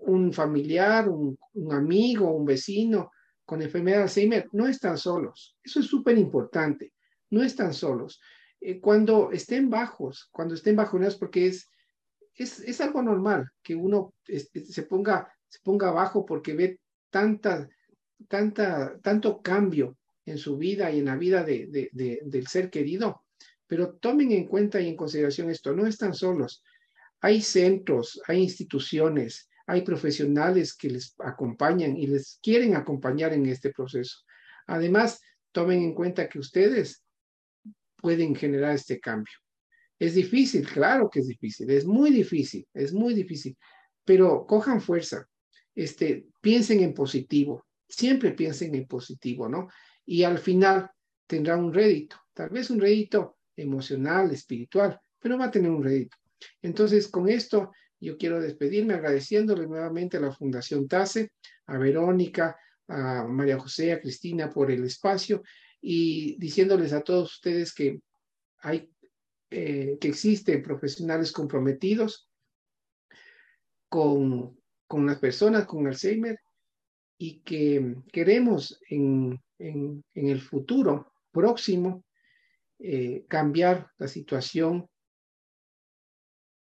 un 0.00 0.32
familiar, 0.32 1.08
un, 1.08 1.38
un, 1.54 1.72
amigo, 1.72 2.30
un 2.30 2.44
vecino 2.44 3.10
con 3.44 3.62
enfermedad 3.62 3.98
de 3.98 4.02
Alzheimer, 4.04 4.48
no 4.52 4.66
están 4.66 4.98
solos. 4.98 5.56
Eso 5.62 5.80
es 5.80 5.86
súper 5.86 6.18
importante. 6.18 6.92
No 7.30 7.42
están 7.42 7.74
solos. 7.74 8.20
Eh, 8.60 8.80
cuando 8.80 9.30
estén 9.32 9.70
bajos, 9.70 10.28
cuando 10.32 10.54
estén 10.54 10.76
bajoneados, 10.76 11.16
porque 11.16 11.46
es, 11.46 11.68
es, 12.34 12.60
es 12.60 12.80
algo 12.80 13.02
normal 13.02 13.48
que 13.62 13.74
uno 13.74 14.14
se, 14.24 14.82
ponga, 14.84 15.32
se 15.48 15.60
ponga 15.62 15.90
bajo 15.90 16.24
porque 16.24 16.54
ve 16.54 16.80
tanta, 17.10 17.68
tanta, 18.28 18.98
tanto 19.00 19.40
cambio 19.40 19.96
en 20.24 20.38
su 20.38 20.56
vida 20.56 20.90
y 20.90 20.98
en 20.98 21.06
la 21.06 21.16
vida 21.16 21.44
de, 21.44 21.90
del 21.92 22.46
ser 22.46 22.70
querido. 22.70 23.24
Pero 23.66 23.94
tomen 23.94 24.32
en 24.32 24.46
cuenta 24.46 24.80
y 24.80 24.88
en 24.88 24.96
consideración 24.96 25.50
esto, 25.50 25.74
no 25.74 25.86
están 25.86 26.14
solos. 26.14 26.62
Hay 27.20 27.42
centros, 27.42 28.20
hay 28.26 28.42
instituciones, 28.42 29.48
hay 29.66 29.82
profesionales 29.82 30.76
que 30.76 30.90
les 30.90 31.14
acompañan 31.18 31.96
y 31.96 32.06
les 32.06 32.38
quieren 32.42 32.76
acompañar 32.76 33.32
en 33.32 33.46
este 33.46 33.70
proceso. 33.70 34.18
Además, 34.66 35.20
tomen 35.52 35.82
en 35.82 35.94
cuenta 35.94 36.28
que 36.28 36.38
ustedes 36.38 37.02
pueden 37.96 38.34
generar 38.34 38.74
este 38.74 39.00
cambio. 39.00 39.34
Es 39.98 40.14
difícil, 40.14 40.68
claro 40.68 41.08
que 41.10 41.20
es 41.20 41.26
difícil, 41.26 41.70
es 41.70 41.86
muy 41.86 42.10
difícil, 42.10 42.66
es 42.74 42.92
muy 42.92 43.14
difícil, 43.14 43.56
pero 44.04 44.46
cojan 44.46 44.80
fuerza, 44.80 45.26
este, 45.74 46.26
piensen 46.42 46.80
en 46.80 46.92
positivo, 46.92 47.65
siempre 47.88 48.32
piensen 48.32 48.74
en 48.74 48.86
positivo, 48.86 49.48
¿no? 49.48 49.68
y 50.06 50.22
al 50.22 50.38
final 50.38 50.90
tendrá 51.26 51.56
un 51.56 51.74
rédito, 51.74 52.16
tal 52.32 52.50
vez 52.50 52.70
un 52.70 52.80
rédito 52.80 53.38
emocional, 53.56 54.30
espiritual, 54.30 54.98
pero 55.18 55.36
va 55.36 55.46
a 55.46 55.50
tener 55.50 55.70
un 55.70 55.82
rédito. 55.82 56.16
Entonces, 56.62 57.08
con 57.08 57.28
esto 57.28 57.72
yo 57.98 58.16
quiero 58.16 58.40
despedirme 58.40 58.94
agradeciéndole 58.94 59.66
nuevamente 59.66 60.16
a 60.16 60.20
la 60.20 60.32
Fundación 60.32 60.86
TASE, 60.86 61.32
a 61.66 61.78
Verónica, 61.78 62.56
a 62.86 63.24
María 63.24 63.58
José, 63.58 63.92
a 63.92 64.00
Cristina 64.00 64.50
por 64.50 64.70
el 64.70 64.84
espacio 64.84 65.42
y 65.80 66.38
diciéndoles 66.38 66.92
a 66.92 67.00
todos 67.00 67.34
ustedes 67.34 67.74
que 67.74 68.00
hay 68.58 68.88
eh, 69.50 69.96
que 70.00 70.08
existen 70.08 70.62
profesionales 70.62 71.32
comprometidos 71.32 72.30
con, 73.88 74.60
con 74.86 75.06
las 75.06 75.18
personas 75.18 75.66
con 75.66 75.86
Alzheimer 75.86 76.38
y 77.18 77.40
que 77.40 77.96
queremos 78.12 78.80
en 78.90 79.40
en, 79.58 80.04
el 80.14 80.40
futuro 80.40 81.12
próximo 81.30 82.04
eh, 82.78 83.24
cambiar 83.28 83.90
la 83.98 84.08
situación 84.08 84.88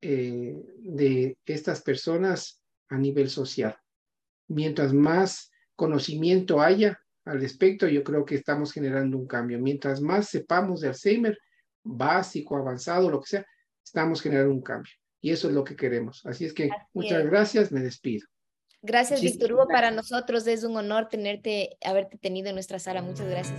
eh, 0.01 0.55
de 0.78 1.36
estas 1.44 1.82
personas 1.82 2.62
a 2.89 2.98
nivel 2.98 3.31
social. 3.31 3.76
Mientras 4.48 4.93
más 4.93 5.51
conocimiento 5.74 6.60
haya 6.60 6.98
al 7.24 7.40
respecto, 7.40 7.89
yo 7.89 8.05
creo 8.05 8.24
que 8.24 8.35
estamos 8.35 8.72
generando 8.72 9.16
un 9.16 9.26
cambio. 9.26 9.59
Mientras 9.59 10.01
más 10.02 10.28
sepamos 10.28 10.81
de 10.81 10.89
Alzheimer, 10.89 11.39
básico, 11.82 12.56
avanzado, 12.56 13.10
lo 13.10 13.20
que 13.20 13.28
sea, 13.28 13.47
estamos 13.82 14.20
generando 14.20 14.52
un 14.52 14.62
cambio. 14.62 14.93
Y 15.22 15.31
eso 15.31 15.48
es 15.48 15.55
lo 15.55 15.64
que 15.64 15.74
queremos. 15.74 16.20
Así 16.26 16.44
es 16.44 16.52
que 16.52 16.68
muchas 16.93 17.24
gracias, 17.24 17.72
me 17.72 17.81
despido. 17.81 18.26
Gracias, 18.86 19.23
Víctor 19.23 19.55
Hugo. 19.55 19.66
Para 19.66 19.90
nosotros 19.90 20.47
es 20.47 20.62
un 20.62 20.77
honor 20.77 21.09
tenerte, 21.09 21.78
haberte 21.82 22.19
tenido 22.19 22.51
en 22.51 22.55
nuestra 22.55 22.78
sala. 22.78 23.01
Muchas 23.01 23.27
gracias. 23.27 23.59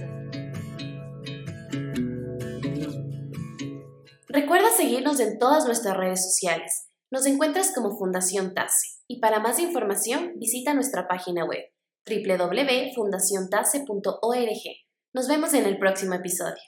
Recuerda 4.28 4.70
seguirnos 4.70 5.20
en 5.20 5.40
todas 5.40 5.66
nuestras 5.66 5.98
redes 5.98 6.24
sociales. 6.24 6.90
Nos 7.10 7.26
encuentras 7.26 7.74
como 7.74 7.98
Fundación 7.98 8.54
TASE 8.54 9.00
y 9.08 9.20
para 9.20 9.40
más 9.40 9.58
información 9.58 10.34
visita 10.36 10.76
nuestra 10.76 11.08
página 11.08 11.44
web 11.44 11.72
www.fundaciontase.org. 12.06 14.64
Nos 15.14 15.28
vemos 15.28 15.56
en 15.56 15.66
el 15.66 15.80
próximo 15.80 16.14
episodio. 16.14 16.62